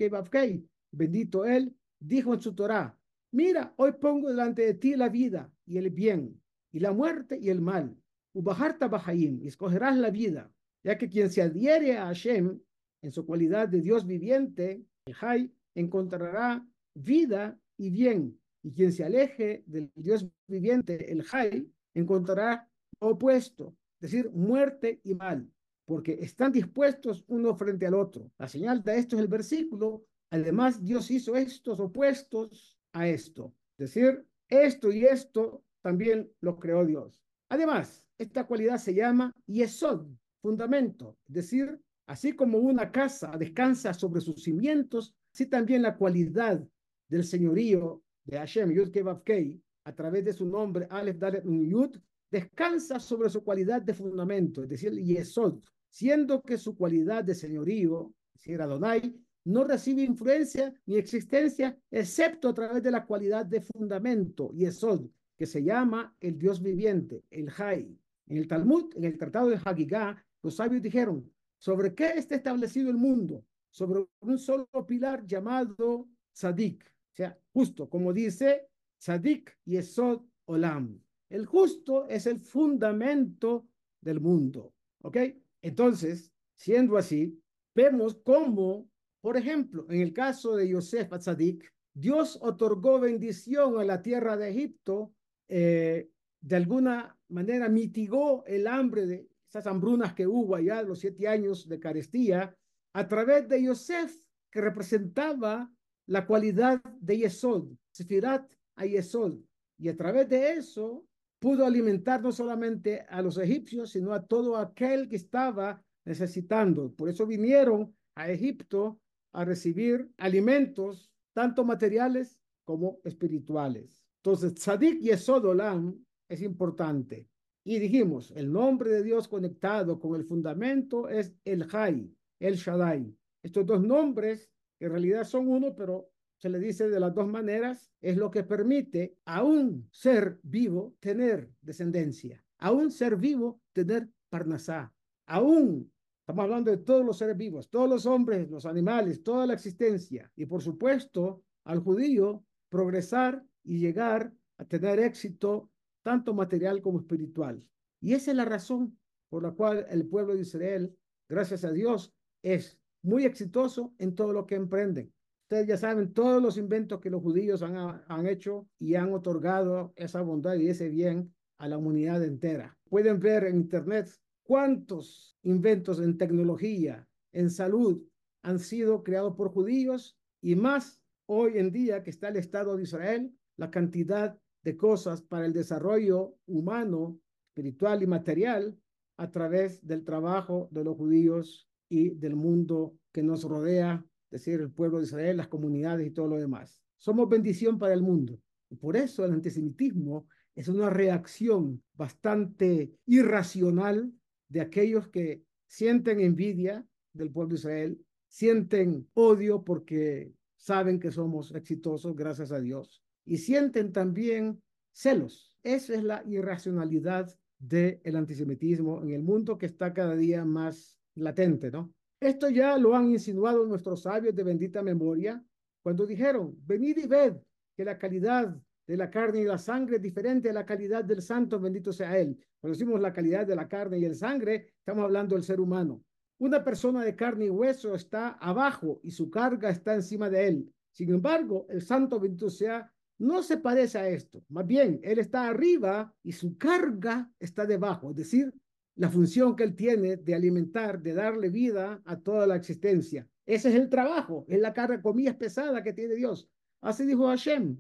bendito 0.91 1.45
él, 1.45 1.77
dijo 2.01 2.35
en 2.35 2.41
su 2.41 2.55
Torah, 2.55 2.99
mira, 3.33 3.75
hoy 3.77 3.93
pongo 3.93 4.29
delante 4.29 4.63
de 4.63 4.75
ti 4.75 4.97
la 4.97 5.09
vida 5.09 5.53
y 5.67 5.79
el 5.79 5.91
bien, 5.91 6.41
y 6.73 6.81
la 6.81 6.93
muerte 6.93 7.39
y 7.39 7.51
el 7.51 7.61
mal. 7.61 7.97
Ubaharta 8.33 8.89
Bahayim, 8.89 9.43
y 9.43 9.49
escogerás 9.49 9.97
la 9.97 10.11
vida, 10.11 10.51
ya 10.85 10.97
que 10.97 11.09
quien 11.09 11.31
se 11.31 11.43
adhiere 11.43 11.97
a 11.97 12.07
Hashem 12.07 12.61
en 13.03 13.13
su 13.13 13.25
cualidad 13.27 13.69
de 13.69 13.81
Dios 13.81 14.07
viviente, 14.07 14.85
el 15.07 15.15
Hay, 15.21 15.53
encontrará 15.75 16.67
vida 16.95 17.59
y 17.77 17.91
bien, 17.91 18.39
y 18.63 18.73
quien 18.73 18.93
se 18.93 19.05
aleje 19.05 19.63
del 19.67 19.91
Dios 19.95 20.29
viviente, 20.47 21.13
el 21.13 21.25
Hay, 21.33 21.73
encontrará 21.95 22.69
opuesto, 22.99 23.77
es 24.01 24.11
decir, 24.11 24.31
muerte 24.31 25.01
y 25.05 25.15
mal 25.15 25.49
porque 25.89 26.19
están 26.21 26.53
dispuestos 26.53 27.25
uno 27.29 27.57
frente 27.57 27.87
al 27.87 27.95
otro. 27.95 28.31
La 28.37 28.47
señal 28.47 28.83
de 28.83 28.99
esto 28.99 29.17
es 29.17 29.23
el 29.23 29.29
versículo. 29.29 30.05
Además, 30.31 30.85
Dios 30.85 31.11
hizo 31.11 31.35
estos 31.35 31.81
opuestos 31.81 32.79
a 32.93 33.09
esto. 33.09 33.55
Es 33.79 33.95
decir, 33.95 34.23
esto 34.51 34.93
y 34.93 35.07
esto 35.07 35.65
también 35.81 36.31
lo 36.43 36.59
creó 36.59 36.85
Dios. 36.85 37.23
Además, 37.49 38.05
esta 38.19 38.47
cualidad 38.47 38.77
se 38.77 38.93
llama 38.93 39.33
yesod, 39.47 40.07
fundamento. 40.41 41.17
Es 41.29 41.35
decir, 41.35 41.81
así 42.07 42.33
como 42.33 42.59
una 42.59 42.91
casa 42.91 43.33
descansa 43.39 43.93
sobre 43.95 44.21
sus 44.21 44.43
cimientos, 44.43 45.15
así 45.33 45.47
también 45.47 45.83
la 45.83 45.97
cualidad 45.97 46.67
del 47.09 47.25
señorío 47.25 48.03
de 48.25 48.39
Hashem, 48.39 48.71
Yud 48.71 48.91
Kei, 49.25 49.61
a 49.85 49.95
través 49.95 50.25
de 50.25 50.33
su 50.33 50.47
nombre, 50.47 50.87
Aleph 50.91 51.19
Dalet 51.19 51.45
Yud, 51.45 51.97
descansa 52.31 53.01
sobre 53.01 53.31
su 53.31 53.43
cualidad 53.43 53.81
de 53.81 53.95
fundamento, 53.95 54.63
es 54.63 54.69
decir, 54.69 54.93
yesod, 54.93 55.61
siendo 55.89 56.43
que 56.43 56.59
su 56.59 56.77
cualidad 56.77 57.25
de 57.25 57.35
señorío, 57.35 58.13
decir 58.35 58.61
Adonai, 58.61 59.19
no 59.45 59.65
recibe 59.65 60.03
influencia 60.03 60.75
ni 60.85 60.97
existencia 60.97 61.79
excepto 61.91 62.51
a 62.51 62.55
través 62.55 62.83
de 62.83 62.91
la 62.91 63.07
cualidad 63.07 63.47
de 63.47 63.63
fundamento, 63.63 64.53
Yesod, 64.53 65.09
que 65.37 65.47
se 65.47 65.63
llama 65.63 66.15
el 66.21 66.39
Dios 66.39 66.63
viviente, 66.63 67.25
el 67.31 67.49
Jai. 67.51 67.99
En 68.27 68.37
el 68.37 68.47
Talmud, 68.47 68.93
en 68.95 69.05
el 69.05 69.17
Tratado 69.17 69.49
de 69.49 69.57
Hagigah, 69.57 70.23
los 70.43 70.57
sabios 70.57 70.83
dijeron, 70.83 71.31
¿sobre 71.59 71.95
qué 71.95 72.13
está 72.17 72.37
establecido 72.37 72.91
el 72.91 72.97
mundo? 72.97 73.45
Sobre 73.71 74.07
un 74.21 74.39
solo 74.39 74.69
pilar 74.87 75.27
llamado 75.27 76.09
Tzadik. 76.33 76.85
O 76.85 77.17
sea, 77.17 77.39
justo, 77.53 77.89
como 77.89 78.13
dice 78.13 78.69
Tzadik 78.99 79.57
Yesod 79.65 80.23
Olam. 80.47 81.01
El 81.29 81.47
justo 81.47 82.07
es 82.09 82.27
el 82.27 82.41
fundamento 82.41 83.69
del 84.01 84.21
mundo. 84.21 84.73
¿Ok? 85.03 85.19
Entonces, 85.63 86.33
siendo 86.57 86.97
así, 86.97 87.39
vemos 87.75 88.17
cómo, 88.25 88.89
por 89.21 89.37
ejemplo, 89.37 89.87
en 89.91 90.01
el 90.01 90.13
caso 90.13 90.57
de 90.57 90.69
Yosef 90.69 91.13
Atzadik, 91.13 91.73
Dios 91.93 92.39
otorgó 92.41 93.01
bendición 93.01 93.79
a 93.79 93.85
la 93.85 94.01
tierra 94.03 94.37
de 94.37 94.51
Egipto, 94.51 95.13
eh, 95.49 96.11
de 96.41 96.57
alguna 96.57 97.19
manera 97.29 97.69
mitigó 97.69 98.45
el 98.47 98.67
hambre 98.67 99.07
de 99.07 99.29
esas 99.49 99.67
hambrunas 99.67 100.15
que 100.15 100.27
hubo 100.27 100.55
allá, 100.55 100.83
los 100.83 101.01
siete 101.01 101.27
años 101.27 101.69
de 101.69 101.81
carestía, 101.81 102.55
a 102.93 103.09
través 103.09 103.49
de 103.49 103.63
Yosef, 103.63 104.15
que 104.51 104.61
representaba 104.61 105.71
la 106.07 106.27
cualidad 106.27 106.83
de 107.01 107.19
Yesod, 107.19 107.69
Sefirat 107.91 108.51
a 108.77 108.87
Yesod. 108.87 109.39
Y 109.79 109.89
a 109.89 109.97
través 109.97 110.29
de 110.29 110.53
eso, 110.53 111.07
pudo 111.39 111.65
alimentar 111.65 112.23
no 112.23 112.33
solamente 112.33 113.03
a 113.09 113.23
los 113.23 113.39
egipcios, 113.39 113.91
sino 113.91 114.13
a 114.13 114.27
todo 114.27 114.57
aquel 114.57 115.09
que 115.09 115.17
estaba 115.17 115.83
necesitando. 116.05 116.93
Por 116.95 117.09
eso 117.09 117.27
vinieron 117.27 117.95
a 118.15 118.31
Egipto 118.31 119.01
a 119.33 119.45
recibir 119.45 120.11
alimentos, 120.17 121.11
tanto 121.33 121.65
materiales 121.65 122.41
como 122.65 122.99
espirituales. 123.05 124.05
Entonces, 124.17 124.55
Tzadik 124.55 125.01
y 125.01 125.11
Esodolam 125.11 126.05
es 126.29 126.43
importante. 126.43 127.29
Y 127.65 127.79
dijimos, 127.79 128.33
el 128.37 128.53
nombre 128.53 128.91
de 128.91 129.03
Dios 129.03 129.29
conectado 129.29 129.99
con 129.99 130.15
el 130.15 130.25
fundamento 130.25 131.09
es 131.09 131.35
el 131.45 131.65
Jai, 131.65 132.11
el 132.39 132.55
Shaddai. 132.55 133.15
Estos 133.43 133.67
dos 133.67 133.83
nombres 133.83 134.51
en 134.81 134.91
realidad 134.91 135.25
son 135.25 135.49
uno, 135.49 135.75
pero 135.75 136.11
se 136.39 136.49
le 136.49 136.59
dice 136.61 136.89
de 136.89 137.01
las 137.01 137.15
dos 137.15 137.27
maneras, 137.27 137.91
es 138.01 138.17
lo 138.17 138.31
que 138.31 138.45
permite 138.45 139.17
a 139.25 139.43
un 139.43 139.89
ser 139.91 140.39
vivo 140.43 140.95
tener 141.01 141.51
descendencia, 141.61 142.43
a 142.59 142.71
un 142.71 142.93
ser 142.93 143.17
vivo 143.17 143.61
tener 143.73 144.09
parnasá, 144.29 144.95
a 145.27 145.43
un, 145.43 145.93
estamos 146.21 146.45
hablando 146.45 146.71
de 146.71 146.77
todos 146.79 147.05
los 147.05 147.19
seres 147.19 147.37
vivos, 147.37 147.69
todos 147.69 147.91
los 147.91 148.07
hombres, 148.07 148.49
los 148.51 148.67
animales, 148.67 149.23
toda 149.23 149.47
la 149.47 149.55
existencia, 149.55 150.31
y 150.37 150.47
por 150.47 150.63
supuesto 150.63 151.43
al 151.65 151.81
judío 151.81 152.45
progresar 152.69 153.45
y 153.65 153.79
llegar 153.79 154.33
a 154.59 154.65
tener 154.65 155.01
éxito 155.01 155.71
tanto 156.09 156.33
material 156.33 156.81
como 156.81 157.01
espiritual. 157.01 157.63
Y 158.01 158.15
esa 158.15 158.31
es 158.31 158.37
la 158.39 158.47
razón 158.47 158.99
por 159.29 159.43
la 159.43 159.51
cual 159.51 159.85
el 159.91 160.07
pueblo 160.09 160.35
de 160.35 160.41
Israel, 160.41 160.97
gracias 161.29 161.67
a 161.67 161.71
Dios, 161.71 162.15
es 162.43 162.81
muy 163.03 163.27
exitoso 163.27 163.93
en 163.99 164.15
todo 164.15 164.33
lo 164.33 164.47
que 164.47 164.55
emprenden. 164.55 165.13
Ustedes 165.43 165.67
ya 165.67 165.77
saben 165.77 166.15
todos 166.15 166.43
los 166.43 166.57
inventos 166.57 166.99
que 166.99 167.11
los 167.11 167.21
judíos 167.21 167.61
han, 167.61 167.77
han 168.09 168.27
hecho 168.27 168.67
y 168.79 168.95
han 168.95 169.13
otorgado 169.13 169.93
esa 169.97 170.23
bondad 170.23 170.55
y 170.55 170.71
ese 170.71 170.89
bien 170.89 171.35
a 171.59 171.69
la 171.69 171.77
humanidad 171.77 172.25
entera. 172.25 172.79
Pueden 172.89 173.21
ver 173.21 173.45
en 173.45 173.57
Internet 173.57 174.09
cuántos 174.45 175.37
inventos 175.43 176.01
en 176.01 176.17
tecnología, 176.17 177.07
en 177.33 177.51
salud, 177.51 178.03
han 178.43 178.59
sido 178.59 179.05
creados 179.05 179.37
por 179.37 179.51
judíos 179.51 180.17
y 180.41 180.55
más 180.55 181.03
hoy 181.27 181.59
en 181.59 181.71
día 181.71 182.03
que 182.03 182.09
está 182.09 182.29
el 182.29 182.37
Estado 182.37 182.79
de 182.79 182.85
Israel, 182.85 183.31
la 183.59 183.71
cantidad 183.71 184.39
de 184.63 184.77
cosas 184.77 185.23
para 185.23 185.47
el 185.47 185.53
desarrollo 185.53 186.35
humano, 186.47 187.19
espiritual 187.49 188.03
y 188.03 188.07
material 188.07 188.77
a 189.17 189.31
través 189.31 189.85
del 189.87 190.05
trabajo 190.05 190.69
de 190.71 190.85
los 190.85 190.97
judíos 190.97 191.69
y 191.89 192.11
del 192.11 192.37
mundo 192.37 192.97
que 193.13 193.23
nos 193.23 193.45
rodea, 193.45 194.05
es 194.31 194.43
decir, 194.43 194.61
el 194.61 194.71
pueblo 194.71 194.99
de 194.99 195.05
Israel, 195.05 195.37
las 195.37 195.49
comunidades 195.49 196.07
y 196.07 196.11
todo 196.11 196.29
lo 196.29 196.37
demás. 196.37 196.83
Somos 196.99 197.29
bendición 197.29 197.79
para 197.79 197.95
el 197.95 198.03
mundo. 198.03 198.39
Y 198.71 198.77
por 198.77 198.97
eso 198.97 199.25
el 199.25 199.33
antisemitismo 199.33 200.27
es 200.55 200.69
una 200.69 200.91
reacción 200.91 201.83
bastante 201.95 202.93
irracional 203.07 204.13
de 204.49 204.61
aquellos 204.61 205.09
que 205.09 205.43
sienten 205.67 206.21
envidia 206.21 206.87
del 207.13 207.31
pueblo 207.31 207.51
de 207.51 207.61
Israel, 207.61 208.05
sienten 208.29 209.09
odio 209.15 209.65
porque 209.65 210.33
saben 210.57 211.01
que 211.01 211.11
somos 211.11 211.55
exitosos 211.55 212.15
gracias 212.15 212.53
a 212.53 212.61
Dios 212.61 213.03
y 213.29 213.37
sienten 213.37 213.93
también 213.93 214.63
celos. 214.91 215.55
Esa 215.63 215.95
es 215.95 216.03
la 216.03 216.23
irracionalidad 216.27 217.35
del 217.59 218.17
antisemitismo 218.17 219.03
en 219.03 219.11
el 219.11 219.23
mundo 219.23 219.59
que 219.59 219.67
está 219.67 219.93
cada 219.93 220.17
día 220.17 220.45
más 220.45 220.99
latente, 221.15 221.71
¿no? 221.71 221.93
Esto 222.21 222.49
ya 222.49 222.79
lo 222.79 222.97
han 222.97 223.11
insinuado 223.11 223.67
nuestros 223.67 224.03
sabios 224.03 224.35
de 224.35 224.43
bendita 224.43 224.83
memoria 224.83 225.45
cuando 225.83 226.07
dijeron, 226.07 226.57
venid 226.67 226.97
y 226.99 227.07
ved 227.07 227.35
que 227.77 227.85
la 227.85 227.99
calidad 227.99 228.57
de 228.87 228.97
la 228.97 229.11
carne 229.11 229.43
y 229.43 229.45
la 229.45 229.59
sangre 229.59 229.97
es 229.97 230.03
diferente 230.03 230.49
a 230.49 230.53
la 230.53 230.65
calidad 230.65 231.05
del 231.05 231.21
santo, 231.21 231.61
bendito 231.61 231.93
sea 231.93 232.19
él. 232.19 232.37
Cuando 232.61 232.77
decimos 232.77 233.01
la 233.01 233.13
calidad 233.13 233.47
de 233.47 233.55
la 233.55 233.69
carne 233.69 233.99
y 233.99 234.05
el 234.05 234.17
sangre, 234.17 234.73
estamos 234.79 235.05
hablando 235.05 235.35
del 235.35 235.45
ser 235.45 235.61
humano. 235.61 236.03
Una 236.39 236.65
persona 236.65 237.05
de 237.05 237.15
carne 237.15 237.47
y 237.47 237.51
hueso 237.51 237.95
está 237.95 238.31
abajo 238.31 239.01
y 239.03 239.11
su 239.11 239.31
carga 239.31 239.69
está 239.69 239.95
encima 239.95 240.31
de 240.31 240.49
él. 240.49 240.73
Sin 240.91 241.11
embargo, 241.11 241.67
el 241.69 241.83
santo, 241.83 242.19
bendito 242.19 242.49
sea, 242.49 242.91
no 243.19 243.43
se 243.43 243.57
parece 243.57 243.99
a 243.99 244.09
esto. 244.09 244.43
Más 244.49 244.67
bien, 244.67 245.01
él 245.03 245.19
está 245.19 245.49
arriba 245.49 246.15
y 246.23 246.33
su 246.33 246.57
carga 246.57 247.31
está 247.39 247.67
debajo. 247.67 248.11
Es 248.11 248.17
decir, 248.17 248.53
la 248.97 249.11
función 249.11 249.55
que 249.55 249.65
él 249.65 249.75
tiene 249.75 250.17
de 250.17 250.35
alimentar, 250.35 251.01
de 251.01 251.15
darle 251.15 251.51
vida 251.51 252.01
a 252.05 252.19
toda 252.19 252.47
la 252.47 252.57
existencia. 252.57 253.29
Ese 253.47 253.71
es 253.71 253.75
el 253.75 253.89
trabajo, 253.89 254.45
es 254.49 254.61
la 254.61 254.73
carga, 254.73 255.01
comillas, 255.01 255.37
pesada 255.37 255.83
que 255.83 255.93
tiene 255.93 256.15
Dios. 256.15 256.49
Así 256.81 257.07
dijo 257.07 257.27
Hashem, 257.27 257.77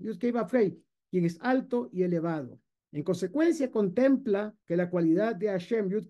quien 1.11 1.25
es 1.25 1.39
alto 1.41 1.89
y 1.93 2.03
elevado. 2.03 2.61
En 2.91 3.03
consecuencia, 3.03 3.71
contempla 3.71 4.55
que 4.65 4.77
la 4.77 4.89
cualidad 4.89 5.37
de 5.37 5.49
Hashem, 5.49 5.91
Yud 5.91 6.07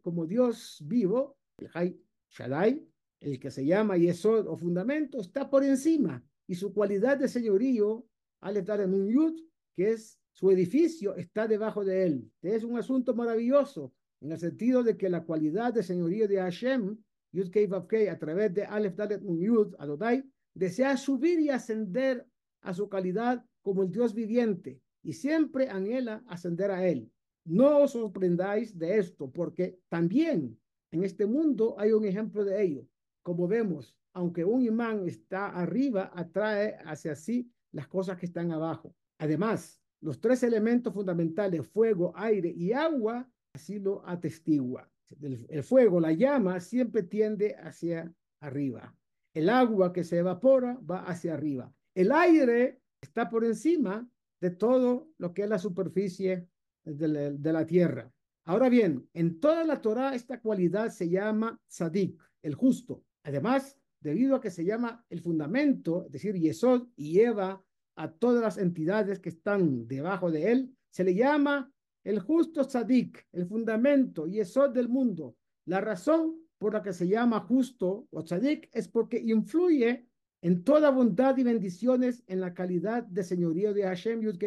como 0.00 0.26
Dios 0.26 0.82
vivo, 0.86 1.36
el 1.58 1.68
Hay 1.74 2.00
Shaddai, 2.30 2.82
el 3.20 3.38
que 3.38 3.50
se 3.50 3.64
llama 3.64 3.96
Yesod 3.96 4.46
o 4.46 4.56
fundamento, 4.56 5.20
está 5.20 5.50
por 5.50 5.64
encima 5.64 6.24
y 6.46 6.54
su 6.54 6.72
cualidad 6.72 7.18
de 7.18 7.28
señorío, 7.28 8.06
al 8.40 8.56
estar 8.56 8.80
en 8.80 8.94
un 8.94 9.08
Yud, 9.08 9.40
que 9.74 9.90
es 9.92 10.18
su 10.32 10.50
edificio, 10.50 11.16
está 11.16 11.48
debajo 11.48 11.84
de 11.84 12.04
él. 12.04 12.30
Es 12.42 12.64
un 12.64 12.78
asunto 12.78 13.14
maravilloso 13.14 13.92
en 14.20 14.32
el 14.32 14.38
sentido 14.38 14.82
de 14.82 14.96
que 14.96 15.08
la 15.08 15.24
cualidad 15.24 15.74
de 15.74 15.82
señorío 15.82 16.28
de 16.28 16.36
Hashem, 16.36 16.96
Yud 17.32 17.50
Kei 17.50 18.08
a 18.08 18.18
través 18.18 18.54
de 18.54 18.64
Aleph 18.64 18.94
Dalet 18.94 19.22
Yud, 19.22 19.74
Adonai, 19.78 20.24
desea 20.54 20.96
subir 20.96 21.40
y 21.40 21.50
ascender 21.50 22.26
a 22.62 22.72
su 22.74 22.88
calidad 22.88 23.44
como 23.62 23.82
el 23.82 23.90
Dios 23.90 24.14
viviente 24.14 24.80
y 25.02 25.12
siempre 25.12 25.68
anhela 25.68 26.22
ascender 26.26 26.70
a 26.70 26.86
él. 26.86 27.10
No 27.44 27.78
os 27.78 27.92
sorprendáis 27.92 28.78
de 28.78 28.98
esto, 28.98 29.30
porque 29.30 29.78
también 29.88 30.58
en 30.90 31.04
este 31.04 31.26
mundo 31.26 31.76
hay 31.78 31.92
un 31.92 32.04
ejemplo 32.04 32.44
de 32.44 32.62
ello. 32.62 32.86
Como 33.22 33.46
vemos, 33.46 33.96
aunque 34.12 34.44
un 34.44 34.62
imán 34.62 35.06
está 35.06 35.48
arriba, 35.48 36.10
atrae 36.14 36.76
hacia 36.84 37.14
sí 37.14 37.50
las 37.72 37.88
cosas 37.88 38.16
que 38.18 38.26
están 38.26 38.52
abajo. 38.52 38.94
Además, 39.18 39.80
los 40.00 40.20
tres 40.20 40.42
elementos 40.42 40.92
fundamentales, 40.94 41.66
fuego, 41.66 42.12
aire 42.16 42.52
y 42.54 42.72
agua, 42.72 43.28
así 43.52 43.78
lo 43.78 44.06
atestigua. 44.06 44.88
El, 45.20 45.62
fuego, 45.62 46.00
la 46.00 46.12
llama, 46.12 46.60
siempre 46.60 47.02
tiende 47.02 47.56
hacia 47.56 48.12
arriba. 48.40 48.94
El 49.34 49.48
agua 49.48 49.92
que 49.92 50.04
se 50.04 50.18
evapora 50.18 50.78
va 50.88 51.04
hacia 51.04 51.34
arriba. 51.34 51.72
El 51.94 52.12
aire 52.12 52.80
está 53.00 53.28
por 53.28 53.44
encima 53.44 54.08
de 54.40 54.50
todo 54.50 55.08
lo 55.18 55.32
que 55.32 55.42
es 55.44 55.48
la 55.48 55.58
superficie 55.58 56.46
de 56.84 57.52
la 57.52 57.66
tierra. 57.66 58.12
Ahora 58.44 58.68
bien, 58.68 59.08
en 59.12 59.40
toda 59.40 59.64
la 59.64 59.80
Torah 59.80 60.14
esta 60.14 60.40
cualidad 60.40 60.90
se 60.90 61.08
llama 61.08 61.60
Sadik, 61.66 62.18
el 62.42 62.54
justo. 62.54 63.04
Además, 63.24 63.77
debido 64.00 64.36
a 64.36 64.40
que 64.40 64.50
se 64.50 64.64
llama 64.64 65.04
el 65.10 65.20
fundamento, 65.20 66.04
es 66.06 66.12
decir, 66.12 66.34
Yesod, 66.34 66.88
y 66.96 67.12
lleva 67.12 67.62
a 67.96 68.12
todas 68.12 68.42
las 68.42 68.58
entidades 68.58 69.18
que 69.18 69.28
están 69.28 69.88
debajo 69.88 70.30
de 70.30 70.52
él, 70.52 70.76
se 70.90 71.04
le 71.04 71.14
llama 71.14 71.72
el 72.04 72.20
justo 72.20 72.64
Sadik, 72.64 73.26
el 73.32 73.46
fundamento, 73.46 74.26
Yesod 74.26 74.70
del 74.70 74.88
mundo. 74.88 75.36
La 75.66 75.80
razón 75.80 76.36
por 76.58 76.74
la 76.74 76.82
que 76.82 76.92
se 76.92 77.08
llama 77.08 77.40
justo 77.40 78.06
o 78.10 78.26
Sadik 78.26 78.68
es 78.72 78.88
porque 78.88 79.18
influye 79.18 80.06
en 80.40 80.62
toda 80.62 80.90
bondad 80.90 81.36
y 81.36 81.42
bendiciones 81.42 82.22
en 82.26 82.40
la 82.40 82.54
calidad 82.54 83.02
de 83.02 83.24
señorío 83.24 83.74
de 83.74 83.82
Hashem 83.82 84.20
Yud 84.20 84.38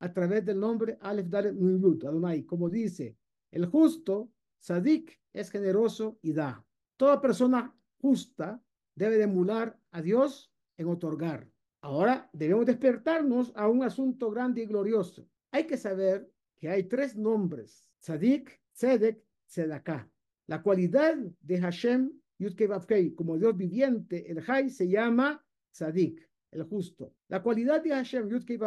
a 0.00 0.12
través 0.12 0.44
del 0.44 0.60
nombre 0.60 0.98
Aleph 1.00 1.26
Dalet 1.26 1.54
Nun 1.54 1.98
Adonai, 2.02 2.44
como 2.44 2.68
dice, 2.68 3.16
el 3.50 3.66
justo, 3.66 4.30
Sadik, 4.58 5.18
es 5.32 5.50
generoso 5.50 6.18
y 6.22 6.32
da. 6.32 6.64
Toda 6.96 7.20
persona 7.20 7.74
justa 8.00 8.62
debe 8.94 9.16
de 9.16 9.24
emular 9.24 9.78
a 9.90 10.02
Dios 10.02 10.52
en 10.76 10.88
otorgar. 10.88 11.48
Ahora 11.80 12.28
debemos 12.32 12.66
despertarnos 12.66 13.52
a 13.54 13.68
un 13.68 13.82
asunto 13.82 14.30
grande 14.30 14.62
y 14.62 14.66
glorioso. 14.66 15.28
Hay 15.52 15.66
que 15.66 15.76
saber 15.76 16.28
que 16.56 16.68
hay 16.68 16.84
tres 16.84 17.16
nombres, 17.16 17.88
Sadik, 17.98 18.60
Sedek, 18.72 19.22
Sedaká. 19.46 20.10
La 20.46 20.62
cualidad 20.62 21.16
de 21.40 21.60
Hashem, 21.60 22.10
Yudkei 22.38 23.14
como 23.14 23.38
Dios 23.38 23.56
viviente, 23.56 24.30
el 24.30 24.42
Hay, 24.46 24.70
se 24.70 24.88
llama 24.88 25.44
Sadik, 25.70 26.28
el 26.50 26.64
justo. 26.64 27.14
La 27.28 27.42
cualidad 27.42 27.82
de 27.82 27.90
Hashem, 27.90 28.28
Yudkei 28.28 28.58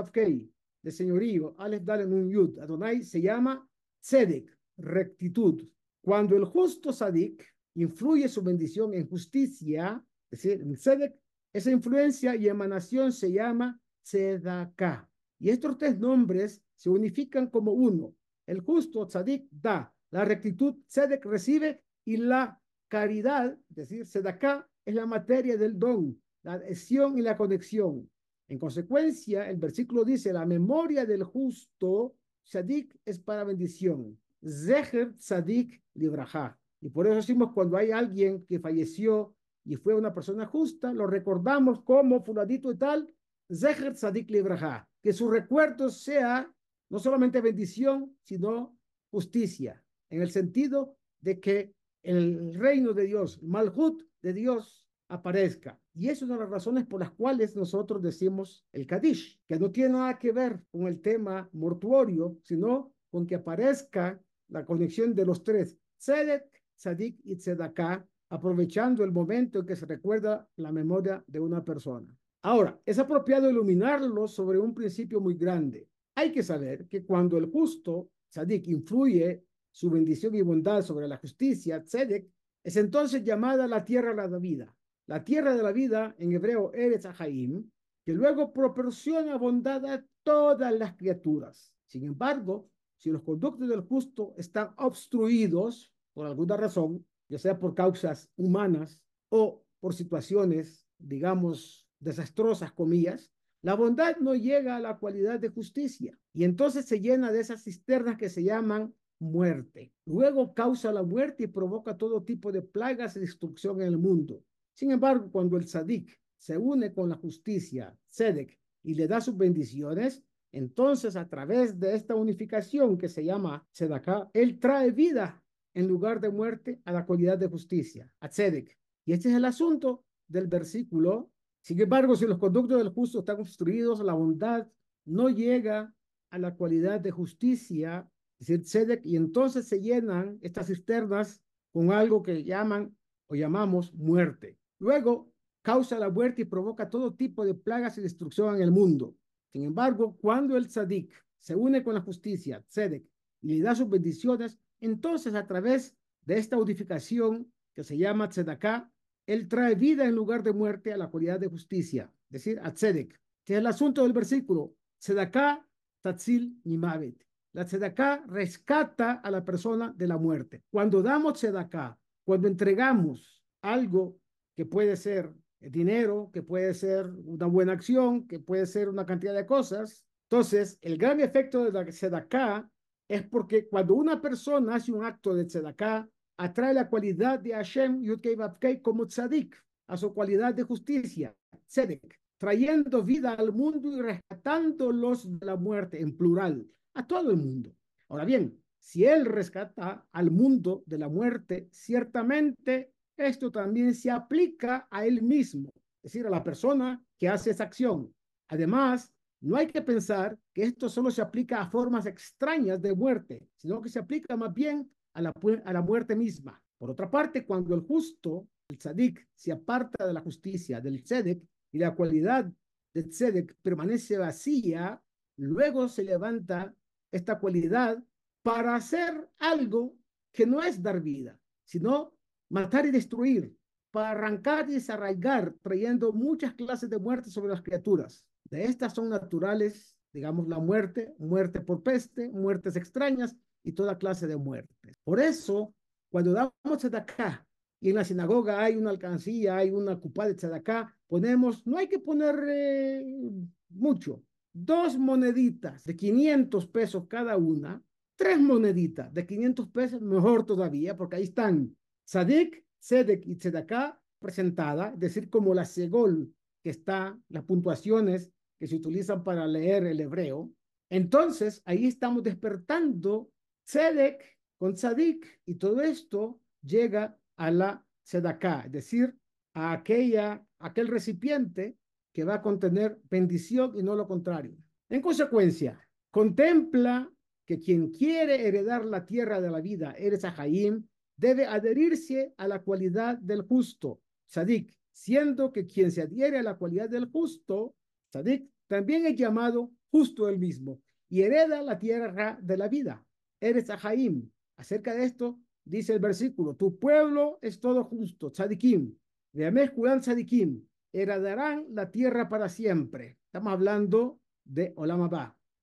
de 0.81 0.91
señorío, 0.91 1.55
Aleph 1.57 1.83
Dalen 1.83 2.29
Yud, 2.29 2.59
Adonai, 2.59 3.03
se 3.03 3.21
llama 3.21 3.67
Tzedek, 4.01 4.57
rectitud. 4.77 5.63
Cuando 6.01 6.35
el 6.35 6.45
justo 6.45 6.91
Sadik 6.91 7.43
influye 7.75 8.27
su 8.27 8.41
bendición 8.41 8.93
en 8.93 9.07
justicia, 9.07 10.03
es 10.29 10.41
decir, 10.43 10.61
en 10.61 10.75
Tzedek, 10.75 11.15
esa 11.53 11.71
influencia 11.71 12.35
y 12.35 12.47
emanación 12.47 13.11
se 13.11 13.31
llama 13.31 13.79
Tzedakah. 14.03 15.09
Y 15.39 15.49
estos 15.49 15.77
tres 15.77 15.99
nombres 15.99 16.61
se 16.75 16.89
unifican 16.89 17.47
como 17.47 17.73
uno. 17.73 18.15
El 18.45 18.61
justo 18.61 19.05
Tzadik 19.05 19.47
da, 19.51 19.93
la 20.11 20.25
rectitud 20.25 20.75
Tzedek 20.87 21.25
recibe 21.25 21.83
y 22.05 22.17
la 22.17 22.61
caridad, 22.87 23.57
es 23.69 23.75
decir, 23.75 24.05
Tzedakah, 24.05 24.67
es 24.85 24.95
la 24.95 25.05
materia 25.05 25.57
del 25.57 25.77
don, 25.77 26.19
la 26.43 26.53
adhesión 26.53 27.17
y 27.17 27.21
la 27.21 27.37
conexión. 27.37 28.09
En 28.47 28.59
consecuencia, 28.59 29.49
el 29.49 29.57
versículo 29.57 30.03
dice, 30.03 30.33
la 30.33 30.45
memoria 30.45 31.05
del 31.05 31.23
justo, 31.23 32.15
Sadik, 32.43 32.99
es 33.05 33.17
para 33.17 33.45
bendición. 33.45 34.19
Zeher 34.43 35.13
Sadik 35.17 35.81
Libraja. 35.93 36.60
Y 36.81 36.89
por 36.89 37.05
eso 37.05 37.15
decimos, 37.15 37.51
cuando 37.53 37.77
hay 37.77 37.91
alguien 37.91 38.45
que 38.45 38.59
falleció 38.59 39.35
y 39.63 39.75
fue 39.75 39.93
una 39.93 40.13
persona 40.13 40.45
justa, 40.45 40.91
lo 40.91 41.05
recordamos 41.05 41.81
como 41.83 42.23
fuladito 42.23 42.71
y 42.71 42.77
tal, 42.77 43.13
Zeher 43.49 43.95
Sadik 43.95 44.29
Libraja. 44.29 44.87
Que 45.01 45.13
su 45.13 45.29
recuerdo 45.29 45.89
sea 45.89 46.51
no 46.89 46.99
solamente 46.99 47.39
bendición, 47.41 48.17
sino 48.23 48.77
justicia, 49.11 49.83
en 50.09 50.21
el 50.21 50.31
sentido 50.31 50.97
de 51.21 51.39
que 51.39 51.73
el 52.03 52.55
reino 52.55 52.93
de 52.93 53.05
Dios, 53.05 53.41
Malhut 53.43 54.03
de 54.21 54.33
Dios, 54.33 54.87
aparezca. 55.07 55.79
Y 55.93 56.09
es 56.09 56.21
una 56.21 56.35
de 56.35 56.41
las 56.41 56.49
razones 56.49 56.85
por 56.85 56.99
las 56.99 57.11
cuales 57.11 57.55
nosotros 57.55 58.01
decimos 58.01 58.65
el 58.71 58.87
Kadish, 58.87 59.39
que 59.47 59.59
no 59.59 59.71
tiene 59.71 59.93
nada 59.93 60.17
que 60.17 60.31
ver 60.31 60.61
con 60.71 60.87
el 60.87 61.01
tema 61.01 61.49
mortuorio, 61.53 62.37
sino 62.43 62.93
con 63.09 63.27
que 63.27 63.35
aparezca 63.35 64.21
la 64.47 64.65
conexión 64.65 65.13
de 65.13 65.25
los 65.25 65.43
tres, 65.43 65.77
Tzedek, 65.97 66.50
Tzadik 66.81 67.19
y 67.25 67.35
Tzedakah, 67.35 68.03
aprovechando 68.29 69.03
el 69.03 69.11
momento 69.11 69.59
en 69.59 69.65
que 69.67 69.75
se 69.75 69.85
recuerda 69.85 70.49
la 70.55 70.71
memoria 70.71 71.23
de 71.27 71.39
una 71.39 71.63
persona. 71.63 72.17
Ahora, 72.41 72.81
es 72.83 72.97
apropiado 72.97 73.49
iluminarlo 73.49 74.27
sobre 74.27 74.57
un 74.57 74.73
principio 74.73 75.21
muy 75.21 75.35
grande. 75.35 75.87
hay 76.15 76.31
que 76.31 76.43
saber 76.43 76.87
que 76.87 77.05
cuando 77.05 77.37
el 77.37 77.45
justo, 77.45 78.09
Sadik, 78.27 78.67
influye 78.67 79.45
su 79.71 79.89
bendición 79.89 80.35
y 80.35 80.41
bondad 80.41 80.81
sobre 80.81 81.07
la 81.07 81.17
justicia, 81.17 81.83
Tzedek, 81.83 82.27
es 82.63 82.75
entonces 82.77 83.23
llamada 83.23 83.67
la 83.67 83.85
tierra 83.85 84.09
de 84.09 84.31
la 84.31 84.39
vida. 84.39 84.75
La 85.05 85.23
tierra 85.23 85.55
de 85.55 85.63
la 85.63 85.71
vida, 85.71 86.15
en 86.17 86.31
hebreo, 86.33 86.73
Eretz 86.73 87.05
Ahaim, 87.05 87.69
que 88.03 88.13
luego 88.13 88.51
proporciona 88.51 89.37
bondad 89.37 89.85
a 89.85 90.03
todas 90.23 90.73
las 90.73 90.95
criaturas. 90.95 91.73
Sin 91.85 92.05
embargo, 92.05 92.69
si 92.97 93.11
los 93.11 93.21
conductos 93.21 93.67
del 93.69 93.81
justo 93.81 94.33
están 94.37 94.73
obstruidos 94.77 95.93
por 96.21 96.27
alguna 96.27 96.55
razón, 96.55 97.03
ya 97.29 97.39
sea 97.39 97.57
por 97.57 97.73
causas 97.73 98.29
humanas 98.37 99.01
o 99.29 99.65
por 99.79 99.95
situaciones, 99.95 100.87
digamos, 100.99 101.89
desastrosas, 101.99 102.71
comillas, 102.71 103.31
la 103.63 103.73
bondad 103.73 104.17
no 104.17 104.35
llega 104.35 104.75
a 104.75 104.79
la 104.79 104.99
cualidad 104.99 105.39
de 105.39 105.49
justicia 105.49 106.15
y 106.31 106.43
entonces 106.43 106.85
se 106.85 106.99
llena 106.99 107.31
de 107.31 107.39
esas 107.39 107.63
cisternas 107.63 108.17
que 108.17 108.29
se 108.29 108.43
llaman 108.43 108.93
muerte. 109.19 109.95
Luego 110.05 110.53
causa 110.53 110.91
la 110.91 111.01
muerte 111.01 111.45
y 111.45 111.47
provoca 111.47 111.97
todo 111.97 112.21
tipo 112.21 112.51
de 112.51 112.61
plagas 112.61 113.15
y 113.15 113.21
destrucción 113.21 113.81
en 113.81 113.87
el 113.87 113.97
mundo. 113.97 114.43
Sin 114.75 114.91
embargo, 114.91 115.31
cuando 115.31 115.57
el 115.57 115.67
sadik 115.67 116.15
se 116.37 116.55
une 116.55 116.93
con 116.93 117.09
la 117.09 117.15
justicia, 117.15 117.97
Sedek, 118.09 118.59
y 118.83 118.93
le 118.93 119.07
da 119.07 119.21
sus 119.21 119.35
bendiciones, 119.35 120.23
entonces 120.51 121.15
a 121.15 121.27
través 121.27 121.79
de 121.79 121.95
esta 121.95 122.13
unificación 122.13 122.95
que 122.99 123.09
se 123.09 123.25
llama 123.25 123.67
Sedaká, 123.71 124.29
él 124.33 124.59
trae 124.59 124.91
vida 124.91 125.40
en 125.73 125.87
lugar 125.87 126.19
de 126.19 126.29
muerte 126.29 126.81
a 126.85 126.91
la 126.91 127.05
cualidad 127.05 127.37
de 127.37 127.47
justicia, 127.47 128.11
a 128.19 128.29
Tzedek. 128.29 128.77
Y 129.05 129.13
este 129.13 129.29
es 129.29 129.35
el 129.35 129.45
asunto 129.45 130.03
del 130.27 130.47
versículo. 130.47 131.31
Sin 131.61 131.79
embargo, 131.79 132.15
si 132.15 132.25
los 132.25 132.37
conductos 132.37 132.77
del 132.77 132.89
justo 132.89 133.19
están 133.19 133.37
construidos, 133.37 133.99
la 134.01 134.13
bondad 134.13 134.67
no 135.05 135.29
llega 135.29 135.93
a 136.29 136.37
la 136.37 136.55
cualidad 136.55 136.99
de 136.99 137.11
justicia, 137.11 138.09
es 138.39 138.47
decir, 138.47 138.63
Tzedek, 138.63 139.05
y 139.05 139.15
entonces 139.15 139.67
se 139.67 139.81
llenan 139.81 140.39
estas 140.41 140.67
cisternas 140.67 141.41
con 141.71 141.91
algo 141.91 142.23
que 142.23 142.43
llaman 142.43 142.95
o 143.27 143.35
llamamos 143.35 143.93
muerte. 143.93 144.57
Luego, 144.79 145.31
causa 145.61 145.99
la 145.99 146.09
muerte 146.09 146.41
y 146.41 146.45
provoca 146.45 146.89
todo 146.89 147.13
tipo 147.13 147.45
de 147.45 147.53
plagas 147.53 147.97
y 147.97 148.01
destrucción 148.01 148.55
en 148.55 148.61
el 148.61 148.71
mundo. 148.71 149.15
Sin 149.51 149.63
embargo, 149.63 150.17
cuando 150.17 150.57
el 150.57 150.67
tzadik 150.67 151.13
se 151.39 151.55
une 151.55 151.83
con 151.83 151.93
la 151.93 152.01
justicia, 152.01 152.63
tzedek, 152.67 153.05
y 153.41 153.55
le 153.55 153.61
da 153.63 153.75
sus 153.75 153.89
bendiciones, 153.89 154.59
entonces 154.81 155.35
a 155.35 155.45
través 155.45 155.95
de 156.25 156.37
esta 156.37 156.57
unificación 156.57 157.51
que 157.73 157.83
se 157.83 157.97
llama 157.97 158.29
tzedaká, 158.29 158.91
él 159.25 159.47
trae 159.47 159.75
vida 159.75 160.05
en 160.05 160.15
lugar 160.15 160.43
de 160.43 160.53
muerte 160.53 160.91
a 160.91 160.97
la 160.97 161.09
cualidad 161.09 161.39
de 161.39 161.47
justicia, 161.47 162.11
es 162.29 162.43
decir, 162.43 162.59
a 162.63 162.73
tzedek, 162.73 163.19
que 163.45 163.53
es 163.53 163.59
el 163.59 163.67
asunto 163.67 164.03
del 164.03 164.13
versículo, 164.13 164.75
tzedaká 164.99 165.65
tatzil 166.01 166.59
nimavet. 166.63 167.23
La 167.53 167.65
tzedaká 167.65 168.23
rescata 168.27 169.13
a 169.13 169.29
la 169.29 169.43
persona 169.43 169.93
de 169.95 170.07
la 170.07 170.17
muerte. 170.17 170.63
Cuando 170.69 171.01
damos 171.01 171.33
tzedaká, 171.33 171.97
cuando 172.23 172.47
entregamos 172.47 173.43
algo 173.61 174.17
que 174.55 174.65
puede 174.65 174.95
ser 174.95 175.33
dinero, 175.59 176.31
que 176.33 176.41
puede 176.41 176.73
ser 176.73 177.11
una 177.25 177.45
buena 177.45 177.73
acción, 177.73 178.27
que 178.27 178.39
puede 178.39 178.65
ser 178.65 178.89
una 178.89 179.05
cantidad 179.05 179.33
de 179.33 179.45
cosas. 179.45 180.05
Entonces, 180.29 180.79
el 180.81 180.97
gran 180.97 181.19
efecto 181.19 181.65
de 181.65 181.71
la 181.71 181.85
tzedakah 181.85 182.70
es 183.11 183.23
porque 183.23 183.67
cuando 183.67 183.93
una 183.95 184.21
persona 184.21 184.75
hace 184.75 184.89
un 184.93 185.03
acto 185.03 185.35
de 185.35 185.43
tzedakah, 185.43 186.07
atrae 186.37 186.73
la 186.73 186.89
cualidad 186.89 187.39
de 187.39 187.51
Hashem 187.51 188.01
Yudkei 188.01 188.81
como 188.81 189.05
tzadik, 189.05 189.53
a 189.87 189.97
su 189.97 190.13
cualidad 190.13 190.53
de 190.53 190.63
justicia, 190.63 191.35
tzedek, 191.67 192.17
trayendo 192.37 193.03
vida 193.03 193.33
al 193.33 193.51
mundo 193.51 193.97
y 193.97 194.01
rescatándolos 194.01 195.39
de 195.39 195.45
la 195.45 195.57
muerte, 195.57 195.99
en 195.99 196.15
plural, 196.15 196.65
a 196.93 197.05
todo 197.05 197.31
el 197.31 197.37
mundo. 197.37 197.75
Ahora 198.07 198.23
bien, 198.23 198.57
si 198.79 199.03
él 199.03 199.25
rescata 199.25 200.07
al 200.13 200.31
mundo 200.31 200.81
de 200.85 200.97
la 200.97 201.09
muerte, 201.09 201.67
ciertamente 201.69 202.93
esto 203.17 203.51
también 203.51 203.93
se 203.93 204.09
aplica 204.09 204.87
a 204.89 205.05
él 205.05 205.21
mismo, 205.21 205.69
es 206.01 206.13
decir, 206.13 206.25
a 206.25 206.29
la 206.29 206.43
persona 206.45 207.03
que 207.19 207.27
hace 207.27 207.51
esa 207.51 207.65
acción. 207.65 208.13
Además, 208.47 209.13
no 209.41 209.55
hay 209.55 209.67
que 209.67 209.81
pensar 209.81 210.37
que 210.53 210.63
esto 210.63 210.87
solo 210.87 211.09
se 211.09 211.21
aplica 211.21 211.61
a 211.61 211.69
formas 211.69 212.05
extrañas 212.05 212.79
de 212.81 212.93
muerte, 212.93 213.47
sino 213.57 213.81
que 213.81 213.89
se 213.89 213.99
aplica 213.99 214.37
más 214.37 214.53
bien 214.53 214.89
a 215.13 215.21
la, 215.21 215.81
muerte 215.81 216.15
misma. 216.15 216.61
Por 216.77 216.91
otra 216.91 217.09
parte, 217.09 217.45
cuando 217.45 217.73
el 217.73 217.81
justo, 217.81 218.47
el 218.69 218.77
tzadik, 218.77 219.27
se 219.33 219.51
aparta 219.51 220.05
de 220.05 220.13
la 220.13 220.21
justicia, 220.21 220.79
del 220.79 221.03
tzedek, 221.03 221.43
y 221.71 221.79
la 221.79 221.95
cualidad 221.95 222.51
del 222.93 223.09
tzedek 223.09 223.57
permanece 223.61 224.17
vacía, 224.17 225.01
luego 225.37 225.89
se 225.89 226.03
levanta 226.03 226.73
esta 227.11 227.39
cualidad 227.39 228.03
para 228.43 228.75
hacer 228.75 229.27
algo 229.39 229.97
que 230.31 230.45
no 230.45 230.61
es 230.61 230.81
dar 230.81 231.01
vida, 231.01 231.37
sino 231.63 232.13
matar 232.49 232.85
y 232.85 232.91
destruir, 232.91 233.55
para 233.89 234.11
arrancar 234.11 234.69
y 234.69 234.73
desarraigar, 234.73 235.55
trayendo 235.61 236.13
muchas 236.13 236.53
clases 236.53 236.89
de 236.89 236.99
muerte 236.99 237.29
sobre 237.29 237.49
las 237.49 237.61
criaturas. 237.61 238.25
De 238.51 238.65
estas 238.65 238.93
son 238.93 239.09
naturales, 239.09 239.97
digamos, 240.11 240.47
la 240.49 240.59
muerte, 240.59 241.15
muerte 241.17 241.61
por 241.61 241.81
peste, 241.81 242.29
muertes 242.29 242.75
extrañas 242.75 243.33
y 243.63 243.71
toda 243.71 243.97
clase 243.97 244.27
de 244.27 244.35
muertes. 244.35 244.99
Por 245.05 245.21
eso, 245.21 245.73
cuando 246.09 246.33
damos 246.33 246.85
acá 246.93 247.47
y 247.79 247.89
en 247.89 247.95
la 247.95 248.03
sinagoga 248.03 248.61
hay 248.61 248.75
una 248.75 248.89
alcancía, 248.89 249.55
hay 249.55 249.71
una 249.71 249.95
cupa 249.95 250.27
de 250.27 250.55
acá, 250.55 250.93
ponemos, 251.07 251.65
no 251.65 251.77
hay 251.77 251.87
que 251.87 251.99
poner 251.99 252.35
eh, 252.49 253.31
mucho, 253.69 254.21
dos 254.51 254.97
moneditas 254.97 255.85
de 255.85 255.95
500 255.95 256.67
pesos 256.67 257.07
cada 257.07 257.37
una, 257.37 257.81
tres 258.17 258.37
moneditas 258.37 259.13
de 259.13 259.25
500 259.25 259.69
pesos, 259.69 260.01
mejor 260.01 260.45
todavía, 260.45 260.97
porque 260.97 261.15
ahí 261.15 261.23
están 261.23 261.73
Sadik, 262.03 262.65
Sedek 262.79 263.25
y 263.25 263.37
Tzedaká 263.37 263.97
presentada, 264.19 264.89
es 264.89 264.99
decir, 264.99 265.29
como 265.29 265.53
la 265.53 265.63
segol 265.63 266.33
que 266.61 266.69
está, 266.69 267.17
las 267.29 267.43
puntuaciones 267.43 268.31
que 268.61 268.67
se 268.67 268.75
utilizan 268.75 269.23
para 269.23 269.47
leer 269.47 269.87
el 269.87 269.99
hebreo. 269.99 270.53
Entonces, 270.87 271.63
ahí 271.65 271.87
estamos 271.87 272.21
despertando 272.21 273.31
Tzedek 273.65 274.37
con 274.59 274.77
Sadik 274.77 275.25
y 275.47 275.55
todo 275.55 275.81
esto 275.81 276.39
llega 276.61 277.17
a 277.37 277.49
la 277.49 277.83
Tzedaká, 278.05 278.61
es 278.67 278.71
decir, 278.71 279.17
a 279.55 279.71
aquella, 279.71 280.45
aquel 280.59 280.89
recipiente 280.89 281.75
que 282.13 282.23
va 282.23 282.35
a 282.35 282.41
contener 282.43 283.01
bendición 283.09 283.73
y 283.75 283.81
no 283.81 283.95
lo 283.95 284.07
contrario. 284.07 284.55
En 284.89 285.01
consecuencia, 285.01 285.83
contempla 286.11 287.11
que 287.43 287.59
quien 287.59 287.89
quiere 287.89 288.47
heredar 288.47 288.85
la 288.85 289.07
tierra 289.07 289.41
de 289.41 289.49
la 289.49 289.59
vida, 289.59 289.95
eres 289.97 290.21
Jaim, 290.21 290.87
debe 291.17 291.47
adherirse 291.47 292.35
a 292.37 292.47
la 292.47 292.61
cualidad 292.61 293.17
del 293.17 293.41
justo, 293.41 294.03
Sadik, 294.27 294.71
siendo 294.91 295.51
que 295.51 295.65
quien 295.65 295.89
se 295.89 296.03
adhiere 296.03 296.37
a 296.37 296.43
la 296.43 296.59
cualidad 296.59 296.89
del 296.89 297.09
justo, 297.09 297.75
Sadik, 298.11 298.50
también 298.71 299.05
es 299.05 299.17
llamado 299.17 299.69
justo 299.91 300.29
él 300.29 300.39
mismo 300.39 300.79
y 301.09 301.23
hereda 301.23 301.61
la 301.61 301.77
tierra 301.77 302.39
de 302.41 302.55
la 302.55 302.69
vida. 302.69 303.05
Eres 303.41 303.69
Ahaim. 303.69 304.31
Acerca 304.55 304.95
de 304.95 305.03
esto, 305.03 305.41
dice 305.65 305.91
el 305.91 305.99
versículo, 305.99 306.55
tu 306.55 306.79
pueblo 306.79 307.37
es 307.41 307.59
todo 307.59 307.83
justo, 307.83 308.33
Sadikim, 308.33 308.95
de 309.33 309.67
Juan 309.75 310.01
Sadikim, 310.01 310.65
heredarán 310.93 311.65
la 311.71 311.91
tierra 311.91 312.29
para 312.29 312.47
siempre. 312.47 313.17
Estamos 313.25 313.51
hablando 313.51 314.21
de 314.45 314.71
Olam 314.77 315.09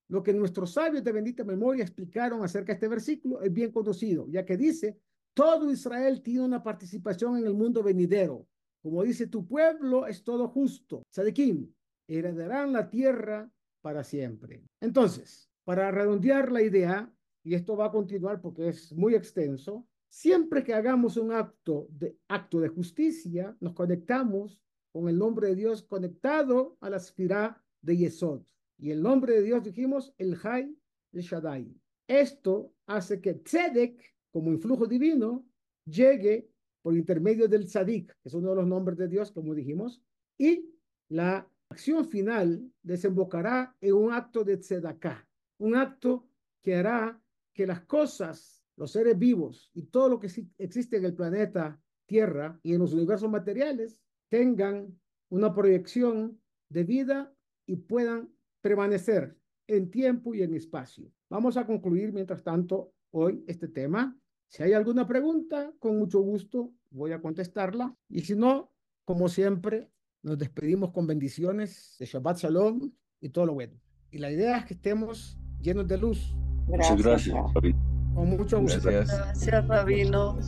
Lo 0.09 0.23
que 0.23 0.35
nuestros 0.35 0.75
sabios 0.75 1.03
de 1.03 1.13
bendita 1.13 1.45
memoria 1.45 1.85
explicaron 1.85 2.45
acerca 2.45 2.73
de 2.73 2.75
este 2.75 2.89
versículo 2.89 3.41
es 3.41 3.51
bien 3.51 3.73
conocido, 3.73 4.29
ya 4.29 4.45
que 4.45 4.59
dice 4.59 4.99
todo 5.33 5.71
Israel 5.71 6.21
tiene 6.21 6.43
una 6.43 6.63
participación 6.63 7.39
en 7.39 7.47
el 7.47 7.55
mundo 7.55 7.83
venidero. 7.83 8.47
Como 8.83 9.03
dice, 9.03 9.29
tu 9.29 9.47
pueblo 9.47 10.07
es 10.07 10.23
todo 10.23 10.49
justo. 10.49 11.05
Sadequim, 11.09 11.73
heredarán 12.09 12.73
la 12.73 12.91
tierra 12.91 13.51
para 13.83 14.03
siempre. 14.03 14.63
Entonces, 14.81 15.51
para 15.65 15.91
redondear 15.91 16.51
la 16.51 16.63
idea, 16.63 17.13
y 17.45 17.55
esto 17.55 17.77
va 17.77 17.87
a 17.87 17.93
continuar 17.93 18.41
porque 18.41 18.69
es 18.69 18.93
muy 18.93 19.15
extenso, 19.15 19.87
siempre 20.09 20.65
que 20.65 20.75
hagamos 20.75 21.17
un 21.17 21.33
acto 21.33 21.87
de, 21.91 22.17
acto 22.29 22.61
de 22.61 22.69
justicia, 22.69 23.57
nos 23.61 23.75
conectamos 23.75 24.61
con 24.91 25.09
el 25.09 25.19
nombre 25.19 25.49
de 25.49 25.55
Dios 25.55 25.83
conectado 25.83 26.77
a 26.81 26.91
la 26.91 26.97
esfera 26.97 27.63
de 27.83 27.97
Yesod. 27.97 28.43
Y 28.79 28.91
el 28.91 29.03
nombre 29.03 29.35
de 29.35 29.43
Dios 29.43 29.63
dijimos 29.63 30.15
el 30.19 30.37
Hay, 30.43 30.77
el 31.13 31.23
Shaddai. 31.23 31.75
Esto 32.07 32.73
hace 32.87 33.21
que 33.21 33.35
Tzedek 33.35 34.03
como 34.31 34.51
influjo 34.51 34.87
divino 34.87 35.47
llegue 35.85 36.51
por 36.83 36.97
intermedio 36.97 37.49
del 37.49 37.69
Sadik, 37.69 38.09
que 38.23 38.29
es 38.29 38.35
uno 38.35 38.51
de 38.51 38.57
los 38.57 38.67
nombres 38.67 38.97
de 38.99 39.09
Dios, 39.09 39.31
como 39.31 39.55
dijimos, 39.55 40.03
y 40.39 40.71
la 41.09 41.49
acción 41.71 42.05
final 42.05 42.71
desembocará 42.83 43.77
en 43.81 43.95
un 43.95 44.13
acto 44.13 44.45
de 44.45 44.57
tzedaká, 44.57 45.29
un 45.59 45.77
acto 45.77 46.29
que 46.63 46.77
hará 46.77 47.21
que 47.55 47.67
las 47.67 47.81
cosas, 47.83 48.65
los 48.77 48.93
seres 48.93 49.19
vivos 49.19 49.71
y 49.75 49.83
todo 49.83 50.09
lo 50.09 50.19
que 50.19 50.29
existe 50.59 50.97
en 50.97 51.05
el 51.05 51.15
planeta 51.15 51.81
Tierra 52.07 52.59
y 52.63 52.73
en 52.73 52.79
los 52.79 52.95
universos 52.95 53.29
materiales 53.29 54.01
tengan 54.31 54.99
una 55.29 55.53
proyección 55.53 56.41
de 56.71 56.85
vida 56.85 57.35
y 57.67 57.77
puedan 57.77 58.33
permanecer 58.63 59.37
en 59.67 59.91
tiempo 59.91 60.35
y 60.35 60.43
en 60.43 60.55
espacio. 60.55 61.13
Vamos 61.29 61.59
a 61.59 61.67
concluir, 61.67 62.13
mientras 62.13 62.43
tanto, 62.43 62.95
hoy 63.11 63.45
este 63.47 63.69
tema. 63.69 64.19
Si 64.49 64.63
hay 64.63 64.73
alguna 64.73 65.07
pregunta, 65.07 65.75
con 65.79 65.99
mucho 65.99 66.21
gusto 66.21 66.73
voy 66.91 67.13
a 67.13 67.21
contestarla. 67.21 67.95
Y 68.09 68.23
si 68.23 68.35
no, 68.35 68.73
como 69.05 69.29
siempre, 69.29 69.91
nos 70.23 70.39
despedimos 70.39 70.93
con 70.93 71.07
bendiciones 71.07 71.97
de 71.99 72.07
Shabbat 72.07 72.39
Shalom 72.39 72.91
y 73.21 73.29
todo 73.29 73.47
lo 73.47 73.55
bueno. 73.55 73.75
Y 74.11 74.19
la 74.19 74.31
idea 74.31 74.59
es 74.59 74.65
que 74.65 74.75
estemos 74.75 75.39
llenos 75.61 75.87
de 75.87 75.99
luz. 75.99 76.37
Muchas 76.67 77.03
gracias, 77.03 77.37
Rabino. 77.55 78.13
Con 78.15 78.31
mucho 78.31 78.61
gusto. 78.61 78.81
Gracias. 78.83 79.19
Gracias, 79.19 79.69
Rabino. 79.69 80.39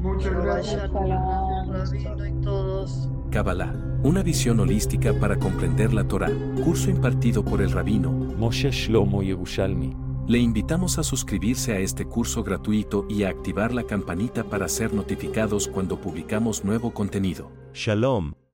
Muchas 0.00 0.32
gracias. 0.32 0.90
Rabino 0.90 2.26
y 2.26 2.40
todos. 2.42 3.08
Kabbalah, 3.30 3.74
una 4.02 4.22
visión 4.22 4.60
holística 4.60 5.12
para 5.18 5.36
comprender 5.36 5.92
la 5.92 6.06
Torah, 6.06 6.30
curso 6.64 6.90
impartido 6.90 7.44
por 7.44 7.60
el 7.60 7.72
rabino. 7.72 8.10
Moshe 8.10 8.70
Shlomo 8.70 9.22
Yerushalmi. 9.22 9.94
Le 10.28 10.38
invitamos 10.38 10.98
a 10.98 11.04
suscribirse 11.04 11.72
a 11.72 11.78
este 11.78 12.04
curso 12.04 12.42
gratuito 12.42 13.06
y 13.08 13.22
a 13.22 13.28
activar 13.28 13.72
la 13.72 13.84
campanita 13.84 14.42
para 14.42 14.68
ser 14.68 14.92
notificados 14.92 15.68
cuando 15.68 16.00
publicamos 16.00 16.64
nuevo 16.64 16.92
contenido. 16.92 17.52
Shalom, 17.74 18.32